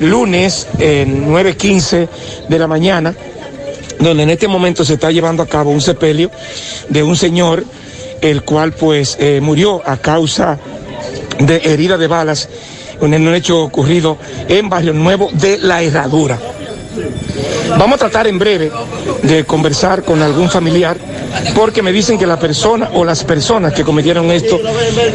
[0.00, 2.08] lunes eh, 9.15
[2.48, 3.14] de la mañana,
[3.98, 6.30] donde en este momento se está llevando a cabo un sepelio
[6.88, 7.64] de un señor,
[8.20, 10.58] el cual pues eh, murió a causa
[11.40, 12.48] de herida de balas
[13.00, 14.18] en un hecho ocurrido
[14.48, 16.38] en Barrio Nuevo de la Herradura.
[17.78, 18.72] Vamos a tratar en breve
[19.22, 20.96] de conversar con algún familiar
[21.54, 24.58] porque me dicen que la persona o las personas que cometieron esto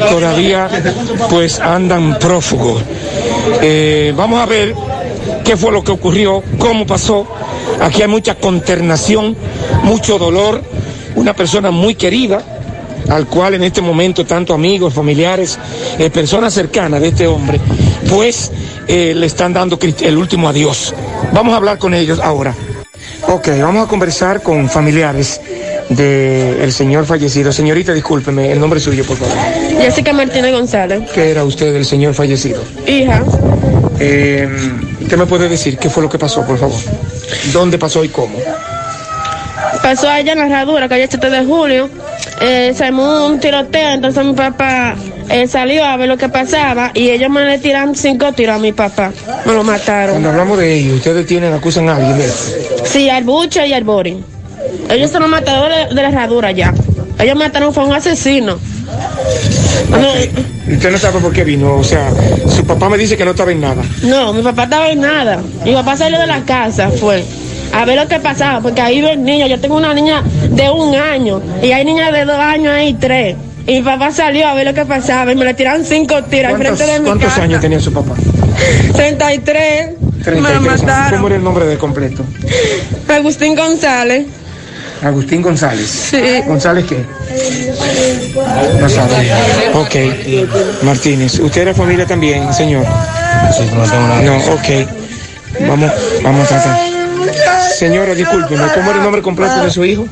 [0.09, 0.69] todavía
[1.29, 2.81] pues andan prófugos.
[3.61, 4.73] Eh, vamos a ver
[5.43, 7.27] qué fue lo que ocurrió, cómo pasó.
[7.81, 9.35] Aquí hay mucha consternación,
[9.83, 10.61] mucho dolor,
[11.15, 12.52] una persona muy querida
[13.09, 15.57] al cual en este momento tanto amigos, familiares,
[15.97, 17.59] eh, personas cercanas de este hombre,
[18.09, 18.51] pues
[18.87, 20.93] eh, le están dando el último adiós.
[21.31, 22.53] Vamos a hablar con ellos ahora.
[23.27, 25.39] Ok, vamos a conversar con familiares
[25.89, 27.51] del señor fallecido.
[27.51, 29.35] Señorita, discúlpeme, el nombre suyo, por favor.
[29.79, 32.61] Jessica Martínez González, ¿Qué era usted del señor fallecido?
[32.87, 33.23] hija.
[33.99, 34.49] Eh,
[35.01, 36.79] ¿Usted me puede decir qué fue lo que pasó, por favor?
[37.53, 38.37] ¿Dónde pasó y cómo?
[39.81, 41.89] Pasó allá en la herradura, calle 7 de julio.
[42.41, 44.95] Eh, se armó un tiroteo, entonces mi papá
[45.29, 48.59] eh, salió a ver lo que pasaba y ellos me le tiran cinco tiros a
[48.59, 49.11] mi papá.
[49.45, 50.11] Me lo mataron.
[50.11, 52.29] Cuando hablamos de ellos, ustedes tienen, acusan a alguien.
[52.85, 54.23] Sí, al Buche y al Bori.
[54.89, 56.73] Ellos son los matadores de la herradura ya.
[57.19, 58.59] Ellos mataron fue un asesino.
[60.71, 62.09] Usted no sabe por qué vino, o sea,
[62.49, 63.83] su papá me dice que no estaba en nada.
[64.03, 65.41] No, mi papá estaba en nada.
[65.63, 67.23] Mi papá salió de la casa, fue.
[67.73, 69.49] A ver lo que pasaba, porque ahí ven niños.
[69.49, 73.35] Yo tengo una niña de un año y hay niñas de dos años ahí, tres.
[73.65, 76.51] Y mi papá salió a ver lo que pasaba y me le tiraron cinco tiros
[76.53, 77.43] al ¿Cuántos, frente de mi cuántos casa.
[77.43, 78.13] años tenía su papá?
[78.93, 79.89] 33.
[80.17, 80.81] Me 33 lo años.
[80.83, 81.11] mataron.
[81.17, 82.23] ¿Cómo era el nombre de completo?
[83.07, 84.25] Agustín González.
[85.01, 85.89] Agustín González.
[85.89, 86.41] Sí.
[86.45, 87.03] ¿González qué?
[88.79, 89.31] No sabe.
[89.73, 90.83] Ok.
[90.83, 91.39] Martínez.
[91.39, 92.85] ¿Usted era familia también, señor?
[93.55, 94.21] Sí, no tengo nada.
[94.21, 95.67] No, ok.
[95.67, 95.91] Vamos,
[96.21, 96.92] vamos a tratar.
[97.83, 100.07] Señora, discúlpeme, ¿cómo era el nombre completo de su hijo?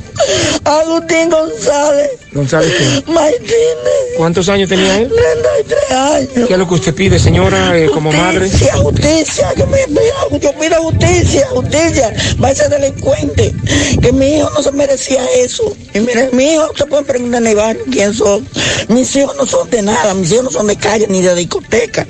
[0.63, 3.11] Agustín González González qué?
[3.11, 5.09] Martínez, ¿Cuántos años tenía él?
[5.09, 6.47] 33 años.
[6.47, 8.49] ¿Qué es lo que usted pide, señora, eh, como madre?
[8.49, 9.79] Justicia, justicia, que me
[10.39, 13.53] yo pido justicia, justicia, va a ser delincuente,
[14.01, 15.75] que mi hijo no se merecía eso.
[15.93, 18.47] Y mire, mi hijo se puede preguntar en el barrio quién son.
[18.87, 22.05] Mis hijos no son de nada, mis hijos no son de calle ni de discoteca.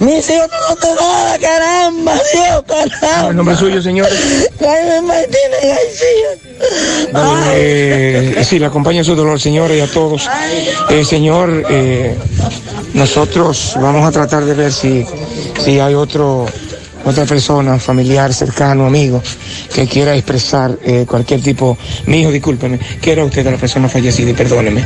[0.00, 3.30] Mis hijos no son de nada, caramba, Dios, caramba.
[3.30, 4.10] ¿El nombre suyo, señora?
[4.60, 6.45] Jaime Martínez García.
[7.54, 10.28] Eh, sí, le acompaña su dolor, señora, y a todos.
[10.90, 12.14] Eh, señor, eh,
[12.94, 15.04] nosotros vamos a tratar de ver si,
[15.64, 16.46] si hay otro,
[17.04, 19.22] otra persona, familiar, cercano, amigo,
[19.74, 21.76] que quiera expresar eh, cualquier tipo.
[22.06, 24.30] Mi hijo, discúlpeme, ¿qué era usted de la persona fallecida?
[24.30, 24.84] Y perdóneme.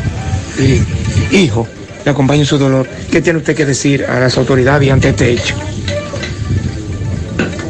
[0.58, 1.66] Y- hijo,
[2.04, 2.88] le acompaña su dolor.
[3.10, 5.54] ¿Qué tiene usted que decir a las autoridades ante este hecho?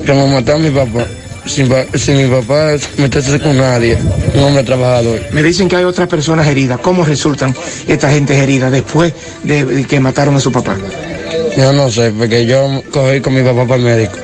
[0.05, 1.07] Que me mató a mi papá.
[1.47, 3.99] Sin mi papá meterse con nadie.
[4.35, 5.21] Un hombre trabajador.
[5.33, 6.79] Me dicen que hay otras personas heridas.
[6.81, 7.55] ¿Cómo resultan
[7.87, 9.13] esta gente herida después
[9.43, 10.77] de, de que mataron a su papá?
[11.57, 14.17] Yo no sé, porque yo cogí con mi papá para el médico.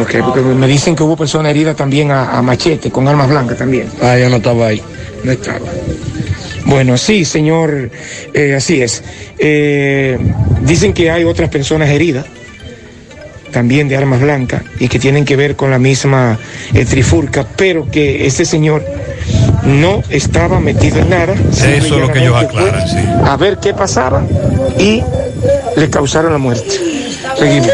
[0.00, 3.58] Ok, porque me dicen que hubo personas heridas también a, a machete, con armas blancas
[3.58, 3.88] también.
[4.00, 4.82] Ah, yo no estaba ahí.
[5.24, 5.58] No estaba.
[6.66, 7.90] Bueno, sí, señor,
[8.32, 9.02] eh, así es.
[9.38, 10.18] Eh,
[10.62, 12.26] dicen que hay otras personas heridas,
[13.50, 16.38] también de armas blancas, y que tienen que ver con la misma
[16.72, 18.84] eh, trifurca, pero que este señor
[19.64, 21.34] no estaba metido en nada.
[21.34, 22.98] Eso es lo que ellos aclaran, sí.
[23.24, 24.24] A ver qué pasaba
[24.78, 25.02] y
[25.76, 26.70] le causaron la muerte.
[27.38, 27.68] Seguimos.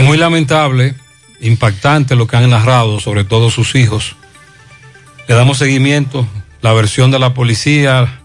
[0.00, 0.94] Muy lamentable,
[1.40, 4.16] impactante lo que han narrado, sobre todo sus hijos.
[5.26, 6.26] Le damos seguimiento,
[6.62, 8.20] la versión de la policía,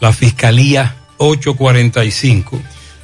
[0.00, 2.60] la fiscalía 845.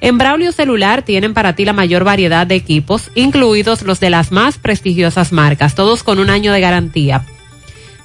[0.00, 4.30] En Braulio Celular tienen para ti la mayor variedad de equipos, incluidos los de las
[4.30, 7.24] más prestigiosas marcas, todos con un año de garantía.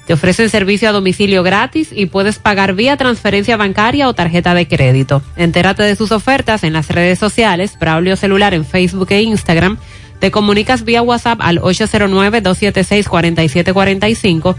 [0.06, 4.66] Te ofrecen servicio a domicilio gratis y puedes pagar vía transferencia bancaria o tarjeta de
[4.66, 5.22] crédito.
[5.36, 9.76] Entérate de sus ofertas en las redes sociales, Braulio Celular en Facebook e Instagram.
[10.18, 14.56] Te comunicas vía WhatsApp al 809-276-4745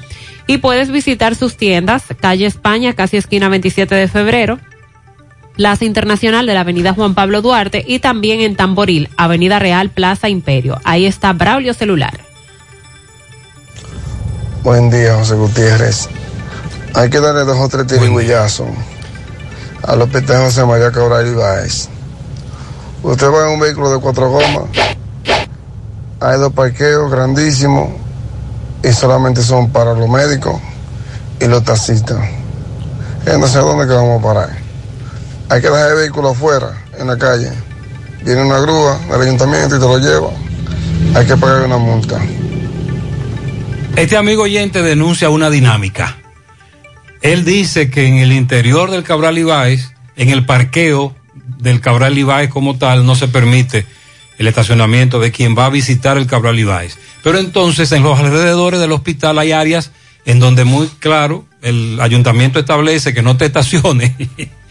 [0.48, 4.60] y puedes visitar sus tiendas, calle España, casi esquina 27 de febrero,
[5.56, 10.30] Plaza Internacional de la Avenida Juan Pablo Duarte y también en Tamboril, Avenida Real, Plaza
[10.30, 10.80] Imperio.
[10.84, 12.20] Ahí está Braulio Celular.
[14.64, 16.10] Buen día, José Gutiérrez.
[16.96, 18.68] Hay que darle dos o tres tirigüillazos
[19.84, 21.90] al hospital José María Cabral Ibáez.
[23.04, 24.66] Usted va en un vehículo de cuatro gomas,
[26.22, 27.90] hay dos parqueos grandísimos
[28.82, 30.56] y solamente son para los médicos
[31.40, 32.20] y los taxistas.
[33.26, 34.63] No sé dónde que vamos a parar.
[35.50, 37.52] Hay que dejar el vehículo afuera, en la calle.
[38.24, 40.30] Viene una grúa del ayuntamiento y te lo lleva.
[41.16, 42.20] Hay que pagar una multa.
[43.96, 46.18] Este amigo oyente denuncia una dinámica.
[47.22, 51.16] Él dice que en el interior del Cabral Ibáez, en el parqueo
[51.60, 53.86] del Cabral Ibáez como tal, no se permite
[54.38, 56.98] el estacionamiento de quien va a visitar el Cabral Ibáez.
[57.24, 59.92] Pero entonces en los alrededores del hospital hay áreas
[60.26, 64.14] en donde muy claro el ayuntamiento establece que no te estaciones.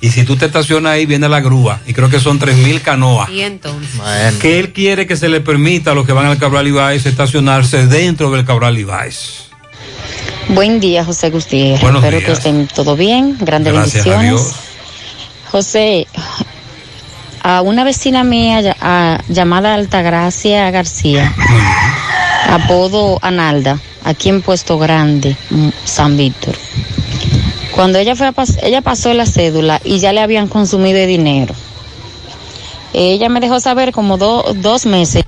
[0.00, 1.80] y si tú te estacionas ahí viene la grúa.
[1.86, 3.28] Y creo que son tres mil canoas.
[3.30, 4.00] Y entonces.
[4.40, 7.86] Que él quiere que se le permita a los que van al Cabral Ibáez estacionarse
[7.86, 9.44] dentro del Cabral Ibáez.
[10.48, 11.80] Buen día, José Gutiérrez.
[11.82, 12.26] Buenos Espero días.
[12.26, 13.36] que estén todo bien.
[13.40, 14.42] Grandes Gracias a bendiciones.
[14.44, 14.56] Dios.
[15.52, 16.06] José,
[17.42, 21.32] a una vecina mía a- llamada Altagracia García,
[22.48, 26.54] apodo Analda, aquí en Puesto Grande, mm, San Víctor.
[27.80, 31.06] Cuando ella fue a pas- ella pasó la cédula y ya le habían consumido el
[31.06, 31.54] dinero.
[32.92, 35.24] Ella me dejó saber como do- dos meses.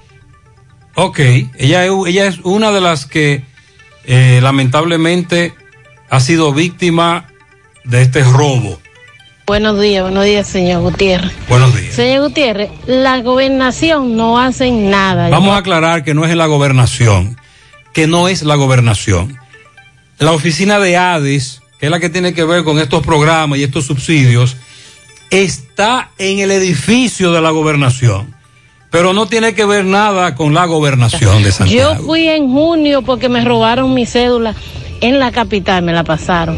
[0.95, 1.19] Ok,
[1.57, 3.43] ella, es- ella es una de las que
[4.05, 5.55] eh, lamentablemente
[6.11, 7.27] ha sido víctima
[7.85, 8.79] de este robo.
[9.47, 11.33] Buenos días, buenos días, señor Gutiérrez.
[11.49, 11.95] Buenos días.
[11.95, 15.31] Señor Gutiérrez, la gobernación no hace nada.
[15.31, 17.39] Vamos a aclarar que no es la gobernación,
[17.95, 19.39] que no es la gobernación.
[20.19, 23.85] La oficina de ADES, es la que tiene que ver con estos programas y estos
[23.85, 24.57] subsidios,
[25.31, 28.33] está en el edificio de la gobernación,
[28.91, 31.95] pero no tiene que ver nada con la gobernación de Santiago.
[31.97, 34.55] Yo fui en junio porque me robaron mi cédula
[35.01, 36.57] en la capital, me la pasaron.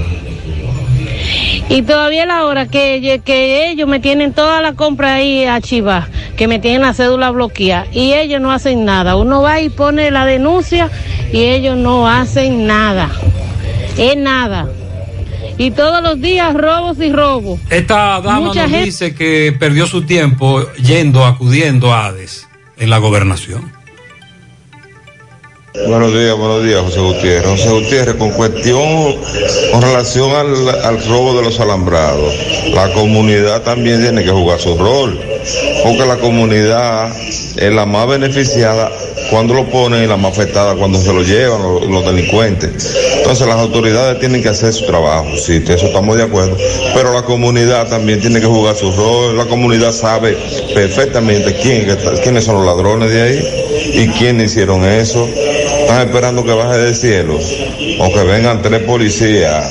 [1.70, 6.48] Y todavía la hora que, que ellos me tienen toda la compra ahí archivada, que
[6.48, 9.16] me tienen la cédula bloqueada y ellos no hacen nada.
[9.16, 10.90] Uno va y pone la denuncia
[11.32, 13.10] y ellos no hacen nada.
[13.96, 14.68] Es nada.
[15.56, 17.60] Y todos los días robos y robos.
[17.70, 22.90] Esta dama Mucha nos gente- dice que perdió su tiempo yendo, acudiendo a ADES en
[22.90, 23.72] la gobernación.
[25.88, 27.46] Buenos días, buenos días, José Gutiérrez.
[27.50, 29.16] José Gutiérrez, con cuestión,
[29.72, 32.32] con relación al, al robo de los alambrados,
[32.72, 35.18] la comunidad también tiene que jugar su rol,
[35.82, 37.12] porque la comunidad
[37.56, 38.90] es la más beneficiada
[39.30, 42.94] cuando lo ponen y la más afectada cuando se lo llevan los, los delincuentes.
[43.18, 46.56] Entonces las autoridades tienen que hacer su trabajo, sí, eso estamos de acuerdo,
[46.94, 50.36] pero la comunidad también tiene que jugar su rol, la comunidad sabe
[50.74, 51.86] perfectamente quién,
[52.22, 53.48] quiénes son los ladrones de ahí
[54.04, 55.26] y quiénes hicieron eso.
[55.26, 57.38] Están esperando que baje del cielo
[58.00, 59.70] o que vengan tres policías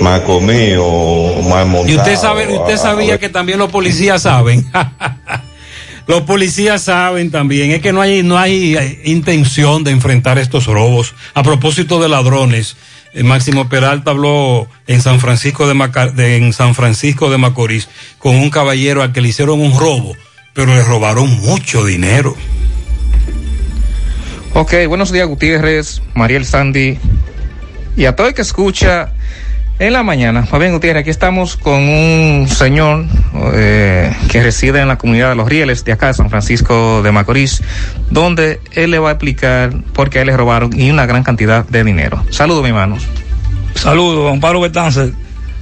[0.00, 1.88] más conmigo, más montados.
[1.90, 4.66] Y usted sabe, usted a- sabía que también los policías saben.
[6.06, 7.72] los policías saben también.
[7.72, 11.14] Es que no hay, no hay eh, intención de enfrentar estos robos.
[11.34, 12.76] A propósito de ladrones,
[13.12, 17.88] eh, Máximo Peralta habló en San Francisco de, Maca- en San Francisco de Macorís
[18.18, 20.14] con un caballero al que le hicieron un robo,
[20.54, 22.36] pero le robaron mucho dinero.
[24.54, 26.98] Ok, buenos días Gutiérrez, Mariel Sandy
[27.96, 29.12] y a todo el que escucha
[29.78, 30.46] en la mañana.
[30.46, 33.04] Fabián Gutiérrez, aquí estamos con un señor
[33.54, 37.12] eh, que reside en la comunidad de Los Rieles de acá, de San Francisco de
[37.12, 37.62] Macorís,
[38.10, 41.84] donde él le va a explicar por qué le robaron y una gran cantidad de
[41.84, 42.24] dinero.
[42.30, 43.06] Saludos, mi hermanos.
[43.74, 45.12] Saludos, Amparo Betance.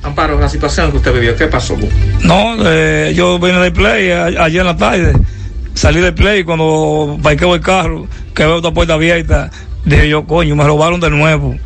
[0.02, 1.76] Amparo, la situación que usted vivió, ¿qué pasó?
[2.22, 5.12] No, eh, yo vine del play a- ayer en la tarde.
[5.74, 9.50] Salí del play cuando parqueo el carro, que veo otra puerta abierta.
[9.84, 11.56] Dije yo, coño, me robaron de nuevo.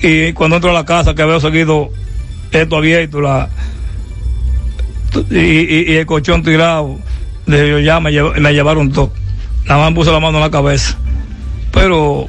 [0.00, 1.90] Y cuando entro a la casa, que veo seguido
[2.52, 3.48] esto abierto, la,
[5.30, 6.98] y, y- y el colchón tirado,
[7.46, 9.12] yo, ya me, llev- me llevaron todo.
[9.66, 10.96] Nada más me puse la mano en la cabeza.
[11.72, 12.28] Pero,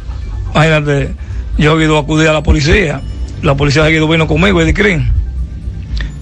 [0.53, 1.13] imagínate,
[1.57, 3.01] yo he ido a acudir a la policía.
[3.43, 5.11] La policía de Guido vino conmigo, Eddie Green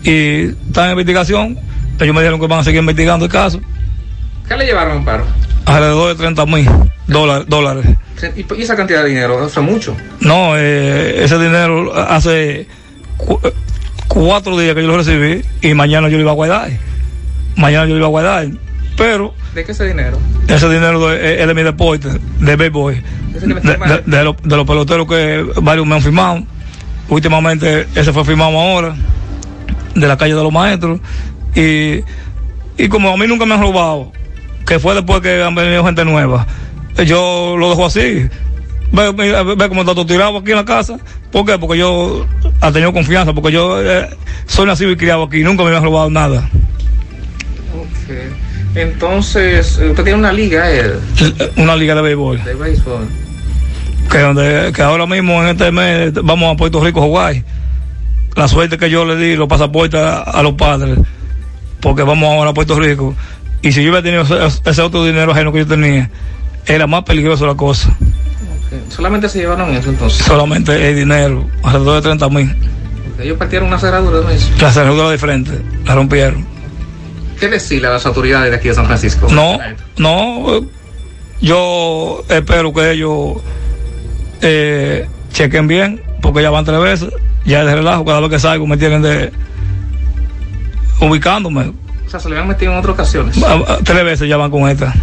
[0.03, 1.57] y está en investigación
[1.99, 3.59] Ellos me dijeron que van a seguir investigando el caso.
[4.47, 5.25] ¿Qué le llevaron a Amparo?
[5.65, 6.69] Alrededor de 30 mil
[7.07, 7.85] dólares, dólares.
[8.57, 9.45] ¿Y esa cantidad de dinero?
[9.45, 9.95] ¿Eso es mucho?
[10.21, 12.67] No, eh, ese dinero hace
[13.17, 13.53] cu- eh,
[14.07, 16.69] cuatro días que yo lo recibí y mañana yo lo iba a guardar.
[17.55, 18.47] Mañana yo lo iba a guardar.
[18.97, 20.17] Pero ¿De qué ese dinero?
[20.47, 22.07] ese dinero de- es de mi deporte,
[22.39, 22.95] de béisbol.
[23.33, 26.43] De, de- de los peloteros que varios me han firmado.
[27.09, 28.95] Últimamente ese fue firmado ahora,
[29.93, 30.99] de la calle de los maestros.
[31.53, 31.99] Y,
[32.77, 34.11] y como a mí nunca me han robado,
[34.65, 36.47] que fue después que han venido gente nueva,
[37.05, 38.27] yo lo dejo así.
[38.91, 40.97] Ve, ve, ve cómo está todo tirado aquí en la casa.
[41.31, 41.57] ¿Por qué?
[41.57, 42.25] Porque yo
[42.63, 44.07] he tenido confianza, porque yo eh,
[44.45, 46.49] soy nacido y criado aquí, nunca me han robado nada.
[47.73, 48.15] Ok.
[48.75, 50.93] Entonces, usted tiene una liga, eh,
[51.57, 52.43] Una liga de béisbol.
[52.43, 53.07] de béisbol.
[54.11, 57.43] que donde que ahora mismo en este mes vamos a Puerto Rico Hawái
[58.35, 60.99] la suerte que yo le di los pasaportes a, a los padres
[61.79, 63.15] porque vamos ahora a Puerto Rico
[63.63, 66.11] y si yo hubiera tenido ese, ese otro dinero ajeno que yo tenía
[66.67, 67.95] era más peligroso la cosa.
[68.89, 70.25] Solamente se llevaron eso entonces.
[70.25, 72.55] solamente el dinero alrededor de 30 mil
[73.19, 74.49] Ellos partieron una cerradura de eso.
[74.59, 75.51] la cerradura de frente
[75.85, 76.45] la rompieron
[77.39, 79.27] ¿Qué decirle a las autoridades de aquí de San Francisco?
[79.31, 79.59] no
[79.97, 80.61] no
[81.41, 83.37] yo espero que ellos
[84.41, 87.09] eh, chequen bien porque ya van tres veces
[87.45, 89.31] ya es de relajo cada vez que salgo me tienen de
[90.99, 91.71] ubicándome
[92.05, 93.37] O sea, se le habían metido en otras ocasiones.
[93.43, 94.93] Ah, ah, Tres veces ya van con esta.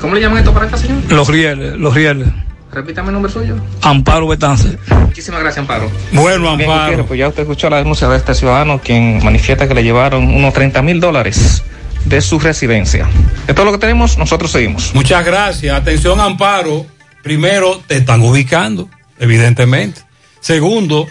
[0.00, 0.98] ¿Cómo le llaman esto para acá, señor?
[1.12, 2.28] Los rieles, los rieles.
[2.72, 3.56] Repítame el nombre suyo.
[3.82, 4.78] Amparo Betance.
[5.06, 5.90] Muchísimas gracias, Amparo.
[6.12, 7.06] Bueno, Bien, Amparo.
[7.06, 10.54] Pues ya usted escuchó la denuncia de este ciudadano quien manifiesta que le llevaron unos
[10.54, 11.64] 30 mil dólares
[12.04, 13.08] de su residencia.
[13.46, 14.94] De todo lo que tenemos, nosotros seguimos.
[14.94, 15.76] Muchas gracias.
[15.76, 16.86] Atención, Amparo.
[17.22, 20.02] Primero, te están ubicando, evidentemente.
[20.40, 21.06] Segundo,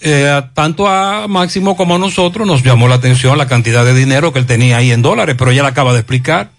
[0.00, 4.32] eh, tanto a Máximo como a nosotros nos llamó la atención la cantidad de dinero
[4.32, 6.50] que él tenía ahí en dólares, pero ella la acaba de explicar.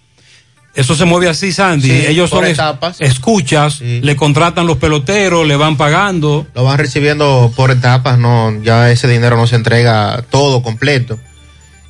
[0.78, 1.88] Eso se mueve así, Sandy.
[1.90, 3.00] Sí, Ellos son etapas.
[3.00, 6.46] escuchas, le contratan los peloteros, le van pagando.
[6.54, 11.18] Lo van recibiendo por etapas, no, ya ese dinero no se entrega todo completo.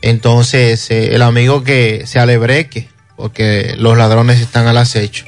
[0.01, 5.27] Entonces, eh, el amigo que se alebreque, porque los ladrones están al acecho.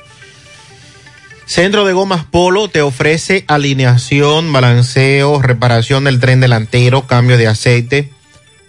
[1.44, 8.10] Centro de Gomas Polo te ofrece alineación, balanceo, reparación del tren delantero, cambio de aceite,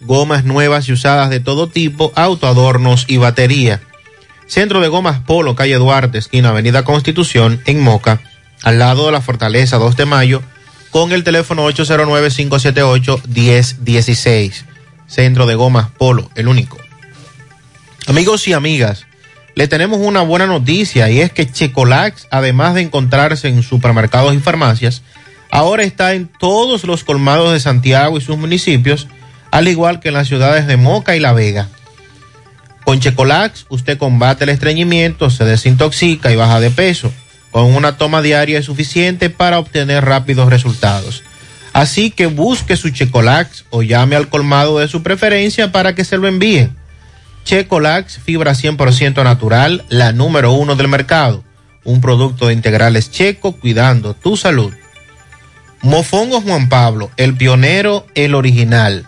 [0.01, 3.79] gomas nuevas y usadas de todo tipo, autoadornos y batería.
[4.51, 8.19] Centro de Gomas Polo, calle Duarte, esquina Avenida Constitución, en Moca,
[8.63, 10.43] al lado de la Fortaleza 2 de Mayo,
[10.89, 14.65] con el teléfono 809-578-1016.
[15.07, 16.77] Centro de Gomas Polo, el único.
[18.07, 19.05] Amigos y amigas,
[19.55, 24.39] le tenemos una buena noticia y es que Checolax, además de encontrarse en supermercados y
[24.39, 25.01] farmacias,
[25.49, 29.07] ahora está en todos los colmados de Santiago y sus municipios,
[29.49, 31.69] al igual que en las ciudades de Moca y La Vega.
[32.83, 37.11] Con Checolax usted combate el estreñimiento, se desintoxica y baja de peso.
[37.51, 41.23] Con una toma diaria es suficiente para obtener rápidos resultados.
[41.73, 46.17] Así que busque su Checolax o llame al colmado de su preferencia para que se
[46.17, 46.75] lo envíen.
[47.43, 51.43] Checolax, fibra 100% natural, la número uno del mercado.
[51.83, 54.71] Un producto de integrales checo cuidando tu salud.
[55.81, 59.07] Mofongo Juan Pablo, el pionero, el original.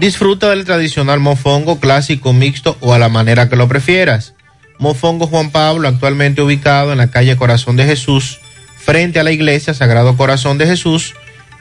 [0.00, 4.32] Disfruta del tradicional mofongo clásico mixto o a la manera que lo prefieras.
[4.78, 8.40] Mofongo Juan Pablo, actualmente ubicado en la calle Corazón de Jesús,
[8.78, 11.12] frente a la iglesia Sagrado Corazón de Jesús,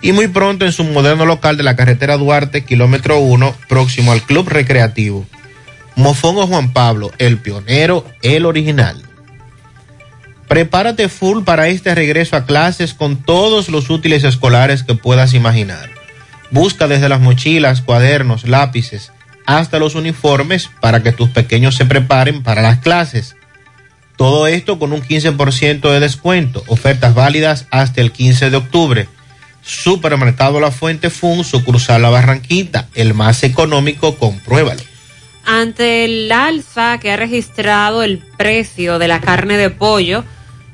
[0.01, 4.21] y muy pronto en su moderno local de la carretera Duarte, kilómetro 1, próximo al
[4.21, 5.25] Club Recreativo.
[5.97, 9.03] Mofongo Juan Pablo, el pionero, el original.
[10.47, 15.98] Prepárate full para este regreso a clases con todos los útiles escolares que puedas imaginar.
[16.51, 19.11] Busca desde las mochilas, cuadernos, lápices,
[19.45, 23.35] hasta los uniformes para que tus pequeños se preparen para las clases.
[24.15, 26.63] Todo esto con un 15% de descuento.
[26.67, 29.07] Ofertas válidas hasta el 15 de octubre.
[29.61, 34.81] Supermercado La Fuente Fun, sucursal La Barranquita, el más económico, compruébalo.
[35.45, 40.23] Ante el alza que ha registrado el precio de la carne de pollo,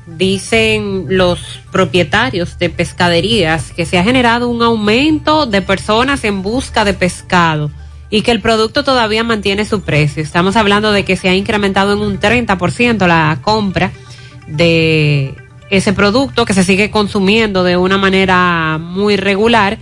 [0.06, 1.40] dicen los
[1.72, 7.72] propietarios de pescaderías que se ha generado un aumento de personas en busca de pescado
[8.10, 10.22] y que el producto todavía mantiene su precio.
[10.22, 13.91] Estamos hablando de que se ha incrementado en un 30% la compra
[14.48, 15.36] de
[15.69, 19.80] ese producto que se sigue consumiendo de una manera muy regular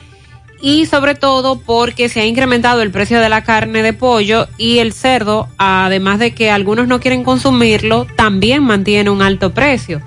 [0.62, 4.80] y sobre todo porque se ha incrementado el precio de la carne de pollo y
[4.80, 10.02] el cerdo, además de que algunos no quieren consumirlo, también mantiene un alto precio.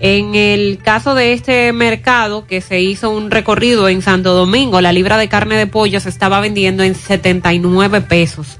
[0.00, 4.92] En el caso de este mercado que se hizo un recorrido en Santo Domingo, la
[4.92, 8.58] libra de carne de pollo se estaba vendiendo en 79 pesos,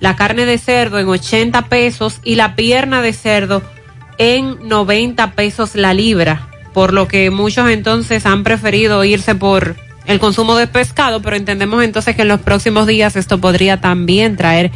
[0.00, 3.62] la carne de cerdo en 80 pesos y la pierna de cerdo
[4.18, 10.20] en 90 pesos la libra, por lo que muchos entonces han preferido irse por el
[10.20, 14.70] consumo de pescado, pero entendemos entonces que en los próximos días esto podría también traer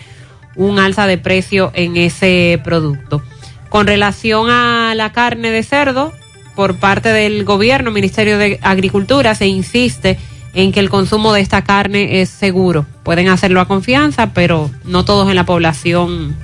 [0.56, 3.22] un alza de precio en ese producto.
[3.68, 6.12] Con relación a la carne de cerdo,
[6.56, 10.18] por parte del gobierno, Ministerio de Agricultura, se insiste
[10.54, 12.86] en que el consumo de esta carne es seguro.
[13.04, 16.36] Pueden hacerlo a confianza, pero no todos en la población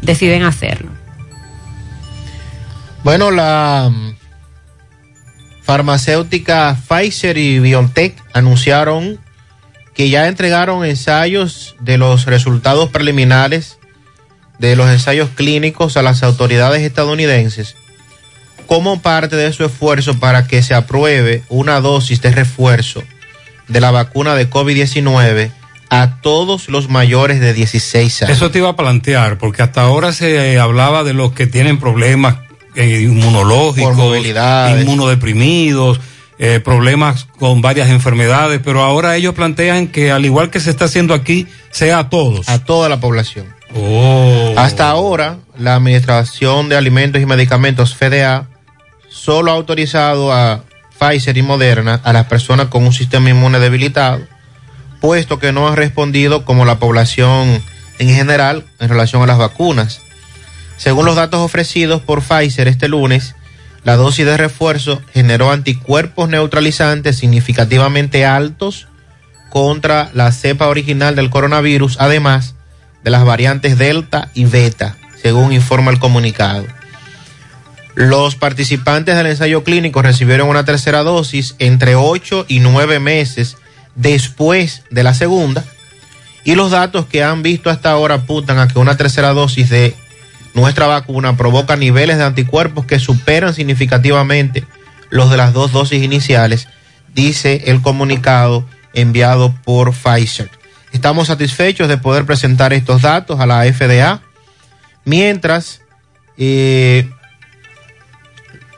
[0.00, 0.90] deciden hacerlo.
[3.02, 3.92] Bueno, la
[5.62, 9.18] farmacéutica Pfizer y BioNTech anunciaron
[9.94, 13.78] que ya entregaron ensayos de los resultados preliminares
[14.58, 17.76] de los ensayos clínicos a las autoridades estadounidenses
[18.66, 23.02] como parte de su esfuerzo para que se apruebe una dosis de refuerzo
[23.68, 25.50] de la vacuna de COVID-19
[25.90, 28.36] a todos los mayores de 16 años.
[28.36, 32.36] Eso te iba a plantear, porque hasta ahora se hablaba de los que tienen problemas
[32.74, 33.96] eh, inmunológicos,
[34.80, 36.00] inmunodeprimidos,
[36.38, 40.86] eh, problemas con varias enfermedades, pero ahora ellos plantean que al igual que se está
[40.86, 42.48] haciendo aquí, sea a todos.
[42.48, 43.46] A toda la población.
[43.74, 44.54] Oh.
[44.56, 48.48] Hasta ahora, la Administración de Alimentos y Medicamentos, FDA,
[49.08, 50.64] solo ha autorizado a
[50.98, 54.20] Pfizer y Moderna a las personas con un sistema inmune debilitado,
[55.00, 57.62] puesto que no han respondido como la población
[57.98, 60.00] en general en relación a las vacunas.
[60.76, 63.34] Según los datos ofrecidos por Pfizer este lunes,
[63.84, 68.88] la dosis de refuerzo generó anticuerpos neutralizantes significativamente altos
[69.50, 72.54] contra la cepa original del coronavirus, además
[73.04, 76.66] de las variantes Delta y Beta, según informa el comunicado.
[77.94, 83.56] Los participantes del ensayo clínico recibieron una tercera dosis entre 8 y 9 meses
[83.94, 85.64] después de la segunda
[86.44, 89.94] y los datos que han visto hasta ahora apuntan a que una tercera dosis de
[90.54, 94.64] nuestra vacuna provoca niveles de anticuerpos que superan significativamente
[95.10, 96.68] los de las dos dosis iniciales,
[97.12, 100.50] dice el comunicado enviado por Pfizer.
[100.92, 104.22] Estamos satisfechos de poder presentar estos datos a la FDA,
[105.04, 105.80] mientras
[106.38, 107.10] eh,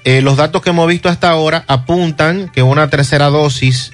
[0.05, 3.93] eh, los datos que hemos visto hasta ahora apuntan que una tercera dosis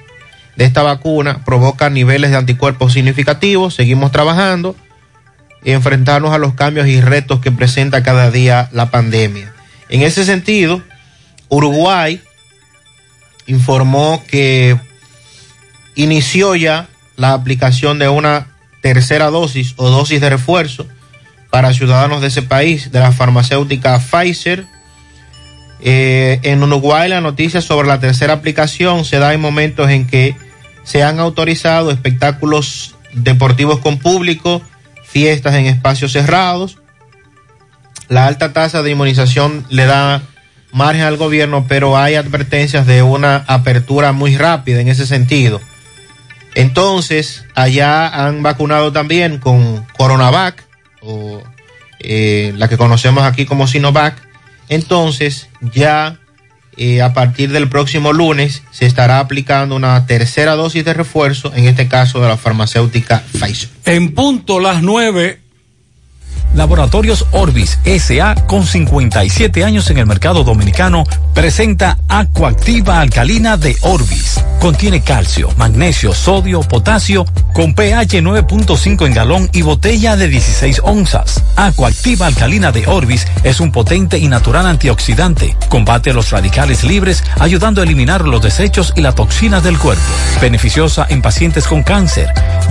[0.56, 3.74] de esta vacuna provoca niveles de anticuerpos significativos.
[3.74, 4.76] Seguimos trabajando
[5.64, 9.52] y enfrentarnos a los cambios y retos que presenta cada día la pandemia.
[9.88, 10.82] En ese sentido,
[11.48, 12.20] Uruguay
[13.46, 14.76] informó que
[15.94, 18.46] inició ya la aplicación de una
[18.80, 20.86] tercera dosis o dosis de refuerzo
[21.50, 24.64] para ciudadanos de ese país de la farmacéutica Pfizer.
[25.80, 30.36] Eh, en Uruguay la noticia sobre la tercera aplicación se da en momentos en que
[30.84, 34.62] se han autorizado espectáculos deportivos con público,
[35.12, 36.78] fiestas en espacios cerrados.
[38.08, 40.22] La alta tasa de inmunización le da
[40.72, 45.60] margen al gobierno, pero hay advertencias de una apertura muy rápida en ese sentido.
[46.54, 50.64] Entonces, allá han vacunado también con Coronavac,
[51.02, 51.42] o
[52.00, 54.16] eh, la que conocemos aquí como Sinovac.
[54.68, 56.18] Entonces, ya
[56.76, 61.66] eh, a partir del próximo lunes se estará aplicando una tercera dosis de refuerzo, en
[61.66, 63.68] este caso de la farmacéutica Pfizer.
[63.84, 65.41] En punto las nueve.
[66.54, 71.04] Laboratorios Orbis SA, con 57 años en el mercado dominicano,
[71.34, 74.40] presenta Acuactiva Alcalina de Orbis.
[74.60, 81.42] Contiene calcio, magnesio, sodio, potasio, con pH 9.5 en galón y botella de 16 onzas.
[81.56, 85.56] Acuactiva Alcalina de Orbis es un potente y natural antioxidante.
[85.68, 90.02] Combate los radicales libres, ayudando a eliminar los desechos y las toxinas del cuerpo.
[90.40, 92.32] Beneficiosa en pacientes con cáncer,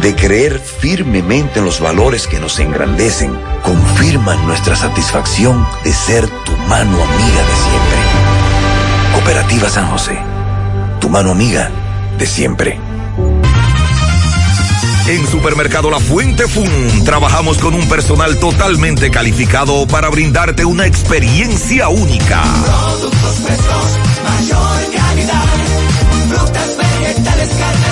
[0.00, 3.32] de creer firmemente en los valores que nos engrandecen,
[3.62, 7.98] confirman nuestra satisfacción de ser tu mano amiga de siempre.
[9.14, 10.18] Cooperativa San José,
[11.00, 11.70] tu mano amiga
[12.18, 12.80] de siempre.
[15.08, 21.88] En Supermercado La Fuente Fun trabajamos con un personal totalmente calificado para brindarte una experiencia
[21.88, 22.40] única.
[22.64, 25.44] Productos frescos, mayor calidad.
[26.28, 27.91] Frutas, vegetales, carnes,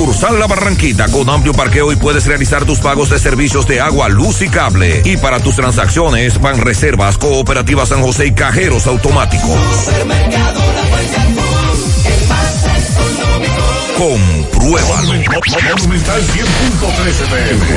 [0.00, 4.08] Sucursal La Barranquita con amplio parqueo y puedes realizar tus pagos de servicios de agua,
[4.08, 5.02] luz y cable.
[5.04, 9.50] Y para tus transacciones van reservas, cooperativas San José y cajeros automáticos.
[9.84, 11.49] Supermercado La
[14.00, 15.12] Compruébalo.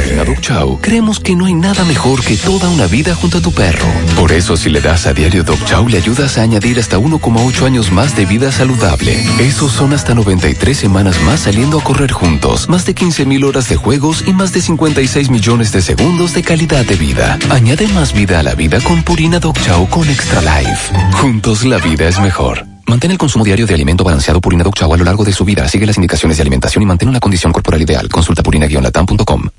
[0.10, 3.41] En Adoc Chow creemos que no hay nada mejor que toda una vida junto a
[3.41, 3.86] tu perro.
[4.16, 7.66] Por eso si le das a diario Doc Chow le ayudas a añadir hasta 1,8
[7.66, 9.22] años más de vida saludable.
[9.38, 13.68] Esos son hasta 93 semanas más saliendo a correr juntos, más de 15 mil horas
[13.68, 17.38] de juegos y más de 56 millones de segundos de calidad de vida.
[17.50, 20.94] Añade más vida a la vida con Purina Doc Chow con Extra Life.
[21.16, 22.73] Juntos la vida es mejor.
[22.94, 25.44] Mantén el consumo diario de alimento balanceado Purina Doc Chow a lo largo de su
[25.44, 25.68] vida.
[25.68, 28.07] Sigue las indicaciones de alimentación y mantén una condición corporal ideal.
[28.07, 29.49] Consulta purina-latam.com.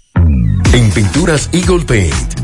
[0.73, 2.44] En Pinturas Eagle Paint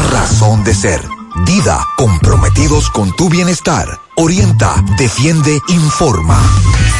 [0.00, 1.00] razón de ser.
[1.46, 4.00] Dida, comprometidos con tu bienestar.
[4.16, 6.40] Orienta, defiende, informa.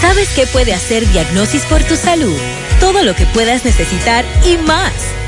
[0.00, 2.36] ¿Sabes qué puede hacer Diagnosis por tu salud?
[2.80, 4.92] Todo lo que puedas necesitar y más.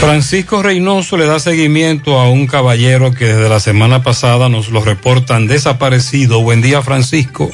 [0.00, 4.80] Francisco Reynoso le da seguimiento a un caballero que desde la semana pasada nos lo
[4.80, 6.40] reportan desaparecido.
[6.40, 7.50] Buen día, Francisco.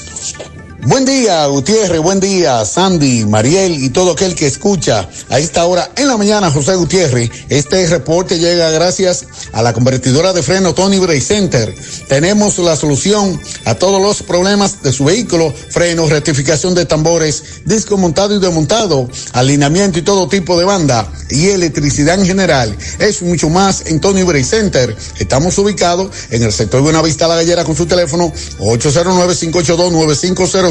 [0.86, 5.90] Buen día, Gutiérrez, buen día, Sandy, Mariel y todo aquel que escucha a esta hora
[5.96, 7.30] en la mañana, José Gutiérrez.
[7.48, 11.74] Este reporte llega gracias a la convertidora de freno Tony Bray Center.
[12.06, 17.96] Tenemos la solución a todos los problemas de su vehículo, frenos, rectificación de tambores, disco
[17.96, 22.76] montado y desmontado, alineamiento y todo tipo de banda y electricidad en general.
[22.98, 24.94] Es mucho más en Tony Bray Center.
[25.18, 28.30] Estamos ubicados en el sector Buenavista La Gallera con su teléfono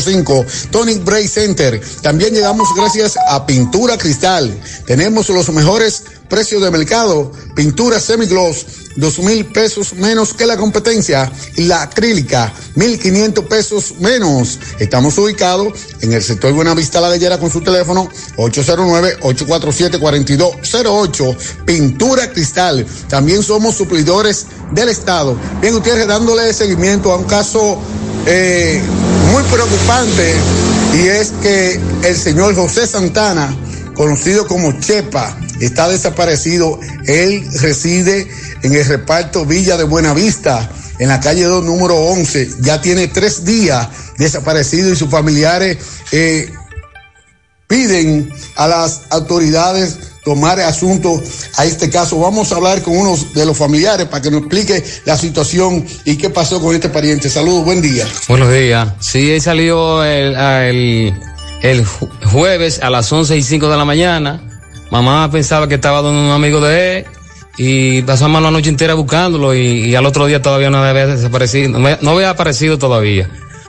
[0.08, 0.70] 809-582-9505.
[0.72, 1.82] Tonic Bray Center.
[2.02, 4.54] También llegamos gracias a Pintura Cristal.
[4.86, 7.31] Tenemos los mejores precios de mercado.
[7.55, 8.65] Pintura semigloss,
[8.95, 11.31] dos mil pesos menos que la competencia.
[11.57, 14.57] Y la acrílica, mil quinientos pesos menos.
[14.80, 21.38] Estamos ubicados en el sector Buenavista La Gallera con su teléfono 809-847-4208.
[21.65, 22.84] Pintura Cristal.
[23.07, 25.38] También somos suplidores del Estado.
[25.61, 27.80] Bien, ustedes dándole seguimiento a un caso
[28.26, 28.81] eh,
[29.31, 30.34] muy preocupante
[30.95, 33.55] y es que el señor José Santana,
[33.94, 36.80] conocido como Chepa, está desaparecido.
[37.06, 38.28] Él reside
[38.64, 42.49] en el reparto Villa de Buenavista, en la calle 2, número 11.
[42.61, 43.88] Ya tiene tres días
[44.18, 45.78] desaparecido y sus familiares
[46.11, 46.52] eh,
[47.68, 51.22] piden a las autoridades tomar asunto
[51.57, 52.20] a este caso.
[52.20, 56.18] Vamos a hablar con uno de los familiares para que nos explique la situación y
[56.18, 57.30] qué pasó con este pariente.
[57.30, 58.07] Saludos, buen día.
[58.28, 58.88] Buenos días.
[58.99, 61.14] Sí, él salió el, el,
[61.64, 64.41] el ju- jueves a las 11 y 5 de la mañana.
[64.91, 67.06] Mamá pensaba que estaba donde un amigo de él
[67.57, 72.11] y pasamos la noche entera buscándolo y, al otro día todavía no había desaparecido, no,
[72.11, 73.27] había aparecido todavía.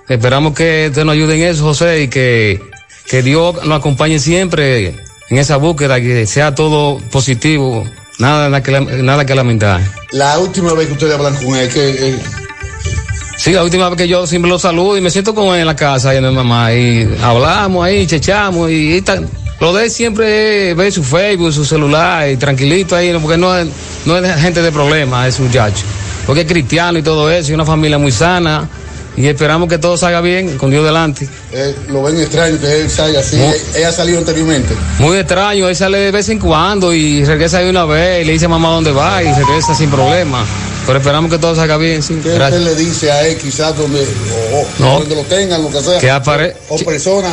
[0.09, 2.61] Esperamos que usted nos ayude en eso, José, y que,
[3.09, 4.89] que Dios nos acompañe siempre
[5.31, 7.85] en esa búsqueda, que sea todo positivo,
[8.19, 9.81] nada, nada que lamentar.
[10.13, 12.19] La última vez que ustedes hablan con él, que eh,
[13.45, 15.67] Sí, la última vez que yo siempre lo saludo y me siento con él en
[15.67, 19.29] la casa y en mi mamá y hablamos ahí, chechamos y, y tan-
[19.61, 23.55] lo de él siempre es ver su Facebook, su celular y tranquilito ahí, porque no
[23.55, 23.67] es,
[24.07, 25.83] no es gente de problemas, es muchacho.
[26.27, 28.67] Porque es cristiano y todo eso, y una familia muy sana
[29.15, 31.29] y esperamos que todo salga bien con Dios delante.
[31.53, 33.37] eh, lo ven extraño que él salga así.
[33.37, 33.43] No.
[33.45, 34.75] Eh, Ella ha salido anteriormente.
[34.99, 38.33] Muy extraño, él sale de vez en cuando y regresa de una vez y le
[38.33, 40.45] dice a mamá dónde va y regresa sin problema.
[40.87, 42.15] Pero esperamos que todo salga bien, sí.
[42.15, 42.63] ¿Qué usted Gracias.
[42.63, 44.99] le dice a él quizás donde, o, o No.
[45.01, 45.99] donde lo tengan, lo que sea?
[45.99, 47.31] Que apare- O persona.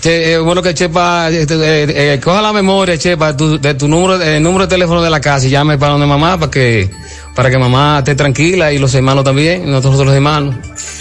[0.00, 4.18] Che, eh, bueno que Chepa eh, eh, coja la memoria, Chepa, tu- de tu número,
[4.22, 6.88] el número de teléfono de la casa y llame para donde mamá para que
[7.34, 10.54] para que mamá esté tranquila y los hermanos también, nosotros los hermanos.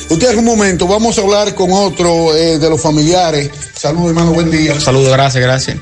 [0.10, 3.50] Usted en un momento, vamos a hablar con otro eh, de los familiares.
[3.74, 4.78] Saludos, hermano, buen día.
[4.82, 5.78] Saludos, gracias, gracias.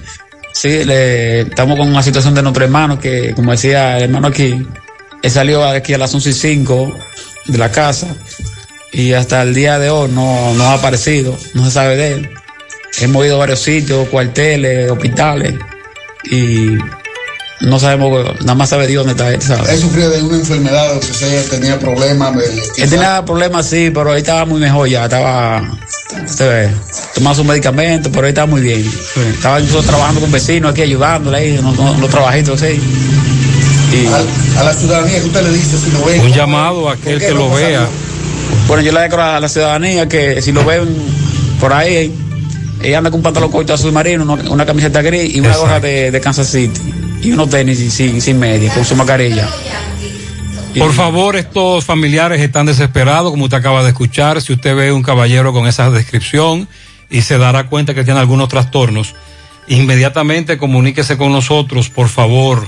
[0.54, 4.64] Sí, le, estamos con una situación de nuestro hermano que, como decía el hermano aquí,
[5.24, 6.98] él salió aquí a las 11 y 5
[7.48, 8.08] de la casa
[8.92, 12.30] y hasta el día de hoy no, no ha aparecido, no se sabe de él.
[13.00, 15.54] Hemos ido a varios sitios, cuarteles, hospitales
[16.32, 16.78] y
[17.60, 19.74] no sabemos, nada más sabe Dios dónde está él, ¿sabe?
[19.74, 22.36] Él sufría de una enfermedad o sea, tenía problemas.
[22.78, 25.78] Él tenía problemas, sí, pero ahí estaba muy mejor ya, estaba
[26.24, 26.76] usted ve,
[27.16, 28.90] tomando sus medicamentos, pero ahí estaba muy bien.
[29.34, 32.80] Estaba incluso trabajando con vecinos aquí, ayudándole ahí, los, los trabajitos, sí.
[33.88, 36.20] A, a la ciudadanía, que usted le dice si lo ve?
[36.20, 37.88] Un llamado a aquel que lo vea.
[38.68, 40.88] Bueno, yo le digo a la ciudadanía que si lo ven
[41.60, 42.14] por ahí,
[42.84, 45.68] ella anda con un pantalón corto azul marino, una, una camiseta gris y una Exacto.
[45.68, 46.80] gorra de, de Kansas City.
[47.22, 49.48] Y unos tenis sin, sin, sin media, con su mascarilla.
[50.78, 54.42] Por favor, estos familiares están desesperados, como usted acaba de escuchar.
[54.42, 56.68] Si usted ve un caballero con esa descripción
[57.10, 59.16] y se dará cuenta que tiene algunos trastornos,
[59.68, 62.68] inmediatamente comuníquese con nosotros, por favor.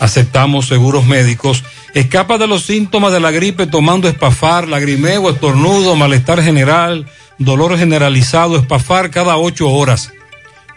[0.00, 1.62] Aceptamos seguros médicos.
[1.94, 7.06] Escapa de los síntomas de la gripe tomando espafar, lagrimeo, estornudo, malestar general,
[7.38, 10.12] dolor generalizado, espafar cada ocho horas.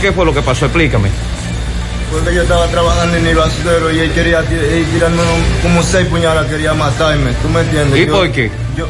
[0.00, 0.64] ¿Qué fue lo que pasó?
[0.66, 1.08] Explícame.
[2.10, 5.22] Porque yo estaba trabajando en el basurero y él quería tirarme
[5.62, 7.32] como seis puñalas, quería matarme.
[7.40, 8.00] ¿Tú me entiendes?
[8.00, 8.50] ¿Y Yo- por qué?
[8.76, 8.88] Yo,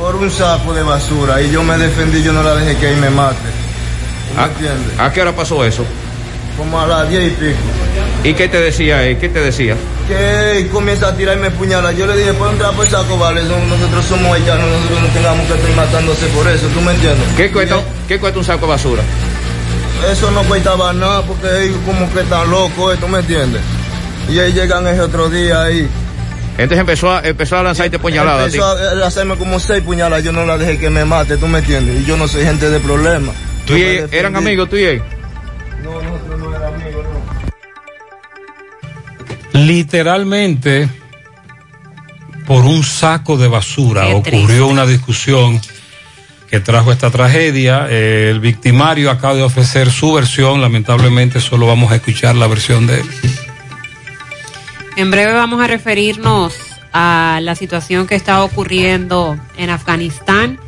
[0.00, 2.96] por un saco de basura y yo me defendí, yo no la dejé que él
[2.96, 3.36] me mate.
[4.30, 4.98] ¿Tú me ¿A, entiendes?
[4.98, 5.84] a qué hora pasó eso?
[6.56, 7.58] Como a las diez y pico.
[8.24, 9.18] ¿Y qué te decía él?
[9.18, 9.76] ¿Qué te decía?
[10.08, 11.94] Que él comienza a tirarme puñalas.
[11.98, 13.42] Yo le dije, pon un trapo de saco, vale.
[13.42, 16.66] Nosotros somos haitianos, nosotros no tengamos que estar matándose por eso.
[16.68, 17.26] ¿Tú me entiendes?
[17.36, 17.76] ¿Qué cuesta,
[18.08, 19.02] ¿qué cuesta un saco de basura?
[20.10, 23.60] Eso no cuestaba nada porque ellos como que están locos, ¿tú me entiendes?
[24.30, 25.86] Y ellos llegan ese otro día ahí.
[26.62, 28.42] Entonces empezó a, empezó a lanzarte puñaladas.
[28.42, 28.46] a.
[28.46, 31.60] Empezó a hacerme como seis puñalas, yo no la dejé que me mate, ¿tú me
[31.60, 32.02] entiendes?
[32.02, 33.32] Y yo no soy gente de problema.
[33.66, 35.02] ¿Tú y él eran amigos, tú y él?
[35.82, 37.04] No, nosotros no éramos amigos,
[39.54, 39.60] no.
[39.60, 40.88] Literalmente,
[42.46, 44.62] por un saco de basura Qué ocurrió triste.
[44.62, 45.60] una discusión
[46.50, 47.86] que trajo esta tragedia.
[47.88, 50.60] Eh, el victimario acaba de ofrecer su versión.
[50.60, 53.06] Lamentablemente, solo vamos a escuchar la versión de él.
[54.96, 56.54] En breve vamos a referirnos
[56.92, 60.58] a la situación que está ocurriendo en Afganistán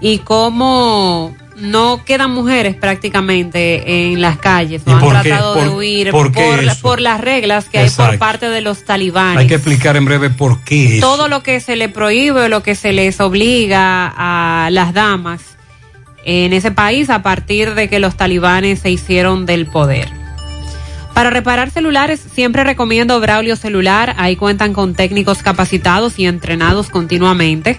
[0.00, 5.28] y cómo no quedan mujeres prácticamente en las calles o ¿Y han por qué?
[5.30, 6.10] tratado de ¿Por- huir
[6.82, 9.38] por las reglas que hay por parte de los talibanes.
[9.38, 11.06] Hay que explicar en breve por qué eso.
[11.06, 15.40] Todo lo que se le prohíbe o lo que se les obliga a las damas
[16.26, 20.10] en ese país a partir de que los talibanes se hicieron del poder.
[21.16, 27.78] Para reparar celulares siempre recomiendo Braulio Celular, ahí cuentan con técnicos capacitados y entrenados continuamente.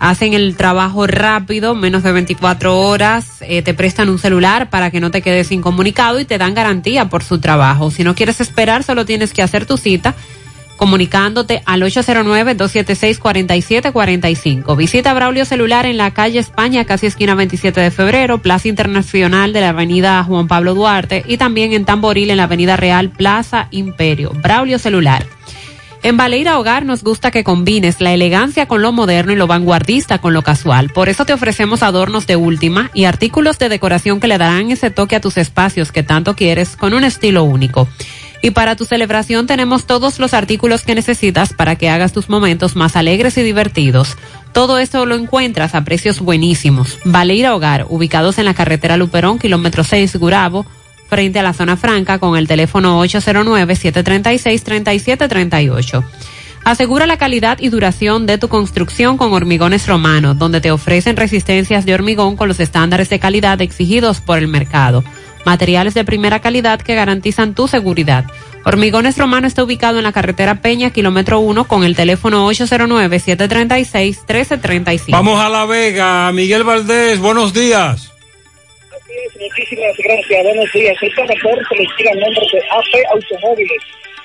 [0.00, 5.00] Hacen el trabajo rápido, menos de 24 horas, eh, te prestan un celular para que
[5.00, 7.90] no te quedes incomunicado y te dan garantía por su trabajo.
[7.90, 10.14] Si no quieres esperar, solo tienes que hacer tu cita
[10.78, 14.74] comunicándote al 809-276-4745.
[14.74, 19.60] Visita Braulio Celular en la calle España, casi esquina 27 de febrero, Plaza Internacional de
[19.60, 24.30] la avenida Juan Pablo Duarte y también en Tamboril en la avenida Real Plaza Imperio.
[24.30, 25.26] Braulio Celular.
[26.04, 30.18] En Baleira Hogar nos gusta que combines la elegancia con lo moderno y lo vanguardista
[30.18, 30.90] con lo casual.
[30.90, 34.90] Por eso te ofrecemos adornos de última y artículos de decoración que le darán ese
[34.90, 37.88] toque a tus espacios que tanto quieres con un estilo único.
[38.40, 42.76] Y para tu celebración tenemos todos los artículos que necesitas para que hagas tus momentos
[42.76, 44.16] más alegres y divertidos.
[44.52, 46.98] Todo esto lo encuentras a precios buenísimos.
[47.04, 50.66] Baleira Hogar, ubicados en la carretera Luperón, kilómetro 6, Gurabo,
[51.08, 56.04] frente a la zona franca con el teléfono 809-736-3738.
[56.64, 61.86] Asegura la calidad y duración de tu construcción con Hormigones Romano, donde te ofrecen resistencias
[61.86, 65.02] de hormigón con los estándares de calidad exigidos por el mercado.
[65.44, 68.24] Materiales de primera calidad que garantizan tu seguridad.
[68.64, 75.10] Hormigones Romano está ubicado en la carretera Peña, kilómetro 1, con el teléfono 809-736-1335.
[75.10, 76.30] Vamos a La Vega.
[76.32, 78.12] Miguel Valdés, buenos días.
[79.40, 80.96] Muchísimas gracias, buenos días.
[81.00, 83.78] Este reporte se le tira el nombre de AP Automóviles.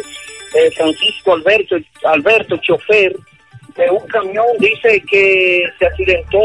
[0.55, 3.15] eh, Francisco Alberto, Alberto, chofer
[3.75, 4.45] de un camión.
[4.59, 6.39] Dice que se accidentó,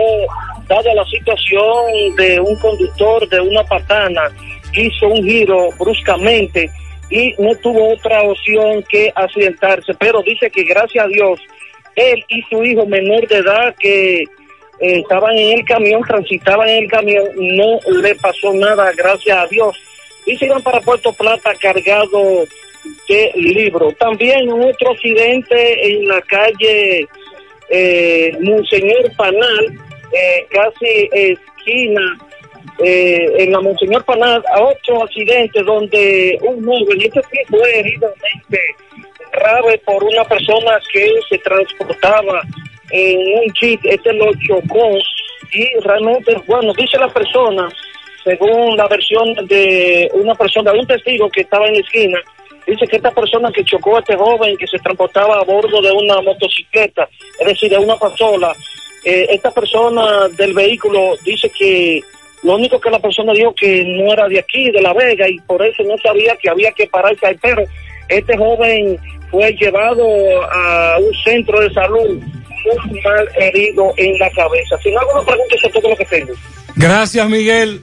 [0.66, 4.22] dada la situación de un conductor de una patana,
[4.74, 6.70] hizo un giro bruscamente
[7.10, 9.94] y no tuvo otra opción que accidentarse.
[9.94, 11.40] Pero dice que gracias a Dios
[11.98, 14.26] él y su hijo menor de edad que eh,
[14.80, 19.76] estaban en el camión, transitaban en el camión, no le pasó nada, gracias a Dios.
[20.24, 22.44] Y se iban para Puerto Plata cargado
[23.08, 23.94] de libros.
[23.98, 27.06] También otro accidente en la calle
[27.70, 29.78] eh, Monseñor Panal,
[30.12, 32.18] eh, casi esquina,
[32.84, 38.12] eh, en la Monseñor Panal, a otro accidente donde un joven, este sí fue herido
[39.32, 42.42] grave por una persona que se transportaba
[42.90, 44.96] en un jeep, este lo chocó
[45.52, 47.68] y realmente, bueno, dice la persona,
[48.24, 52.18] según la versión de una persona, de un testigo que estaba en la esquina,
[52.68, 55.90] dice que esta persona que chocó a este joven que se transportaba a bordo de
[55.90, 57.08] una motocicleta,
[57.40, 58.54] es decir, de una pasola,
[59.04, 62.00] eh, esta persona del vehículo dice que
[62.42, 65.38] lo único que la persona dijo que no era de aquí, de La Vega, y
[65.40, 67.64] por eso no sabía que había que pararse ahí, pero
[68.08, 68.98] este joven
[69.30, 70.04] fue llevado
[70.50, 72.20] a un centro de salud
[72.64, 74.76] muy mal herido en la cabeza.
[74.82, 76.32] Si no hago una pregunta, eso es todo lo que tengo.
[76.76, 77.82] Gracias, Miguel.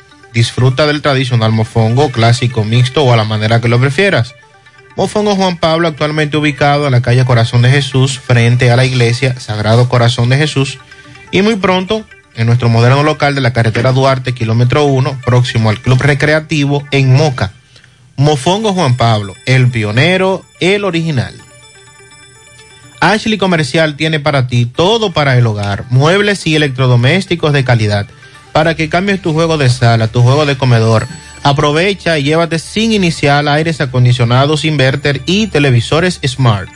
[0.33, 4.35] Disfruta del tradicional mofongo clásico mixto o a la manera que lo prefieras.
[4.95, 9.39] Mofongo Juan Pablo actualmente ubicado en la calle Corazón de Jesús frente a la iglesia
[9.39, 10.79] Sagrado Corazón de Jesús
[11.31, 15.79] y muy pronto en nuestro moderno local de la carretera Duarte kilómetro 1 próximo al
[15.79, 17.51] Club Recreativo en Moca.
[18.17, 21.33] Mofongo Juan Pablo, el pionero, el original.
[22.99, 28.05] Ashley Comercial tiene para ti todo para el hogar, muebles y electrodomésticos de calidad,
[28.51, 31.07] para que cambies tu juego de sala, tu juego de comedor.
[31.43, 36.69] Aprovecha y llévate sin inicial aires acondicionados, inverter y televisores smart.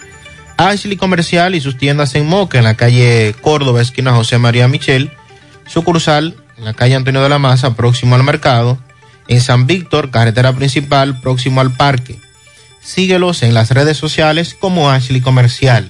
[0.58, 5.12] Ashley Comercial y sus tiendas en Moca, en la calle Córdoba, esquina José María Michel,
[5.68, 8.78] sucursal en la calle Antonio de la Maza, próximo al mercado,
[9.28, 12.20] en San Víctor, carretera principal, próximo al parque.
[12.82, 15.90] Síguelos en las redes sociales como Ashley Comercial.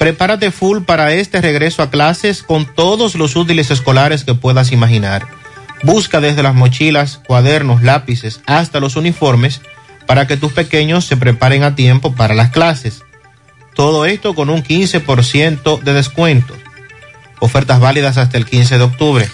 [0.00, 5.28] Prepárate full para este regreso a clases con todos los útiles escolares que puedas imaginar.
[5.82, 9.60] Busca desde las mochilas, cuadernos, lápices hasta los uniformes
[10.06, 13.02] para que tus pequeños se preparen a tiempo para las clases.
[13.74, 16.56] Todo esto con un 15% de descuento.
[17.38, 19.28] Ofertas válidas hasta el 15 de octubre.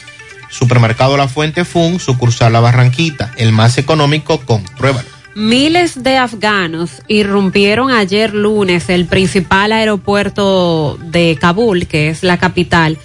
[0.50, 5.15] Supermercado La Fuente Fun, sucursal La Barranquita, el más económico, compruébalo.
[5.36, 12.96] Miles de afganos irrumpieron ayer lunes el principal aeropuerto de Kabul, que es la capital.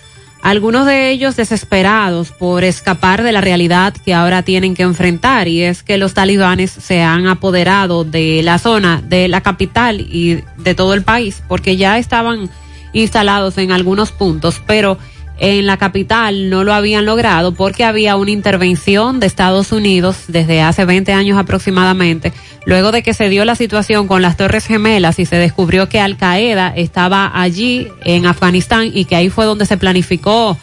[0.41, 5.63] Algunos de ellos desesperados por escapar de la realidad que ahora tienen que enfrentar y
[5.63, 10.73] es que los talibanes se han apoderado de la zona de la capital y de
[10.73, 12.49] todo el país porque ya estaban
[12.93, 14.97] instalados en algunos puntos, pero
[15.43, 20.61] en la capital no lo habían logrado porque había una intervención de Estados Unidos desde
[20.61, 22.31] hace 20 años aproximadamente,
[22.65, 25.99] luego de que se dio la situación con las Torres Gemelas y se descubrió que
[25.99, 30.59] Al Qaeda estaba allí en Afganistán y que ahí fue donde se planificó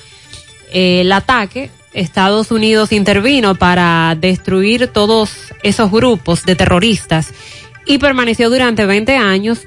[0.72, 1.70] eh, el ataque.
[1.92, 5.32] Estados Unidos intervino para destruir todos
[5.64, 7.30] esos grupos de terroristas
[7.84, 9.66] y permaneció durante 20 años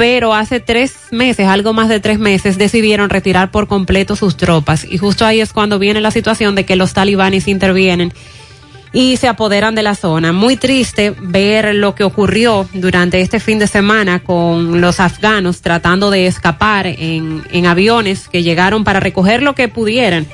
[0.00, 4.86] pero hace tres meses, algo más de tres meses, decidieron retirar por completo sus tropas.
[4.90, 8.10] Y justo ahí es cuando viene la situación de que los talibanes intervienen
[8.94, 10.32] y se apoderan de la zona.
[10.32, 16.10] Muy triste ver lo que ocurrió durante este fin de semana con los afganos tratando
[16.10, 20.26] de escapar en, aviones que llegaron para recoger lo que pudieran.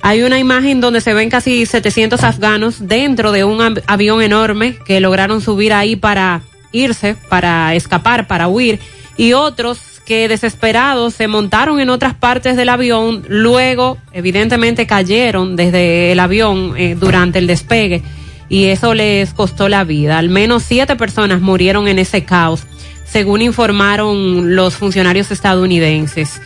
[0.00, 4.98] Hay una imagen donde se ven casi 700 afganos dentro de un avión enorme que
[4.98, 6.40] lograron subir ahí para
[6.72, 8.80] irse, para escapar, para huir,
[9.16, 16.12] y otros que desesperados se montaron en otras partes del avión, luego evidentemente cayeron desde
[16.12, 18.02] el avión eh, durante el despegue
[18.48, 20.18] y eso les costó la vida.
[20.18, 22.64] Al menos siete personas murieron en ese caos,
[23.04, 26.40] según informaron los funcionarios estadounidenses.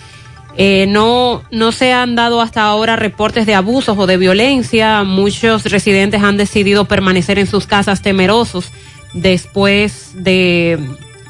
[0.59, 5.03] Eh, no, no se han dado hasta ahora reportes de abusos o de violencia.
[5.03, 8.71] Muchos residentes han decidido permanecer en sus casas temerosos
[9.13, 10.79] después de,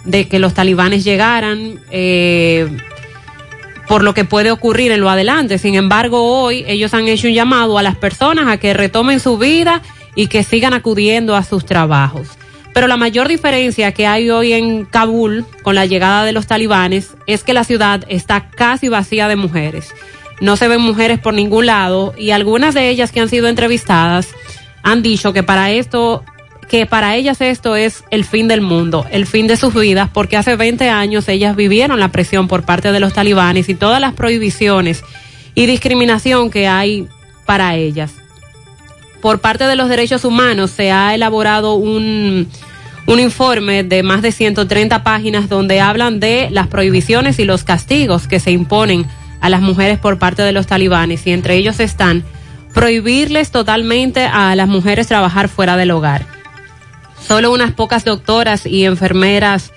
[0.07, 1.81] de que los talibanes llegaran.
[1.91, 2.68] eh,
[3.86, 5.59] por lo que puede ocurrir en lo adelante.
[5.59, 9.39] Sin embargo, hoy ellos han hecho un llamado a las personas a que retomen su
[9.39, 9.83] vida
[10.15, 12.28] y que sigan acudiendo a sus trabajos.
[12.75, 17.17] Pero la mayor diferencia que hay hoy en Kabul con la llegada de los talibanes
[17.26, 19.94] es que la ciudad está casi vacía de mujeres.
[20.41, 24.28] No se ven mujeres por ningún lado y algunas de ellas que han sido entrevistadas
[24.83, 26.23] han dicho que para esto
[26.69, 30.36] que para ellas esto es el fin del mundo, el fin de sus vidas, porque
[30.36, 34.15] hace 20 años ellas vivieron la presión por parte de los talibanes y todas las
[34.15, 35.03] prohibiciones
[35.55, 37.07] y discriminación que hay
[37.45, 38.12] para ellas.
[39.20, 42.49] Por parte de los derechos humanos se ha elaborado un,
[43.07, 48.27] un informe de más de 130 páginas donde hablan de las prohibiciones y los castigos
[48.27, 49.07] que se imponen
[49.41, 52.25] a las mujeres por parte de los talibanes y entre ellos están
[52.75, 56.35] prohibirles totalmente a las mujeres trabajar fuera del hogar.
[57.20, 59.73] Solo unas pocas doctoras y enfermeras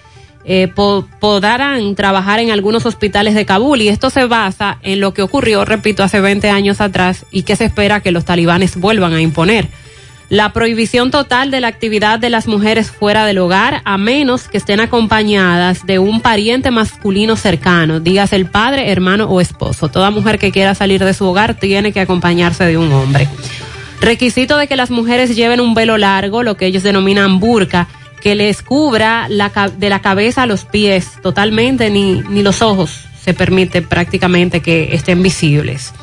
[0.45, 5.13] eh, po- podrán trabajar en algunos hospitales de Kabul y esto se basa en lo
[5.13, 9.13] que ocurrió, repito, hace 20 años atrás y que se espera que los talibanes vuelvan
[9.13, 9.67] a imponer.
[10.29, 14.57] La prohibición total de la actividad de las mujeres fuera del hogar, a menos que
[14.59, 19.87] estén acompañadas de un pariente masculino cercano, dígase el padre, hermano o esposo.
[19.89, 23.27] Toda mujer que quiera salir de su hogar tiene que acompañarse de un hombre.
[24.01, 27.87] Requisito de que las mujeres lleven un velo largo, lo que ellos denominan burka,
[28.21, 33.33] que les cubra de la cabeza a los pies totalmente, ni, ni los ojos se
[33.33, 35.93] permite prácticamente que estén visibles.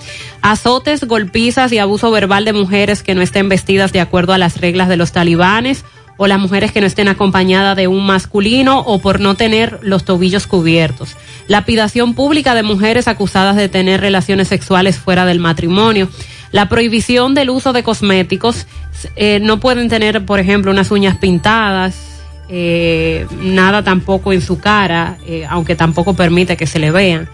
[0.43, 4.61] Azotes, golpizas y abuso verbal de mujeres que no estén vestidas de acuerdo a las
[4.61, 5.85] reglas de los talibanes
[6.19, 10.05] o las mujeres que no estén acompañadas de un masculino o por no tener los
[10.05, 11.17] tobillos cubiertos.
[11.47, 16.09] Lapidación pública de mujeres acusadas de tener relaciones sexuales fuera del matrimonio.
[16.57, 18.67] La prohibición del uso de cosméticos.
[19.15, 25.19] eh, no pueden tener, por ejemplo, unas uñas pintadas, eh, nada tampoco en su cara,
[25.27, 27.29] eh, aunque tampoco permite que se le vean.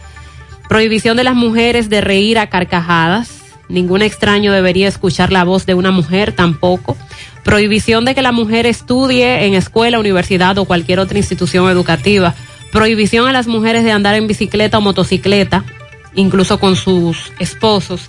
[0.68, 3.42] Prohibición de las mujeres de reír a carcajadas.
[3.68, 6.96] Ningún extraño debería escuchar la voz de una mujer tampoco.
[7.44, 12.34] Prohibición de que la mujer estudie en escuela, universidad o cualquier otra institución educativa.
[12.72, 15.62] Prohibición a las mujeres de andar en bicicleta o motocicleta,
[16.16, 18.08] incluso con sus esposos.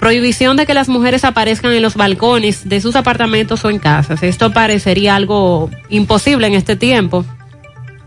[0.00, 4.22] Prohibición de que las mujeres aparezcan en los balcones de sus apartamentos o en casas.
[4.22, 7.26] Esto parecería algo imposible en este tiempo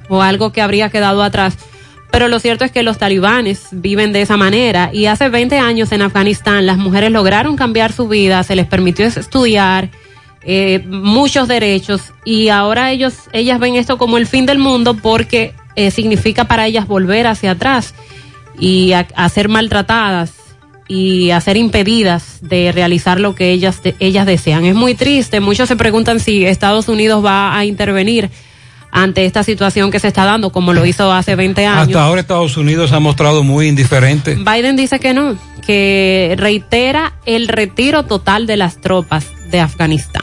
[0.10, 1.56] o algo que habría quedado atrás.
[2.12, 5.92] Pero lo cierto es que los talibanes viven de esa manera y hace 20 años
[5.92, 9.92] en Afganistán las mujeres lograron cambiar su vida, se les permitió estudiar
[10.44, 15.54] eh, muchos derechos y ahora ellos, ellas ven esto como el fin del mundo porque
[15.76, 17.94] eh, significa para ellas volver hacia atrás
[18.58, 20.43] y a, a ser maltratadas
[20.96, 24.64] y a ser impedidas de realizar lo que ellas, de- ellas desean.
[24.66, 28.30] Es muy triste, muchos se preguntan si Estados Unidos va a intervenir
[28.92, 31.88] ante esta situación que se está dando, como lo hizo hace 20 años.
[31.88, 34.36] Hasta ahora Estados Unidos se ha mostrado muy indiferente.
[34.36, 40.22] Biden dice que no, que reitera el retiro total de las tropas de Afganistán.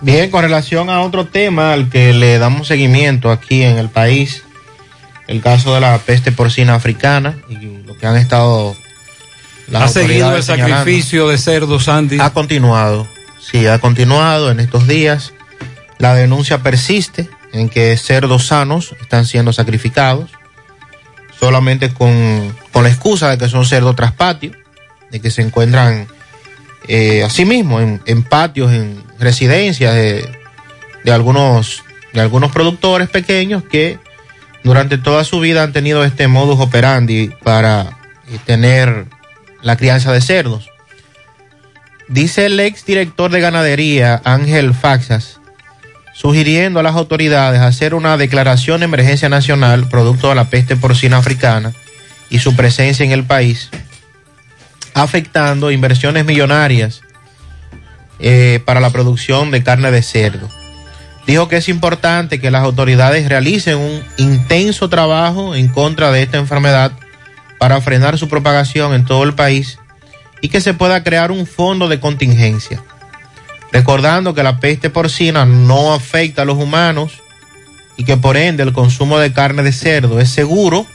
[0.00, 4.44] Bien, con relación a otro tema al que le damos seguimiento aquí en el país,
[5.28, 8.74] el caso de la peste porcina africana y lo que han estado
[9.68, 10.76] las ha seguido el señalando.
[10.78, 12.18] sacrificio de cerdos, Andy.
[12.18, 13.06] Ha continuado,
[13.40, 15.34] sí, ha continuado en estos días.
[15.98, 20.30] La denuncia persiste en que cerdos sanos están siendo sacrificados
[21.38, 24.52] solamente con, con la excusa de que son cerdos tras patio,
[25.10, 26.08] de que se encuentran
[26.88, 30.28] eh, así mismo en, en patios, en residencias de,
[31.04, 31.82] de algunos,
[32.12, 33.98] de algunos productores pequeños que
[34.64, 39.06] durante toda su vida han tenido este modus operandi para eh, tener
[39.62, 40.68] la crianza de cerdos.
[42.08, 45.40] Dice el ex director de ganadería, Ángel Faxas,
[46.14, 51.18] sugiriendo a las autoridades hacer una declaración de emergencia nacional producto de la peste porcina
[51.18, 51.72] africana
[52.30, 53.70] y su presencia en el país,
[54.94, 57.02] afectando inversiones millonarias
[58.18, 60.48] eh, para la producción de carne de cerdo.
[61.28, 66.38] Dijo que es importante que las autoridades realicen un intenso trabajo en contra de esta
[66.38, 66.92] enfermedad
[67.58, 69.78] para frenar su propagación en todo el país
[70.40, 72.82] y que se pueda crear un fondo de contingencia.
[73.72, 77.20] Recordando que la peste porcina no afecta a los humanos
[77.98, 80.86] y que por ende el consumo de carne de cerdo es seguro,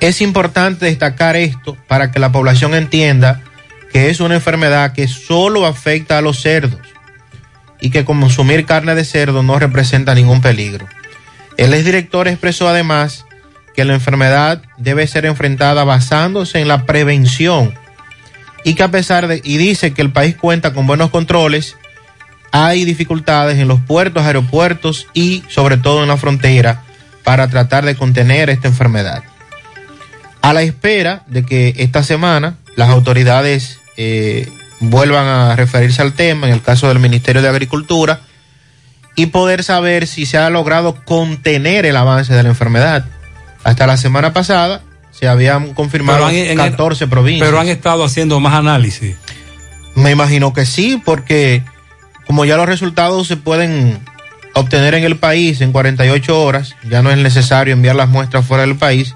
[0.00, 3.42] es importante destacar esto para que la población entienda
[3.92, 6.91] que es una enfermedad que solo afecta a los cerdos
[7.82, 10.86] y que consumir carne de cerdo no representa ningún peligro.
[11.58, 13.26] El exdirector expresó además
[13.74, 17.74] que la enfermedad debe ser enfrentada basándose en la prevención
[18.64, 21.76] y que a pesar de, y dice que el país cuenta con buenos controles,
[22.52, 26.84] hay dificultades en los puertos, aeropuertos y sobre todo en la frontera
[27.24, 29.24] para tratar de contener esta enfermedad.
[30.40, 34.48] A la espera de que esta semana las autoridades eh,
[34.82, 38.20] vuelvan a referirse al tema, en el caso del Ministerio de Agricultura,
[39.16, 43.04] y poder saber si se ha logrado contener el avance de la enfermedad.
[43.64, 47.46] Hasta la semana pasada se habían confirmado han- en- 14 provincias.
[47.48, 49.16] Pero han estado haciendo más análisis.
[49.94, 51.62] Me imagino que sí, porque
[52.26, 53.98] como ya los resultados se pueden
[54.54, 58.62] obtener en el país en 48 horas, ya no es necesario enviar las muestras fuera
[58.64, 59.14] del país.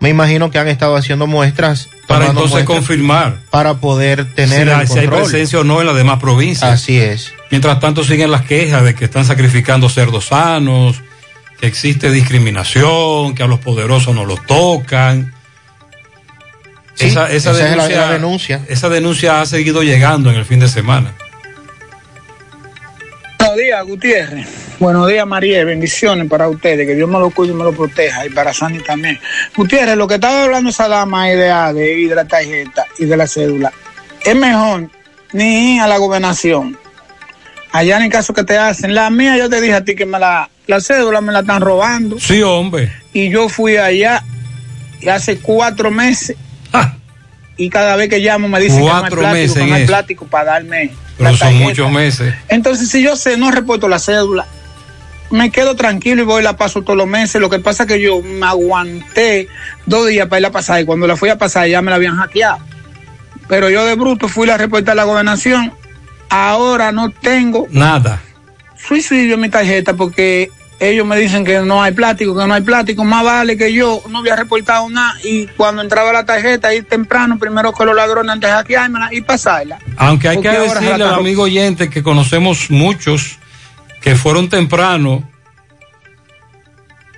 [0.00, 4.62] Me imagino que han estado haciendo muestras Para entonces muestras confirmar para poder tener si,
[4.62, 5.22] el hay- si hay control.
[5.22, 6.70] presencia o no en las demás provincias.
[6.72, 7.32] Así es.
[7.50, 11.02] Mientras tanto siguen las quejas de que están sacrificando cerdos sanos,
[11.60, 15.34] que existe discriminación, que a los poderosos no los tocan.
[16.94, 18.60] Sí, esa, esa esa es la- denuncia, la denuncia.
[18.68, 21.12] Esa denuncia ha seguido llegando en el fin de semana.
[23.50, 24.46] Buenos días, Gutiérrez.
[24.78, 25.64] Buenos días, María.
[25.64, 26.86] Bendiciones para ustedes.
[26.86, 28.24] Que Dios me lo cuide y me lo proteja.
[28.24, 29.18] Y para Sandy también.
[29.56, 33.06] Gutiérrez, lo que estaba hablando esa dama ahí de ADE y de la tarjeta y
[33.06, 33.72] de la cédula,
[34.24, 34.88] es mejor
[35.32, 36.78] ni ir a la gobernación.
[37.72, 38.94] Allá en el caso que te hacen.
[38.94, 41.60] La mía, yo te dije a ti que me la, la cédula me la están
[41.60, 42.20] robando.
[42.20, 42.92] Sí, hombre.
[43.12, 44.22] Y yo fui allá
[45.00, 46.36] y hace cuatro meses.
[47.60, 50.24] Y cada vez que llamo me dicen que no hay plástico, que no hay plástico
[50.24, 52.34] para darme Pero la son muchos meses.
[52.48, 54.46] Entonces, si yo sé, no reporto la cédula,
[55.28, 57.38] me quedo tranquilo y voy y la paso todos los meses.
[57.38, 59.46] Lo que pasa es que yo me aguanté
[59.84, 61.96] dos días para ir a pasar y cuando la fui a pasar ya me la
[61.96, 62.60] habían hackeado.
[63.46, 65.74] Pero yo de bruto fui a reportar a la gobernación.
[66.30, 68.22] Ahora no tengo Nada.
[68.74, 72.62] suicidio en mi tarjeta porque ellos me dicen que no hay plástico, que no hay
[72.62, 73.04] plástico.
[73.04, 77.38] Más vale que yo no había reportado nada y cuando entraba la tarjeta, ir temprano,
[77.38, 79.78] primero que los ladrones antes de hackeármela y pasarla.
[79.96, 83.38] Aunque hay que Porque decirle al amigo oyente que conocemos muchos
[84.00, 85.28] que fueron temprano,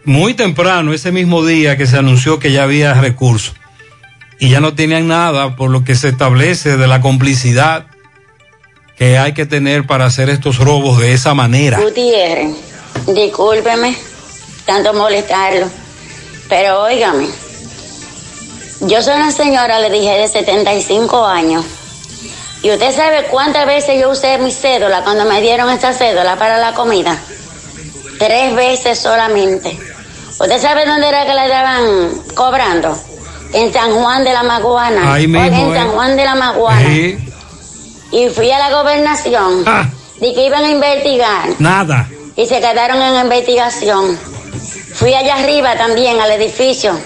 [0.04, 3.54] muy temprano, ese mismo día que se anunció que ya había recursos
[4.40, 7.86] y ya no tenían nada por lo que se establece de la complicidad
[8.96, 11.78] que hay que tener para hacer estos robos de esa manera.
[11.78, 12.71] Gutiérrez,
[13.06, 13.96] discúlpeme
[14.66, 15.66] tanto molestarlo,
[16.48, 17.28] pero óigame,
[18.80, 21.64] yo soy una señora, le dije, de 75 años.
[22.62, 26.58] ¿Y usted sabe cuántas veces yo usé mi cédula cuando me dieron esta cédula para
[26.58, 27.16] la comida?
[28.18, 29.76] Tres veces solamente.
[30.30, 32.96] ¿Usted sabe dónde era que la estaban cobrando?
[33.52, 35.14] En San Juan de la Maguana.
[35.14, 35.90] Ahí mismo, en San ¿eh?
[35.92, 36.88] Juan de la Maguana.
[36.88, 37.18] Sí,
[38.12, 39.64] Y fui a la gobernación.
[39.64, 42.08] De que iban a investigar nada.
[42.36, 44.18] Y se quedaron en investigación.
[44.94, 46.98] Fui allá arriba también al edificio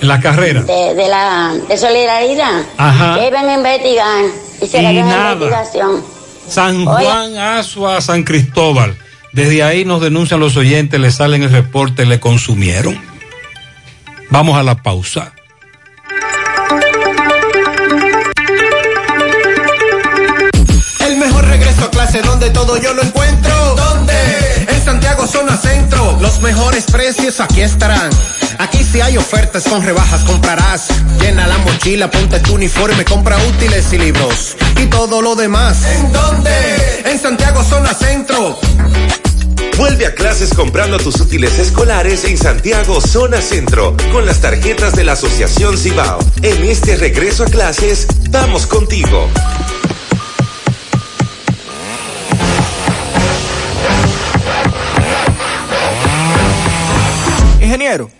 [0.00, 0.62] En la carrera.
[0.62, 2.62] de, de la de solidaridad.
[2.76, 3.18] Ajá.
[3.18, 4.24] Que iban a investigar
[4.60, 5.32] y se Y quedaron nada.
[5.32, 6.04] en investigación.
[6.48, 7.04] San Oye.
[7.06, 8.96] Juan, Asua, San Cristóbal.
[9.32, 13.00] Desde ahí nos denuncian los oyentes, le salen el reporte, le consumieron.
[14.30, 15.32] Vamos a la pausa.
[21.00, 23.02] El mejor regreso a clase donde todo yo lo.
[25.26, 26.18] Zona Centro.
[26.20, 28.10] Los mejores precios aquí estarán.
[28.58, 30.88] Aquí si hay ofertas con rebajas comprarás.
[31.20, 34.56] Llena la mochila, ponte tu uniforme, compra útiles y libros.
[34.80, 35.78] Y todo lo demás.
[35.84, 36.50] ¿En dónde?
[37.04, 38.58] En Santiago Zona Centro.
[39.76, 45.04] Vuelve a clases comprando tus útiles escolares en Santiago Zona Centro con las tarjetas de
[45.04, 46.18] la Asociación Cibao.
[46.42, 49.28] En este regreso a clases, vamos contigo.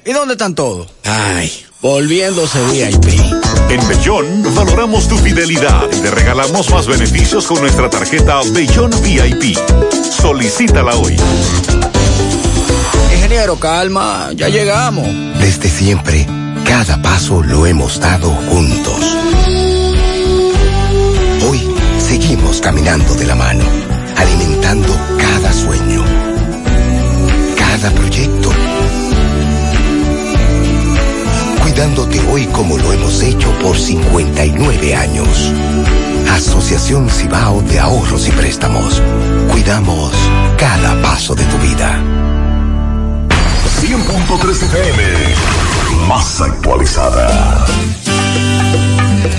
[0.05, 0.87] ¿Y dónde están todos?
[1.05, 3.21] Ay, volviéndose VIP.
[3.71, 9.57] En Bellón valoramos tu fidelidad y te regalamos más beneficios con nuestra tarjeta Bellón VIP.
[10.11, 11.17] Solicítala hoy.
[13.15, 15.09] Ingeniero, calma, ya llegamos.
[15.41, 16.25] Desde siempre,
[16.65, 19.17] cada paso lo hemos dado juntos.
[21.51, 21.61] Hoy
[21.99, 23.65] seguimos caminando de la mano,
[24.17, 26.05] alimentando cada sueño,
[27.57, 28.53] cada proyecto,
[31.75, 35.53] cuidándote hoy como lo hemos hecho por 59 años.
[36.31, 39.03] Asociación Cibao de Ahorros y Préstamos.
[39.51, 40.13] Cuidamos
[40.57, 42.01] cada paso de tu vida.
[43.83, 45.03] 100.3 FM,
[46.07, 47.67] más actualizada.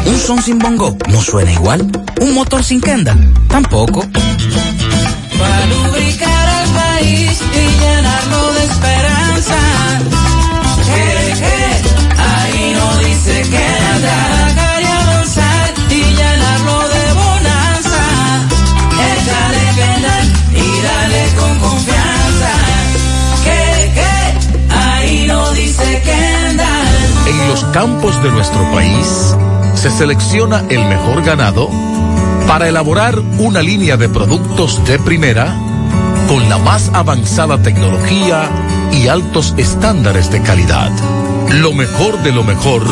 [0.05, 1.89] Un son sin bongo no suena igual.
[2.19, 3.15] Un motor sin kenda
[3.47, 4.01] tampoco.
[5.39, 9.55] Para lubricar el país y llenarlo de esperanza.
[10.85, 12.04] Que,
[13.25, 14.17] dice queda.
[15.89, 18.03] Y llenarlo de bonanza.
[19.13, 19.65] Échale
[20.53, 22.51] y dale con confianza.
[27.27, 29.35] En los campos de nuestro país
[29.75, 31.69] se selecciona el mejor ganado
[32.47, 35.55] para elaborar una línea de productos de primera
[36.27, 38.49] con la más avanzada tecnología
[38.91, 40.91] y altos estándares de calidad.
[41.49, 42.83] Lo mejor de lo mejor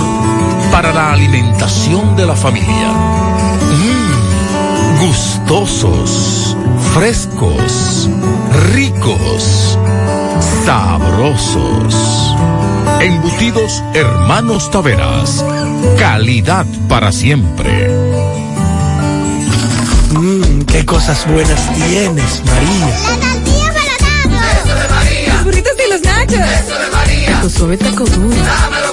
[0.74, 2.92] para la alimentación de la familia.
[3.84, 6.58] Mm, gustosos,
[6.96, 8.10] frescos,
[8.74, 9.78] ricos,
[10.66, 12.36] sabrosos.
[13.02, 15.46] Embutidos Hermanos Taveras.
[16.00, 17.90] Calidad para siempre.
[20.10, 22.88] Mmm, qué cosas buenas tienes, María.
[22.88, 23.74] La tortilla
[24.32, 25.34] para Eso de María.
[25.36, 26.34] Los burritos y los nachos.
[26.34, 27.42] Eso de María.
[27.42, 28.36] Tu suave taco duro.
[28.36, 28.93] Dámelo, María.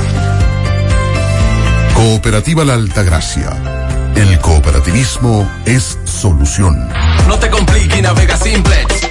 [2.01, 3.51] Cooperativa La Altagracia.
[4.15, 6.89] El cooperativismo es solución.
[7.27, 9.10] No te compliques navega simplex.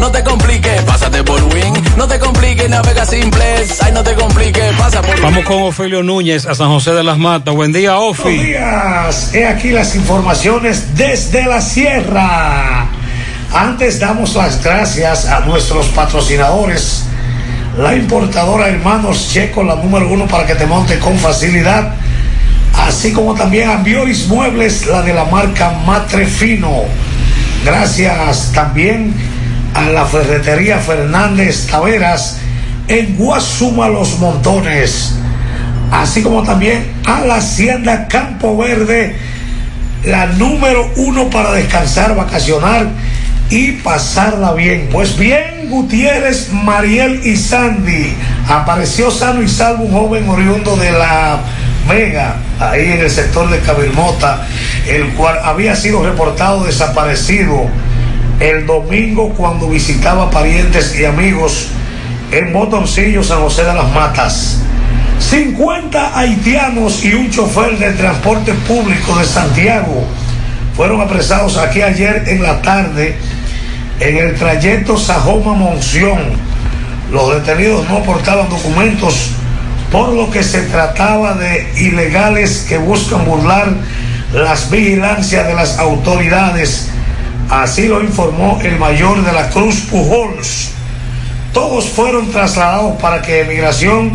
[0.00, 1.74] No te compliques, pásate por Win.
[1.96, 3.82] No te compliques, navega simplex.
[3.82, 7.18] Ay, no te compliques, pasa por Vamos con Ofelio Núñez a San José de las
[7.18, 7.54] Matas.
[7.54, 8.22] Buen día, Ofi.
[8.22, 9.34] Buenos días.
[9.34, 12.88] He aquí las informaciones desde la sierra.
[13.52, 17.04] Antes damos las gracias a nuestros patrocinadores.
[17.78, 21.94] La importadora Hermanos Checo, la número uno para que te monte con facilidad.
[22.74, 26.82] Así como también a Bioris Muebles, la de la marca Matre Fino.
[27.64, 29.35] Gracias también
[29.76, 32.38] a la ferretería Fernández Taveras
[32.88, 35.12] en Guasuma Los Montones.
[35.92, 39.16] Así como también a la Hacienda Campo Verde,
[40.04, 42.88] la número uno para descansar, vacacionar
[43.50, 44.88] y pasarla bien.
[44.90, 48.14] Pues bien, Gutiérrez, Mariel y Sandy.
[48.48, 51.40] Apareció sano y salvo un joven oriundo de la
[51.86, 54.46] Vega, ahí en el sector de Cabirmota,
[54.88, 57.68] el cual había sido reportado desaparecido
[58.40, 61.68] el domingo cuando visitaba parientes y amigos
[62.32, 64.58] en Botoncillo, San José de las Matas.
[65.18, 70.04] 50 haitianos y un chofer de transporte público de Santiago
[70.76, 73.16] fueron apresados aquí ayer en la tarde
[74.00, 76.18] en el trayecto Sajoma-Monción.
[77.10, 79.30] Los detenidos no portaban documentos,
[79.90, 83.72] por lo que se trataba de ilegales que buscan burlar
[84.34, 86.90] las vigilancias de las autoridades.
[87.50, 90.70] Así lo informó el mayor de la Cruz Pujols.
[91.52, 94.12] Todos fueron trasladados para que Emigración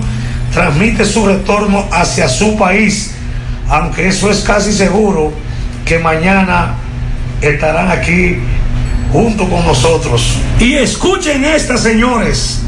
[0.54, 3.12] transmite su retorno hacia su país,
[3.70, 5.32] aunque eso es casi seguro
[5.86, 6.76] que mañana
[7.42, 8.38] estarán aquí
[9.12, 10.38] junto con nosotros.
[10.60, 12.62] Y escuchen esta, señores.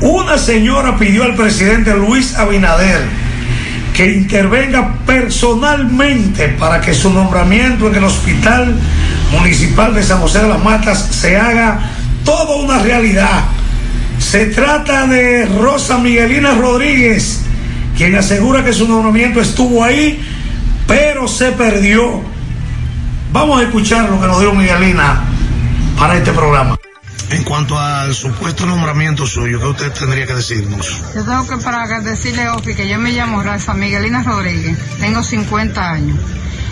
[0.00, 3.02] Una señora pidió al presidente Luis Abinader
[3.94, 8.74] que intervenga personalmente para que su nombramiento en el Hospital
[9.30, 11.80] Municipal de San José de las Matas se haga
[12.24, 13.44] toda una realidad.
[14.18, 17.40] Se trata de Rosa Miguelina Rodríguez,
[17.96, 20.20] quien asegura que su nombramiento estuvo ahí,
[20.86, 22.22] pero se perdió.
[23.32, 25.22] Vamos a escuchar lo que nos dio Miguelina
[25.98, 26.76] para este programa.
[27.30, 31.00] En cuanto al supuesto nombramiento suyo, ¿qué usted tendría que decirnos?
[31.14, 35.90] Yo tengo que para decirle, Ofi, que yo me llamo Raza Miguelina Rodríguez, tengo 50
[35.90, 36.18] años.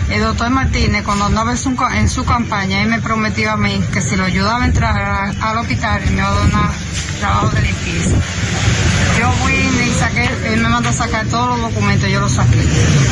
[0.09, 3.79] El doctor Martínez, cuando andaba en su, en su campaña, él me prometió a mí
[3.93, 6.71] que si lo ayudaba a entrar al hospital, me iba a donar
[7.19, 8.15] trabajo de limpieza.
[9.19, 12.57] Yo fui y saqué, él me mandó a sacar todos los documentos, yo los saqué.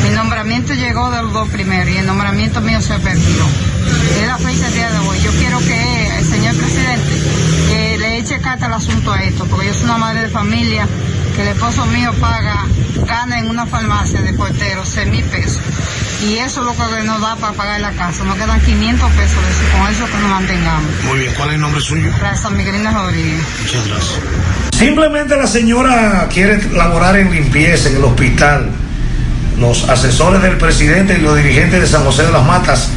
[0.04, 3.46] Mi nombramiento llegó de los dos primeros y el nombramiento mío se perdió.
[4.20, 5.20] Es la fecha día de hoy.
[5.22, 9.74] Yo quiero que el señor presidente le eche carta al asunto a esto, porque yo
[9.74, 10.88] soy una madre de familia
[11.36, 12.66] que el esposo mío paga,
[13.06, 15.62] gana en una farmacia de portero seis mil pesos.
[16.24, 18.24] Y eso es lo que nos da para pagar la casa.
[18.24, 20.92] Nos quedan 500 pesos de eso, con eso que nos mantengamos.
[21.06, 22.10] Muy bien, ¿cuál es el nombre suyo?
[22.20, 23.44] Gracias, Miguelina Rodríguez.
[23.62, 24.20] Muchas gracias.
[24.76, 28.72] Simplemente la señora quiere laborar en limpieza en el hospital.
[29.60, 32.90] Los asesores del presidente y los dirigentes de San José de las Matas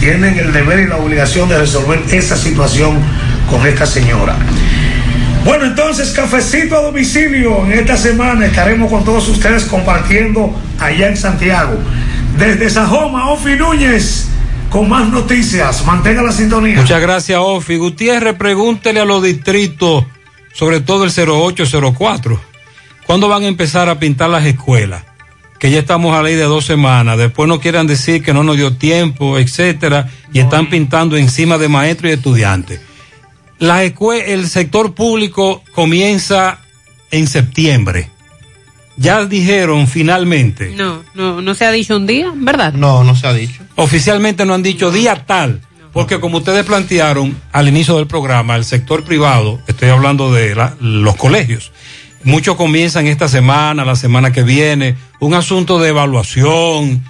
[0.00, 2.98] tienen el deber y la obligación de resolver esa situación
[3.50, 4.36] con esta señora.
[5.44, 7.64] Bueno, entonces, cafecito a domicilio.
[7.64, 11.78] En esta semana estaremos con todos ustedes compartiendo allá en Santiago.
[12.38, 14.28] Desde Sajoma, Ofi Núñez,
[14.70, 15.84] con más noticias.
[15.84, 16.76] Mantenga la sintonía.
[16.76, 17.76] Muchas gracias, Ofi.
[17.76, 20.04] Gutiérrez, pregúntele a los distritos,
[20.52, 22.40] sobre todo el 0804,
[23.06, 25.02] ¿cuándo van a empezar a pintar las escuelas?
[25.58, 27.18] Que ya estamos a ley de dos semanas.
[27.18, 31.66] Después no quieran decir que no nos dio tiempo, etcétera, y están pintando encima de
[31.66, 32.80] maestros y estudiantes.
[33.58, 36.60] La el sector público comienza
[37.10, 38.10] en septiembre.
[39.00, 40.72] Ya dijeron finalmente.
[40.76, 42.72] No, no, no se ha dicho un día, ¿verdad?
[42.72, 43.62] No, no se ha dicho.
[43.76, 45.60] Oficialmente no han dicho día tal,
[45.92, 50.74] porque como ustedes plantearon al inicio del programa, el sector privado, estoy hablando de la-
[50.80, 51.70] los colegios,
[52.24, 57.02] muchos comienzan esta semana, la semana que viene, un asunto de evaluación,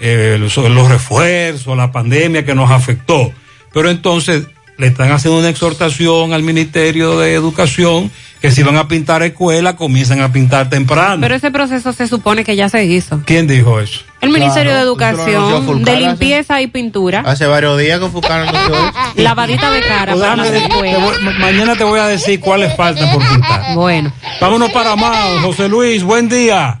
[0.00, 3.32] eh, los, los refuerzos, la pandemia que nos afectó,
[3.72, 4.46] pero entonces
[4.78, 8.10] le están haciendo una exhortación al Ministerio de Educación
[8.44, 11.16] que si van a pintar escuelas, comienzan a pintar temprano.
[11.22, 13.22] Pero ese proceso se supone que ya se hizo.
[13.24, 14.00] ¿Quién dijo eso?
[14.20, 18.08] El Ministerio Claro, de Educación, Fulcar de hace- limpieza y pintura, Hace varios días que
[18.10, 18.92] Fulcar eso.
[19.16, 23.26] lavadita de cara para las Te voy- mañana te voy a decir cuáles faltan por
[23.26, 23.74] pintar.
[23.74, 24.12] Bueno.
[24.42, 26.80] Vámonos para Mao, José Luis, buen día.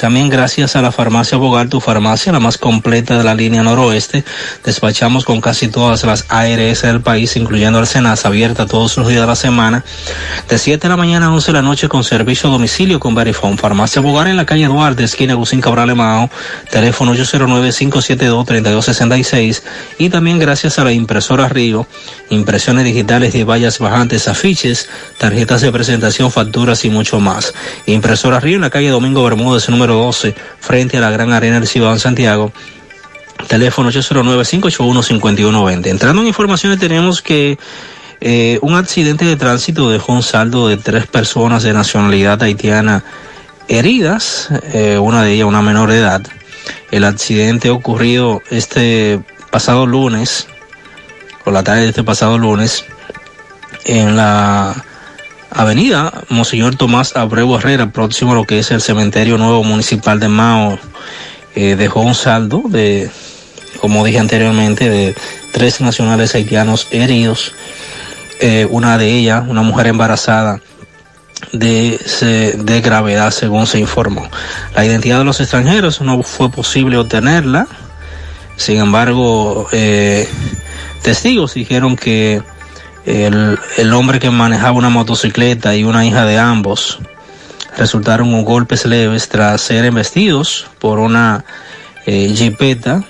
[0.00, 4.24] También gracias a la farmacia Bogar, tu farmacia, la más completa de la línea noroeste,
[4.64, 9.20] despachamos con casi todas las ARS del país, incluyendo el Senasa, abierta todos los días
[9.20, 9.84] de la semana,
[10.48, 13.14] de 7 de la mañana a 11 de la noche con servicio a domicilio con
[13.14, 13.56] Verifone.
[13.56, 16.28] Farmacia Bogar en la calle Duarte, esquina Gusín Cabral Mao,
[16.70, 19.62] teléfono 809-572-3266
[19.98, 21.86] y también gracias a la impresora Río,
[22.28, 27.54] impresiones digitales de vallas bajantes, afiches, tarjetas de presentación, facturas y mucho más.
[27.86, 31.68] Impresora Río en la calle Domingo Bermúdez, número 12, frente a la Gran Arena del
[31.68, 32.50] Cibao en Santiago.
[33.46, 35.86] Teléfono 809-581-5120.
[35.88, 37.58] Entrando en informaciones tenemos que
[38.22, 43.04] eh, un accidente de tránsito dejó un saldo de tres personas de nacionalidad haitiana
[43.68, 46.22] heridas, eh, una de ellas una menor de edad.
[46.90, 50.48] El accidente ocurrido este pasado lunes,
[51.44, 52.86] por la tarde de este pasado lunes,
[53.84, 54.74] en la
[55.56, 60.28] avenida Monseñor Tomás Abreu Herrera, próximo a lo que es el cementerio nuevo municipal de
[60.28, 60.78] Mao,
[61.54, 63.10] eh, dejó un saldo de,
[63.80, 65.14] como dije anteriormente, de
[65.52, 67.52] tres nacionales haitianos heridos.
[68.40, 70.60] Eh, una de ellas, una mujer embarazada,
[71.52, 71.98] de,
[72.58, 74.28] de gravedad, según se informó.
[74.74, 77.66] La identidad de los extranjeros no fue posible obtenerla.
[78.56, 80.28] Sin embargo, eh,
[81.02, 82.42] testigos dijeron que
[83.06, 86.98] el, el hombre que manejaba una motocicleta y una hija de ambos
[87.76, 91.44] resultaron con golpes leves tras ser embestidos por una
[92.06, 93.04] eh, jipeta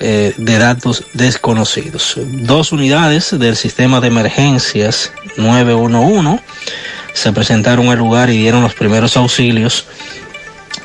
[0.00, 2.14] eh, de datos desconocidos.
[2.16, 6.42] Dos unidades del sistema de emergencias 911
[7.14, 9.86] se presentaron al lugar y dieron los primeros auxilios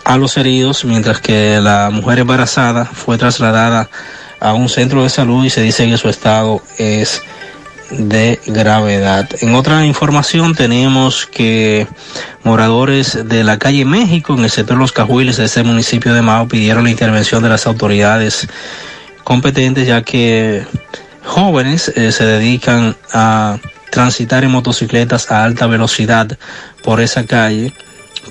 [0.04, 3.90] a los heridos, mientras que la mujer embarazada fue trasladada
[4.40, 7.22] a un centro de salud y se dice que su estado es
[7.90, 9.30] de gravedad.
[9.42, 11.88] En otra información tenemos que
[12.44, 16.48] moradores de la calle México, en el sector Los Cajuiles de ese municipio de Mao,
[16.48, 18.48] pidieron la intervención de las autoridades
[19.24, 20.66] competentes ya que
[21.24, 23.60] jóvenes eh, se dedican a
[23.92, 26.38] transitar en motocicletas a alta velocidad
[26.84, 27.74] por esa calle,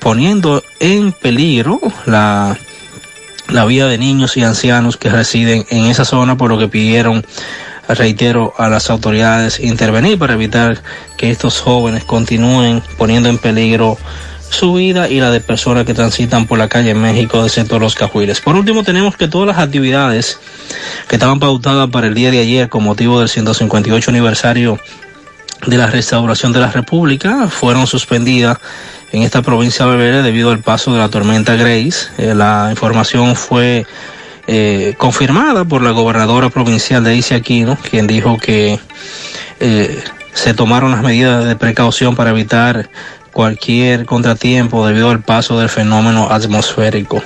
[0.00, 2.56] poniendo en peligro la,
[3.48, 7.24] la vida de niños y ancianos que residen en esa zona, por lo que pidieron
[7.88, 10.82] reitero a las autoridades intervenir para evitar
[11.16, 13.98] que estos jóvenes continúen poniendo en peligro
[14.50, 17.78] su vida y la de personas que transitan por la calle en México del de
[17.78, 18.40] los Cajuiles.
[18.40, 20.38] Por último, tenemos que todas las actividades
[21.08, 24.78] que estaban pautadas para el día de ayer con motivo del 158 aniversario
[25.66, 28.58] de la restauración de la República fueron suspendidas
[29.12, 32.08] en esta provincia de Bebere debido al paso de la tormenta Grace.
[32.18, 33.86] Eh, la información fue
[34.46, 38.78] eh, confirmada por la gobernadora provincial de Isi Aquino, quien dijo que
[39.60, 42.90] eh, se tomaron las medidas de precaución para evitar
[43.32, 47.22] cualquier contratiempo debido al paso del fenómeno atmosférico.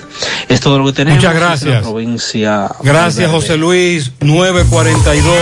[0.48, 1.18] Es todo lo que tenemos.
[1.22, 1.82] Muchas gracias.
[1.82, 4.12] Provincia Gracias, José Luis.
[4.20, 5.36] 942.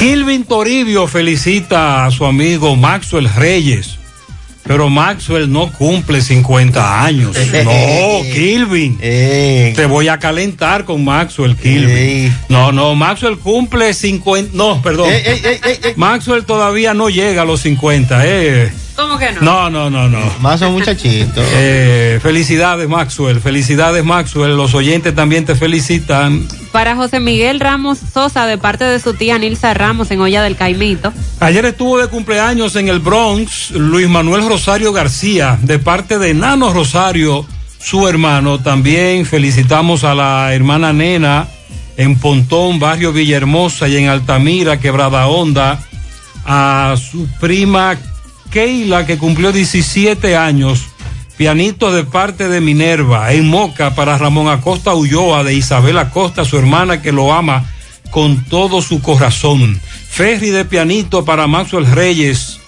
[0.00, 3.98] Kilvin Toribio felicita a su amigo Maxwell Reyes.
[4.66, 7.36] Pero Maxwell no cumple 50 años.
[7.64, 8.98] No, Kilvin.
[8.98, 12.34] Te voy a calentar con Maxwell, Kilvin.
[12.48, 14.50] No, no, Maxwell cumple 50.
[14.54, 15.10] No, perdón.
[15.96, 18.22] Maxwell todavía no llega a los 50.
[18.26, 18.72] Eh.
[18.96, 19.42] ¿Cómo que no?
[19.42, 20.18] No, no, no, no.
[20.40, 21.42] Más un muchachito.
[21.52, 23.40] Eh, felicidades, Maxwell.
[23.40, 24.56] Felicidades, Maxwell.
[24.56, 26.48] Los oyentes también te felicitan.
[26.72, 30.56] Para José Miguel Ramos Sosa, de parte de su tía Nilsa Ramos en Olla del
[30.56, 31.12] Caimito.
[31.40, 36.72] Ayer estuvo de cumpleaños en el Bronx Luis Manuel Rosario García, de parte de Nano
[36.72, 37.46] Rosario,
[37.78, 38.60] su hermano.
[38.60, 41.48] También felicitamos a la hermana Nena
[41.98, 45.80] en Pontón, Barrio Villahermosa y en Altamira, Quebrada Honda,
[46.46, 47.96] a su prima
[48.50, 50.86] Keila, que cumplió 17 años.
[51.36, 56.56] Pianito de parte de Minerva, en Moca para Ramón Acosta Ulloa, de Isabel Acosta, su
[56.56, 57.66] hermana que lo ama
[58.10, 59.78] con todo su corazón.
[60.08, 62.58] Ferry de pianito para Maxwell Reyes,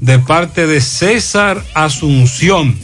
[0.00, 2.78] de parte de César Asunción.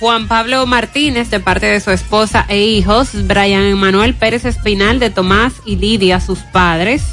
[0.00, 3.10] Juan Pablo Martínez, de parte de su esposa e hijos.
[3.28, 7.04] Brian Emanuel Pérez Espinal, de Tomás y Lidia, sus padres.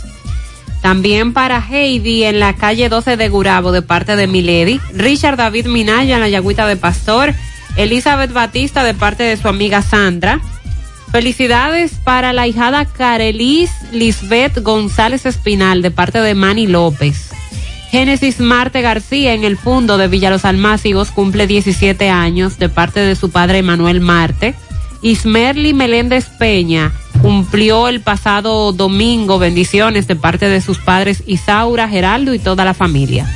[0.82, 4.80] También para Heidi en la calle 12 de Gurabo, de parte de Milady.
[4.94, 7.34] Richard David Minaya en la Yagüita de Pastor.
[7.76, 10.40] Elizabeth Batista, de parte de su amiga Sandra.
[11.12, 17.30] Felicidades para la hijada Carelis Lisbeth González Espinal, de parte de Manny López.
[17.90, 23.00] Génesis Marte García en el Fundo de Villa Los Almácigos cumple 17 años de parte
[23.00, 24.54] de su padre Manuel Marte.
[25.02, 26.92] Ismerly Meléndez Peña
[27.22, 32.74] cumplió el pasado domingo bendiciones de parte de sus padres Isaura, Geraldo y toda la
[32.74, 33.28] familia.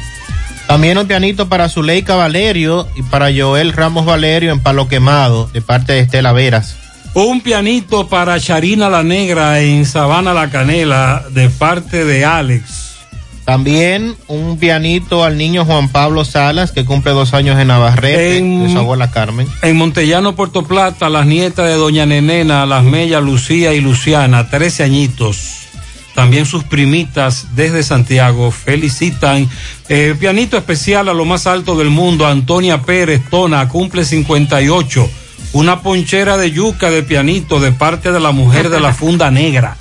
[0.68, 5.62] También un pianito para Zuleika Valerio y para Joel Ramos Valerio en Palo Quemado, de
[5.62, 6.78] parte de Estela Veras.
[7.14, 12.83] Un pianito para Charina la Negra en Sabana La Canela, de parte de Alex.
[13.46, 18.64] También un pianito al niño Juan Pablo Salas, que cumple dos años en Navarrete, En-
[18.66, 19.48] de su abuela Carmen.
[19.62, 24.84] En Montellano, Puerto Plata, las nietas de Doña Nenena, las mellas Lucía y Luciana, 13
[24.84, 25.60] añitos.
[26.16, 29.50] También sus primitas desde Santiago felicitan.
[29.90, 35.10] Eh, pianito especial a lo más alto del mundo, Antonia Pérez Tona, cumple 58.
[35.54, 39.76] Una ponchera de yuca de pianito de parte de la mujer de la funda negra.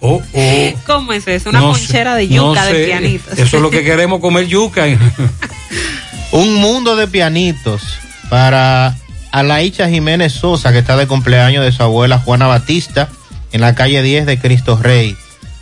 [0.00, 0.72] Oh, oh.
[0.86, 1.50] ¿Cómo es eso?
[1.50, 2.72] Una No sé, ponchera de no yuca sé.
[2.72, 3.38] de pianitos.
[3.38, 4.86] Eso es lo que queremos comer yuca.
[6.32, 7.82] Un mundo de pianitos
[8.28, 8.96] para
[9.32, 13.08] Alaicha Jiménez Sosa, que está de cumpleaños de su abuela Juana Batista,
[13.52, 15.16] en la calle 10 de Cristo Rey.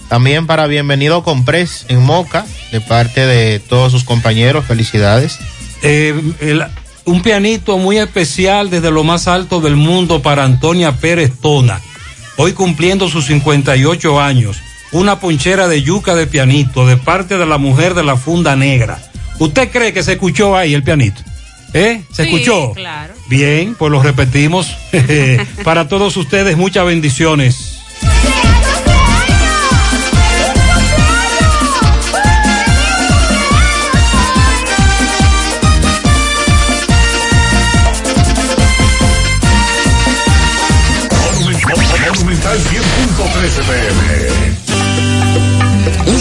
[0.09, 4.65] También para Bienvenido Comprés en Moca, de parte de todos sus compañeros.
[4.67, 5.39] Felicidades.
[5.83, 6.65] Eh, el-
[7.05, 11.81] un pianito muy especial desde lo más alto del mundo para Antonia Pérez Tona.
[12.39, 14.59] Hoy cumpliendo sus 58 años.
[14.93, 18.99] Una ponchera de yuca de pianito de parte de la mujer de la funda negra.
[19.39, 21.21] ¿Usted cree que se escuchó ahí el pianito?
[21.75, 22.03] ¿Eh?
[22.13, 22.73] ¿Se Sí, escuchó?
[22.75, 23.13] claro.
[23.29, 24.69] Bien, pues lo repetimos.
[25.65, 27.81] para todos ustedes, muchas bendiciones.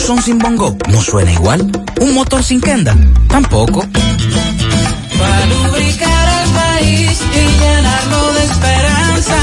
[0.08, 1.69] Son sin bongo no suena igual.
[2.00, 2.95] Un motor sin kenda
[3.27, 3.82] tampoco.
[5.19, 9.38] Para lubricar el país y llenarlo de esperanza.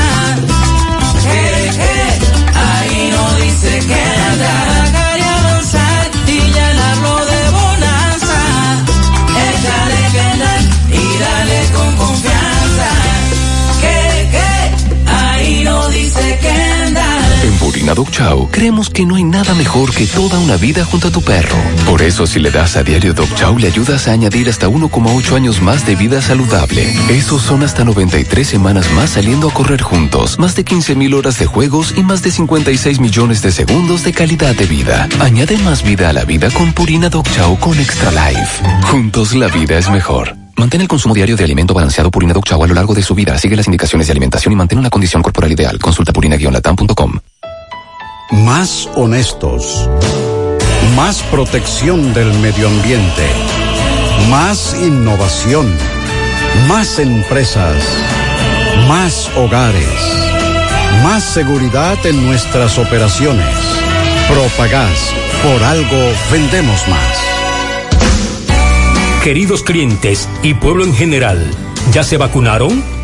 [1.26, 2.18] Eh, eh,
[2.54, 4.73] ahí no dice Kendall.
[17.74, 21.10] Purina Dog Chow creemos que no hay nada mejor que toda una vida junto a
[21.10, 21.56] tu perro.
[21.88, 25.34] Por eso si le das a diario Dog Chow le ayudas a añadir hasta 1,8
[25.34, 26.94] años más de vida saludable.
[27.08, 31.40] Esos son hasta 93 semanas más saliendo a correr juntos, más de 15 mil horas
[31.40, 35.08] de juegos y más de 56 millones de segundos de calidad de vida.
[35.18, 38.62] Añade más vida a la vida con Purina Dog Chow con Extra Life.
[38.84, 40.36] Juntos la vida es mejor.
[40.56, 43.16] Mantén el consumo diario de alimento balanceado Purina Dog Chow a lo largo de su
[43.16, 43.36] vida.
[43.36, 45.76] Sigue las indicaciones de alimentación y mantén una condición corporal ideal.
[45.80, 47.18] Consulta purina-latam.com.
[48.42, 49.88] Más honestos.
[50.96, 53.22] Más protección del medio ambiente.
[54.28, 55.72] Más innovación.
[56.66, 57.76] Más empresas.
[58.88, 59.88] Más hogares.
[61.02, 63.56] Más seguridad en nuestras operaciones.
[64.28, 65.12] Propagás.
[65.42, 67.34] Por algo vendemos más.
[69.22, 71.50] Queridos clientes y pueblo en general,
[71.92, 72.82] ¿ya se vacunaron?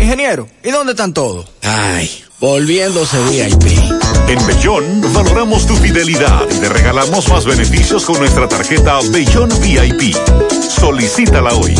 [0.00, 1.46] Ingeniero, ¿y dónde están todos?
[1.62, 3.78] Ay, volviéndose VIP.
[4.28, 10.14] En Bellón valoramos tu fidelidad y te regalamos más beneficios con nuestra tarjeta Bellón VIP.
[10.68, 11.74] Solicítala hoy.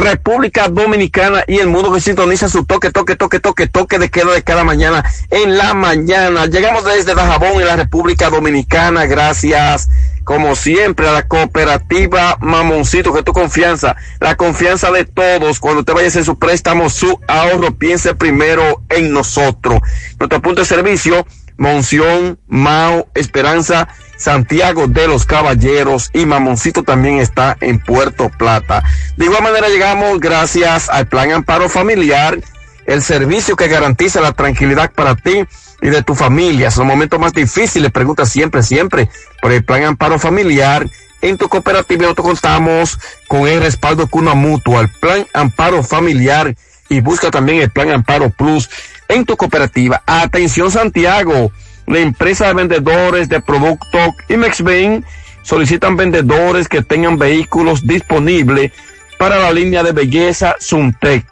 [0.00, 4.32] República Dominicana y el mundo que sintoniza su toque, toque, toque, toque, toque de queda
[4.32, 6.46] de cada mañana en la mañana.
[6.46, 9.06] Llegamos desde Dajabón en la República Dominicana.
[9.06, 9.88] Gracias
[10.24, 15.92] como siempre, a la cooperativa Mamoncito, que tu confianza, la confianza de todos, cuando te
[15.92, 19.80] vayas en su préstamo, su ahorro, piense primero en nosotros.
[20.18, 21.26] Nuestro punto de servicio,
[21.56, 23.88] Monción, Mao, Esperanza,
[24.20, 28.84] Santiago de los Caballeros y Mamoncito también está en Puerto Plata.
[29.16, 32.38] De igual manera llegamos gracias al Plan Amparo Familiar,
[32.84, 35.46] el servicio que garantiza la tranquilidad para ti
[35.80, 36.70] y de tu familia.
[36.70, 39.08] Son momentos más difíciles, pregunta siempre, siempre
[39.40, 40.86] por el plan amparo familiar
[41.22, 46.54] En tu cooperativa nosotros contamos con el respaldo Cuna Mutua, el plan Amparo Familiar
[46.90, 48.68] y busca también el plan Amparo Plus
[49.08, 50.02] en tu cooperativa.
[50.06, 51.52] Atención Santiago,
[51.90, 55.04] la empresa de vendedores de productos Imexben
[55.42, 58.72] solicitan vendedores que tengan vehículos disponibles
[59.18, 61.26] para la línea de belleza Suntec.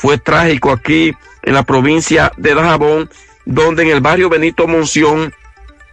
[0.00, 3.10] fue trágico aquí en la provincia de Dajabón,
[3.44, 5.34] donde en el barrio Benito Monción,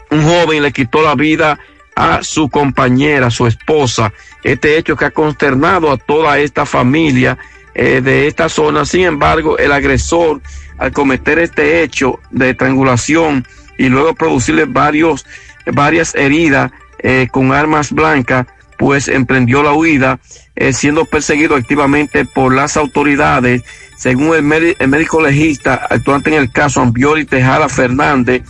[0.10, 1.60] un joven le quitó la vida
[1.94, 4.14] a su compañera, su esposa.
[4.46, 7.38] Este hecho que ha consternado a toda esta familia
[7.76, 8.86] eh, de esta zona.
[8.86, 10.42] Sin embargo, el agresor
[10.78, 13.46] al cometer este hecho de estrangulación
[13.78, 15.26] y luego producirle varios,
[15.66, 20.18] varias heridas eh, con armas blancas, pues emprendió la huida,
[20.58, 23.64] eh, siendo perseguido activamente por las autoridades.
[23.96, 28.44] Según el, médico legista actuante en el caso, Ambiori Tejada Fernández,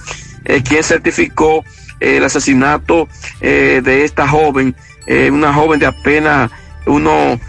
[0.45, 1.63] eh, quien certificó
[1.99, 3.07] el asesinato
[3.39, 4.75] de esta joven,
[5.31, 6.51] una joven de apenas
[6.85, 7.39] unos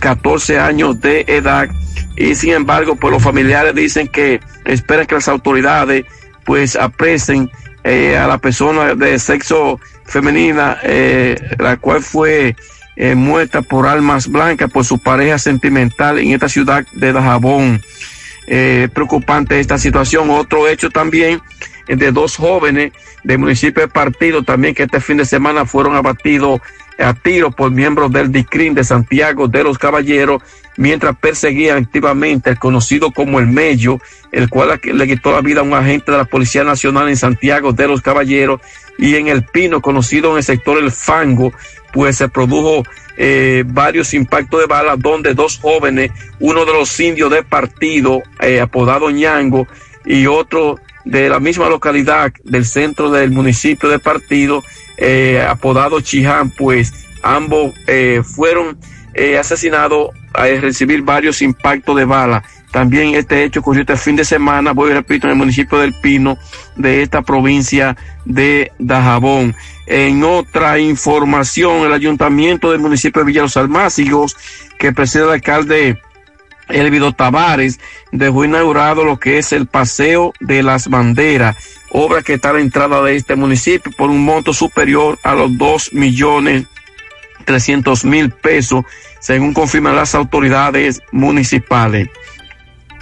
[0.00, 1.68] 14 años de edad,
[2.16, 6.04] y sin embargo, pues los familiares dicen que esperan que las autoridades
[6.44, 7.50] pues apresen
[7.84, 12.54] eh, a la persona de sexo femenina, eh, la cual fue
[13.02, 17.82] eh, muerta por armas blancas por su pareja sentimental en esta ciudad de Dajabón.
[18.92, 20.30] preocupante esta situación.
[20.30, 21.40] Otro hecho también
[21.86, 22.92] de dos jóvenes
[23.24, 26.60] del municipio de Partido también que este fin de semana fueron abatidos
[26.98, 30.42] a tiro por miembros del DICRIN de Santiago de los Caballeros
[30.76, 34.00] mientras perseguían activamente al conocido como el Mello,
[34.30, 37.72] el cual le quitó la vida a un agente de la Policía Nacional en Santiago
[37.72, 38.60] de los Caballeros
[38.98, 41.52] y en el Pino, conocido en el sector El Fango,
[41.92, 42.82] pues se produjo
[43.16, 48.60] eh, varios impactos de balas donde dos jóvenes, uno de los indios de partido, eh,
[48.60, 49.66] apodado Ñango,
[50.04, 54.62] y otro de la misma localidad del centro del municipio de partido,
[54.96, 57.74] eh, apodado Chiján, pues ambos
[58.24, 58.78] fueron
[59.38, 62.42] asesinados a recibir varios impactos de bala.
[62.72, 66.38] También este hecho ocurrió este fin de semana, voy repito, en el municipio del Pino
[66.74, 69.54] de esta provincia de Dajabón.
[69.86, 74.36] En otra información, el ayuntamiento del municipio de Villa Los Almácigos,
[74.78, 75.98] que preside el alcalde
[76.68, 77.80] Elvido Tavares,
[78.12, 81.56] dejó inaugurado lo que es el Paseo de las Banderas,
[81.90, 85.56] obra que está a la entrada de este municipio por un monto superior a los
[85.58, 86.66] dos millones
[87.44, 88.84] trescientos mil pesos
[89.18, 92.08] según confirman las autoridades municipales.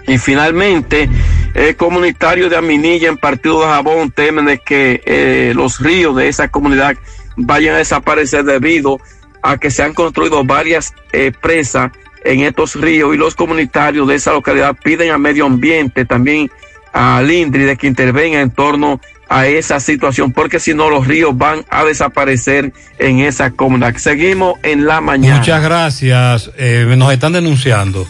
[0.06, 1.08] Y finalmente,
[1.54, 6.28] el comunitario de Aminilla en Partido de Jabón temen de que eh, los ríos de
[6.28, 6.96] esa comunidad
[7.36, 8.98] vayan a desaparecer debido
[9.42, 10.92] a que se han construido varias
[11.40, 11.92] presas
[12.24, 16.50] en estos ríos y los comunitarios de esa localidad piden al medio ambiente también
[16.92, 21.38] al INDRI de que intervenga en torno a esa situación, porque si no los ríos
[21.38, 23.96] van a desaparecer en esa comunidad.
[23.96, 25.38] Seguimos en la mañana.
[25.38, 26.50] Muchas gracias.
[26.58, 28.08] Eh, nos están denunciando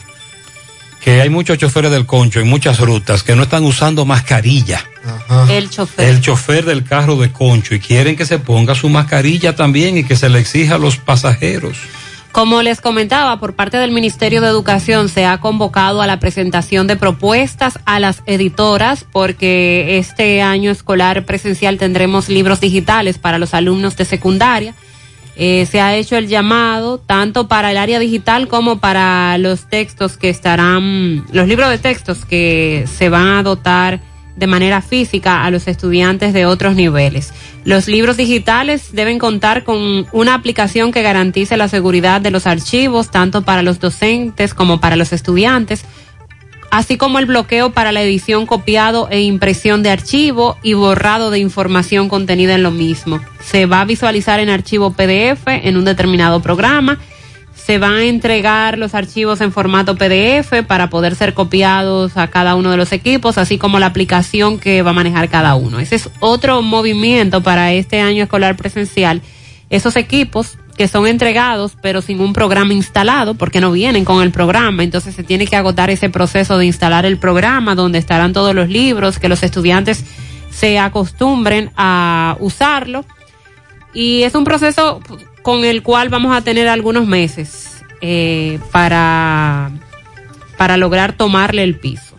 [1.01, 4.85] que hay muchos choferes del concho en muchas rutas que no están usando mascarilla.
[5.49, 6.09] El chofer.
[6.09, 10.05] El chofer del carro de concho y quieren que se ponga su mascarilla también y
[10.05, 11.79] que se le exija a los pasajeros.
[12.33, 16.87] Como les comentaba, por parte del Ministerio de Educación se ha convocado a la presentación
[16.87, 23.53] de propuestas a las editoras porque este año escolar presencial tendremos libros digitales para los
[23.53, 24.75] alumnos de secundaria.
[25.43, 30.19] Eh, se ha hecho el llamado tanto para el área digital como para los textos
[30.19, 34.03] que estarán, los libros de textos que se van a dotar
[34.37, 37.33] de manera física a los estudiantes de otros niveles.
[37.65, 43.11] Los libros digitales deben contar con una aplicación que garantice la seguridad de los archivos,
[43.11, 45.87] tanto para los docentes como para los estudiantes,
[46.71, 51.39] así como el bloqueo para la edición, copiado e impresión de archivo y borrado de
[51.39, 53.21] información contenida en lo mismo.
[53.43, 56.99] Se va a visualizar en archivo PDF en un determinado programa
[57.71, 62.55] se van a entregar los archivos en formato PDF para poder ser copiados a cada
[62.55, 65.79] uno de los equipos, así como la aplicación que va a manejar cada uno.
[65.79, 69.23] Ese es otro movimiento para este año escolar presencial.
[69.69, 74.31] Esos equipos que son entregados pero sin un programa instalado porque no vienen con el
[74.31, 78.55] programa, entonces se tiene que agotar ese proceso de instalar el programa donde estarán todos
[78.55, 80.07] los libros, que los estudiantes
[80.51, 83.05] se acostumbren a usarlo.
[83.93, 85.03] Y es un proceso
[85.43, 89.73] con el cual vamos a tener algunos meses eh, para,
[90.57, 92.17] para lograr tomarle el piso.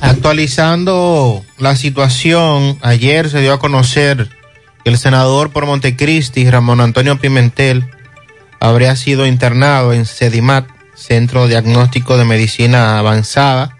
[0.00, 4.36] Actualizando la situación, ayer se dio a conocer
[4.88, 7.84] el senador por Montecristi, Ramón Antonio Pimentel,
[8.58, 13.76] habría sido internado en CEDIMAT, Centro Diagnóstico de Medicina Avanzada,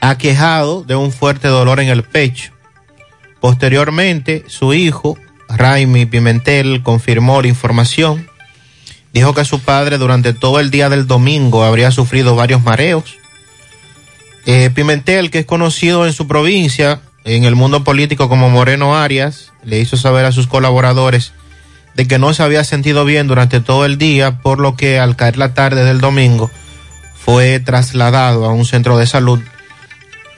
[0.00, 2.52] aquejado de un fuerte dolor en el pecho.
[3.40, 5.18] Posteriormente, su hijo,
[5.48, 8.28] Raimi Pimentel, confirmó la información.
[9.12, 13.18] Dijo que su padre durante todo el día del domingo habría sufrido varios mareos.
[14.46, 19.52] Eh, Pimentel, que es conocido en su provincia, en el mundo político como Moreno Arias,
[19.64, 21.32] le hizo saber a sus colaboradores
[21.94, 25.16] de que no se había sentido bien durante todo el día, por lo que al
[25.16, 26.50] caer la tarde del domingo
[27.14, 29.40] fue trasladado a un centro de salud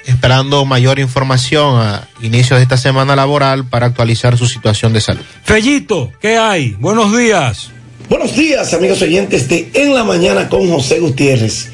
[0.06, 5.24] esperando mayor información a inicios de esta semana laboral para actualizar su situación de salud.
[5.44, 6.76] Fellito, ¿qué hay?
[6.78, 7.70] Buenos días.
[8.08, 11.70] Buenos días, amigos oyentes de En la Mañana con José Gutiérrez.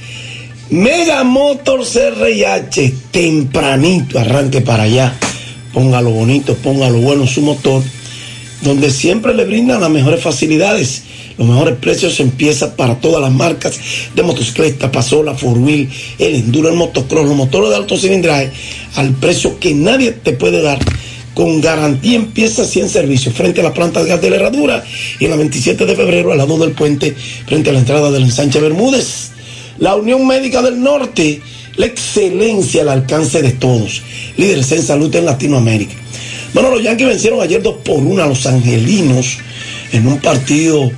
[0.71, 5.13] Mega Motor CRIH, tempranito, arranque para allá.
[5.73, 7.83] Póngalo bonito, póngalo bueno su motor,
[8.63, 11.03] donde siempre le brindan las mejores facilidades.
[11.37, 13.81] Los mejores precios empiezan para todas las marcas
[14.15, 15.91] de motocicleta, Pasola, Four Wheel,
[16.21, 18.53] el Enduro, el Motocross, los motores de alto cilindraje,
[18.95, 20.79] al precio que nadie te puede dar.
[21.35, 24.85] Con garantía empieza 100 servicios frente a la planta de gas de la herradura
[25.19, 27.13] y en la 27 de febrero al lado del puente
[27.47, 29.30] frente a la entrada del ensanche Bermúdez.
[29.81, 31.41] La Unión Médica del Norte,
[31.77, 34.03] la excelencia al alcance de todos.
[34.37, 35.95] Líderes en salud en Latinoamérica.
[36.53, 39.39] Bueno, los Yankees vencieron ayer 2 por 1 a los Angelinos
[39.93, 40.91] en un partido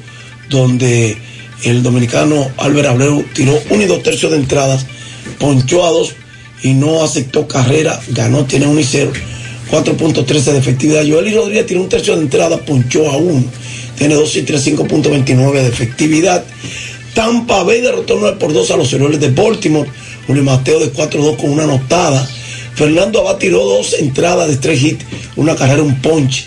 [0.48, 1.16] donde
[1.64, 4.84] el dominicano Albert Abreu tiró uno y dos tercios de entradas,
[5.38, 6.14] ponchó a dos
[6.62, 9.12] y no aceptó carrera, ganó, tiene 1 y 0,
[9.70, 11.04] 4.13 de efectividad.
[11.06, 13.44] Joel Rodríguez tiró un tercio de entrada, ponchó a uno,
[13.96, 16.44] tiene 2 y 3, 5.29 de efectividad.
[17.14, 19.88] Tampa Bay derrotó 9 por 2 a los Orioles de Baltimore,
[20.28, 22.26] un Mateo de 4-2 con una anotada.
[22.74, 25.04] Fernando Abad tiró dos entradas de tres hits,
[25.36, 26.46] una carrera, un punch.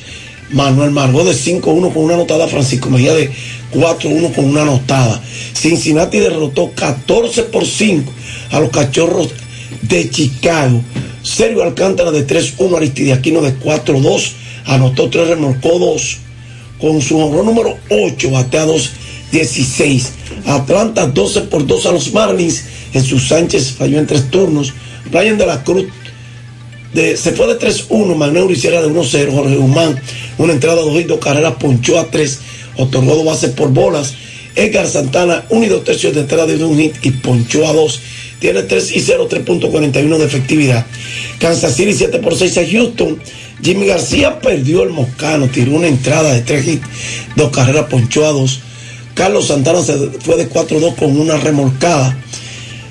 [0.52, 3.32] Manuel Margot de 5-1 con una anotada, Francisco Mejía de
[3.74, 5.22] 4-1 con una anotada.
[5.53, 8.11] Cincinnati derrotó 14 por 5
[8.52, 9.30] a los cachorros
[9.82, 10.82] de Chicago.
[11.24, 14.32] Sergio Alcántara de 3-1, Aristidiaquino de 4-2,
[14.66, 16.18] anotó 3, remolcó 2.
[16.80, 18.92] Con su honor número 8, bateados
[19.36, 20.12] 16.
[20.46, 22.64] Atlanta 12 por 2 a los Marlins.
[22.94, 24.74] Jesús Sánchez falló en tres turnos.
[25.12, 25.86] Brian de la Cruz
[26.94, 28.16] de, se fue de 3-1.
[28.16, 29.32] Magneo hiciera de 1-0.
[29.34, 30.00] Jorge Guzmán,
[30.38, 32.40] una entrada, dos y dos carreras, ponchó a 3.
[32.78, 34.14] Otorgó dos bases por bolas.
[34.56, 38.02] Edgar Santana, un y dos tercios de entrada de un hit y ponchó a 2.
[38.40, 40.86] Tiene 3 y 0, 3.41 de efectividad.
[41.40, 43.20] Kansas City 7 por 6 a Houston.
[43.62, 46.88] Jimmy García perdió el moscano, tiró una entrada de 3 hits,
[47.36, 48.62] dos carreras, ponchó a 2.
[49.16, 52.16] Carlos Santana se fue de 4-2 con una remolcada.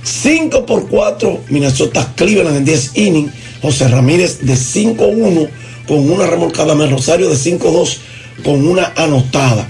[0.03, 3.33] 5 por 4, Minnesota Cleveland en 10 innings.
[3.61, 5.49] José Ramírez de 5-1
[5.87, 6.75] con una remolcada.
[6.75, 7.99] Mel Rosario de 5-2
[8.43, 9.69] con una anotada.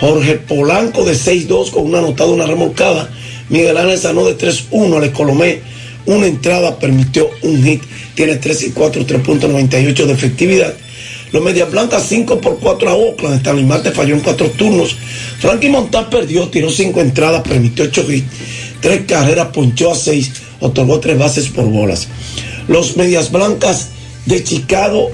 [0.00, 3.08] Jorge Polanco de 6-2 con una anotada, una remolcada.
[3.48, 5.60] Miguel Ángel Sanó de 3-1 al Colomé.
[6.06, 7.82] Una entrada permitió un hit.
[8.16, 10.74] Tiene 3 y 4, 3.98 de efectividad.
[11.34, 13.38] Los Medias Blancas 5 por 4 a Oakland.
[13.38, 14.94] Stanley Marte falló en 4 turnos.
[15.40, 18.28] Frankie Montán perdió, tiró 5 entradas, permitió 8 hits.
[18.80, 20.30] 3 carreras, ponchó a 6,
[20.60, 22.06] otorgó 3 bases por bolas.
[22.68, 23.88] Los Medias Blancas
[24.26, 25.10] de Chicago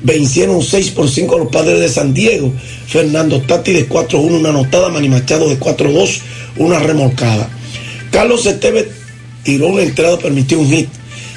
[0.00, 2.50] vencieron 6 por 5 a los padres de San Diego.
[2.86, 4.88] Fernando Tati de 4-1, una anotada.
[4.88, 6.20] Manny Machado de 4-2,
[6.56, 7.46] una remolcada.
[8.10, 8.86] Carlos Esteves
[9.42, 10.88] tiró una entrada, permitió un hit.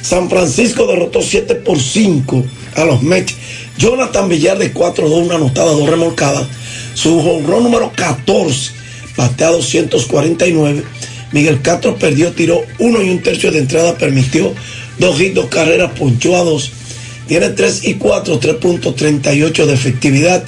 [0.01, 2.45] San Francisco derrotó 7 por 5
[2.75, 3.35] a los Mets.
[3.77, 6.47] Jonathan Villar de 4-2, una anotada, dos remolcadas.
[6.93, 8.71] Su honrón número 14,
[9.15, 10.83] batea 249.
[11.31, 14.53] Miguel Castro perdió, tiró uno y un tercio de entrada, permitió
[14.99, 16.71] dos hits, dos carreras, ponchó a dos.
[17.27, 20.43] Tiene 3 y 4, 3.38 de efectividad.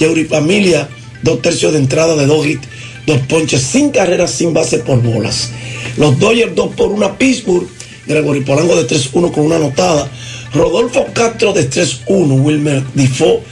[0.00, 0.88] Y Familia,
[1.22, 2.66] dos tercios de entrada de dos hits,
[3.06, 5.50] dos ponches, sin carreras, sin base por bolas.
[5.96, 7.68] Los Dodgers 2 por 1 a Pittsburgh.
[8.06, 10.10] Gregory Polanco de 3-1 con una anotada.
[10.52, 12.42] Rodolfo Castro de 3-1.
[12.42, 13.42] Wilmer Difo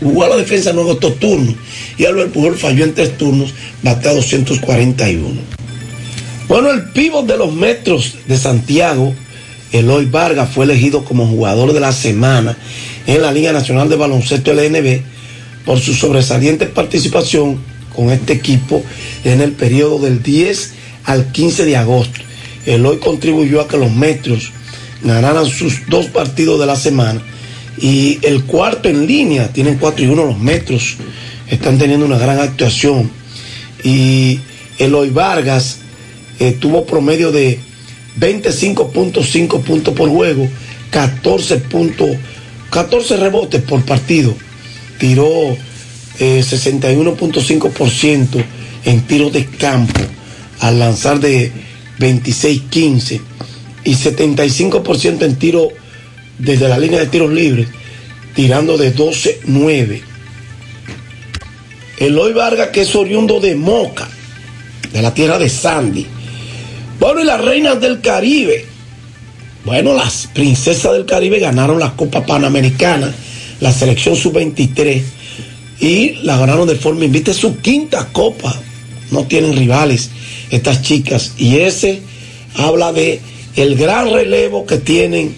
[0.00, 1.54] jugó a la defensa no agotó turnos.
[1.96, 5.40] Y Albert Pujol falló en tres turnos, batea 241.
[6.48, 9.14] Bueno, el pívot de los metros de Santiago,
[9.72, 12.56] Eloy Vargas, fue elegido como jugador de la semana
[13.06, 15.02] en la Liga Nacional de Baloncesto LNB
[15.64, 17.58] por su sobresaliente participación
[17.94, 18.82] con este equipo
[19.24, 20.72] en el periodo del 10
[21.04, 22.20] al 15 de agosto.
[22.68, 24.52] Eloy contribuyó a que los metros
[25.02, 27.20] ganaran sus dos partidos de la semana
[27.80, 30.96] y el cuarto en línea, tienen 4 y 1 los metros,
[31.48, 33.08] están teniendo una gran actuación.
[33.84, 34.40] Y
[34.78, 35.78] Eloy Vargas
[36.40, 37.60] eh, tuvo promedio de
[38.18, 40.48] 25.5 puntos por juego,
[40.90, 42.08] 14, puntos,
[42.70, 44.34] 14 rebotes por partido.
[44.98, 45.56] Tiró
[46.18, 48.44] eh, 61.5%
[48.84, 50.00] en tiros de campo
[50.60, 51.52] al lanzar de
[51.98, 53.20] 26-15
[53.84, 55.68] y 75% en tiro
[56.38, 57.68] desde la línea de tiros libres,
[58.34, 60.02] tirando de 12-9.
[61.98, 64.08] Eloy Vargas, que es oriundo de Moca,
[64.92, 66.06] de la tierra de Sandy.
[67.00, 68.64] Bueno, y las reinas del Caribe.
[69.64, 73.12] Bueno, las princesas del Caribe ganaron la Copa Panamericana,
[73.60, 75.02] la selección sub-23,
[75.80, 77.32] y la ganaron de forma invicta.
[77.32, 78.54] Su quinta copa.
[79.10, 80.10] No tienen rivales
[80.50, 81.32] estas chicas.
[81.36, 82.02] Y ese
[82.56, 83.20] habla de
[83.56, 85.34] el gran relevo que tienen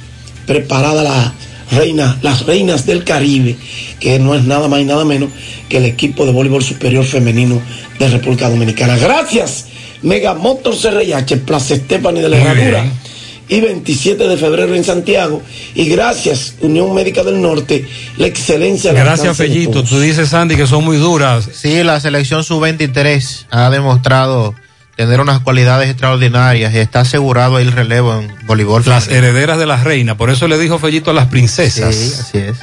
[0.47, 1.35] preparada la
[1.71, 3.57] reina, las reinas del Caribe,
[3.99, 5.31] que no es nada más y nada menos
[5.69, 7.61] que el equipo de voleibol superior femenino
[7.99, 8.97] de República Dominicana.
[8.97, 9.67] Gracias,
[10.03, 12.85] Mega Motor CRH, Plaza Estefani de la Herradura.
[13.49, 15.43] Y 27 de febrero en Santiago.
[15.75, 17.85] Y gracias, Unión Médica del Norte,
[18.17, 18.93] la excelencia.
[18.93, 19.83] Gracias, Fellito.
[19.83, 21.49] Tú dices, Sandy, que son muy duras.
[21.53, 24.55] Sí, la selección sub-23 ha demostrado
[25.07, 28.83] tener unas cualidades extraordinarias y está asegurado el relevo en voleibol.
[28.87, 30.17] Las herederas de la reina.
[30.17, 31.95] Por eso le dijo Fellito a las princesas.
[31.95, 32.57] Sí, así es.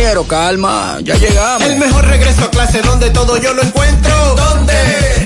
[0.00, 1.68] Ingeniero, calma, ya llegamos.
[1.68, 4.34] El mejor regreso a clase donde todo yo lo encuentro.
[4.34, 4.72] ¿Dónde?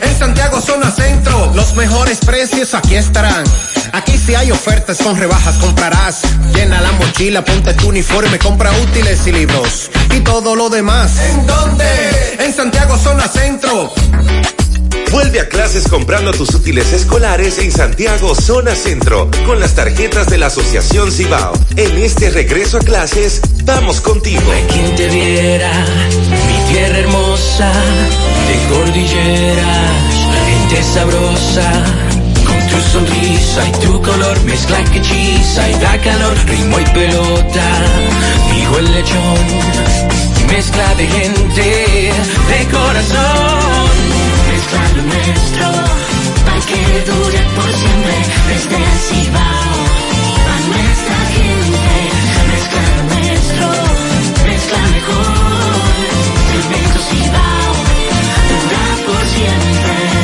[0.03, 1.53] En Santiago Zona Centro.
[1.55, 3.45] Los mejores precios aquí estarán.
[3.93, 6.23] Aquí si hay ofertas con rebajas comprarás.
[6.53, 9.93] Llena la mochila, ponte tu uniforme, compra útiles y libros.
[10.13, 11.21] Y todo lo demás.
[11.21, 11.85] ¿En dónde?
[12.41, 13.95] En Santiago Zona Centro.
[15.15, 20.39] Vuelve a clases comprando tus útiles escolares en Santiago Zona Centro con las tarjetas de
[20.39, 21.53] la Asociación Cibao.
[21.77, 24.43] En este regreso a clases, vamos contigo.
[24.73, 25.71] Quien te viera,
[26.49, 27.73] mi tierra hermosa,
[28.49, 29.93] de cordilleras,
[30.49, 31.85] gente sabrosa,
[32.45, 37.67] con tu sonrisa y tu color, mezcla que hechiza y da calor, ritmo y pelota,
[38.53, 39.39] dijo el lechón,
[40.49, 42.13] mezcla de gente,
[42.49, 43.94] de corazón,
[44.75, 45.67] mezcla lo nuestro,
[46.45, 46.81] para que
[47.11, 48.17] dure por siempre,
[48.49, 49.79] desde el Cibao,
[50.53, 51.95] a nuestra gente,
[52.51, 53.67] mezcla lo nuestro,
[54.47, 55.75] mezcla mejor,
[56.51, 57.75] Cemento Cibao,
[58.51, 60.24] dura por siempre,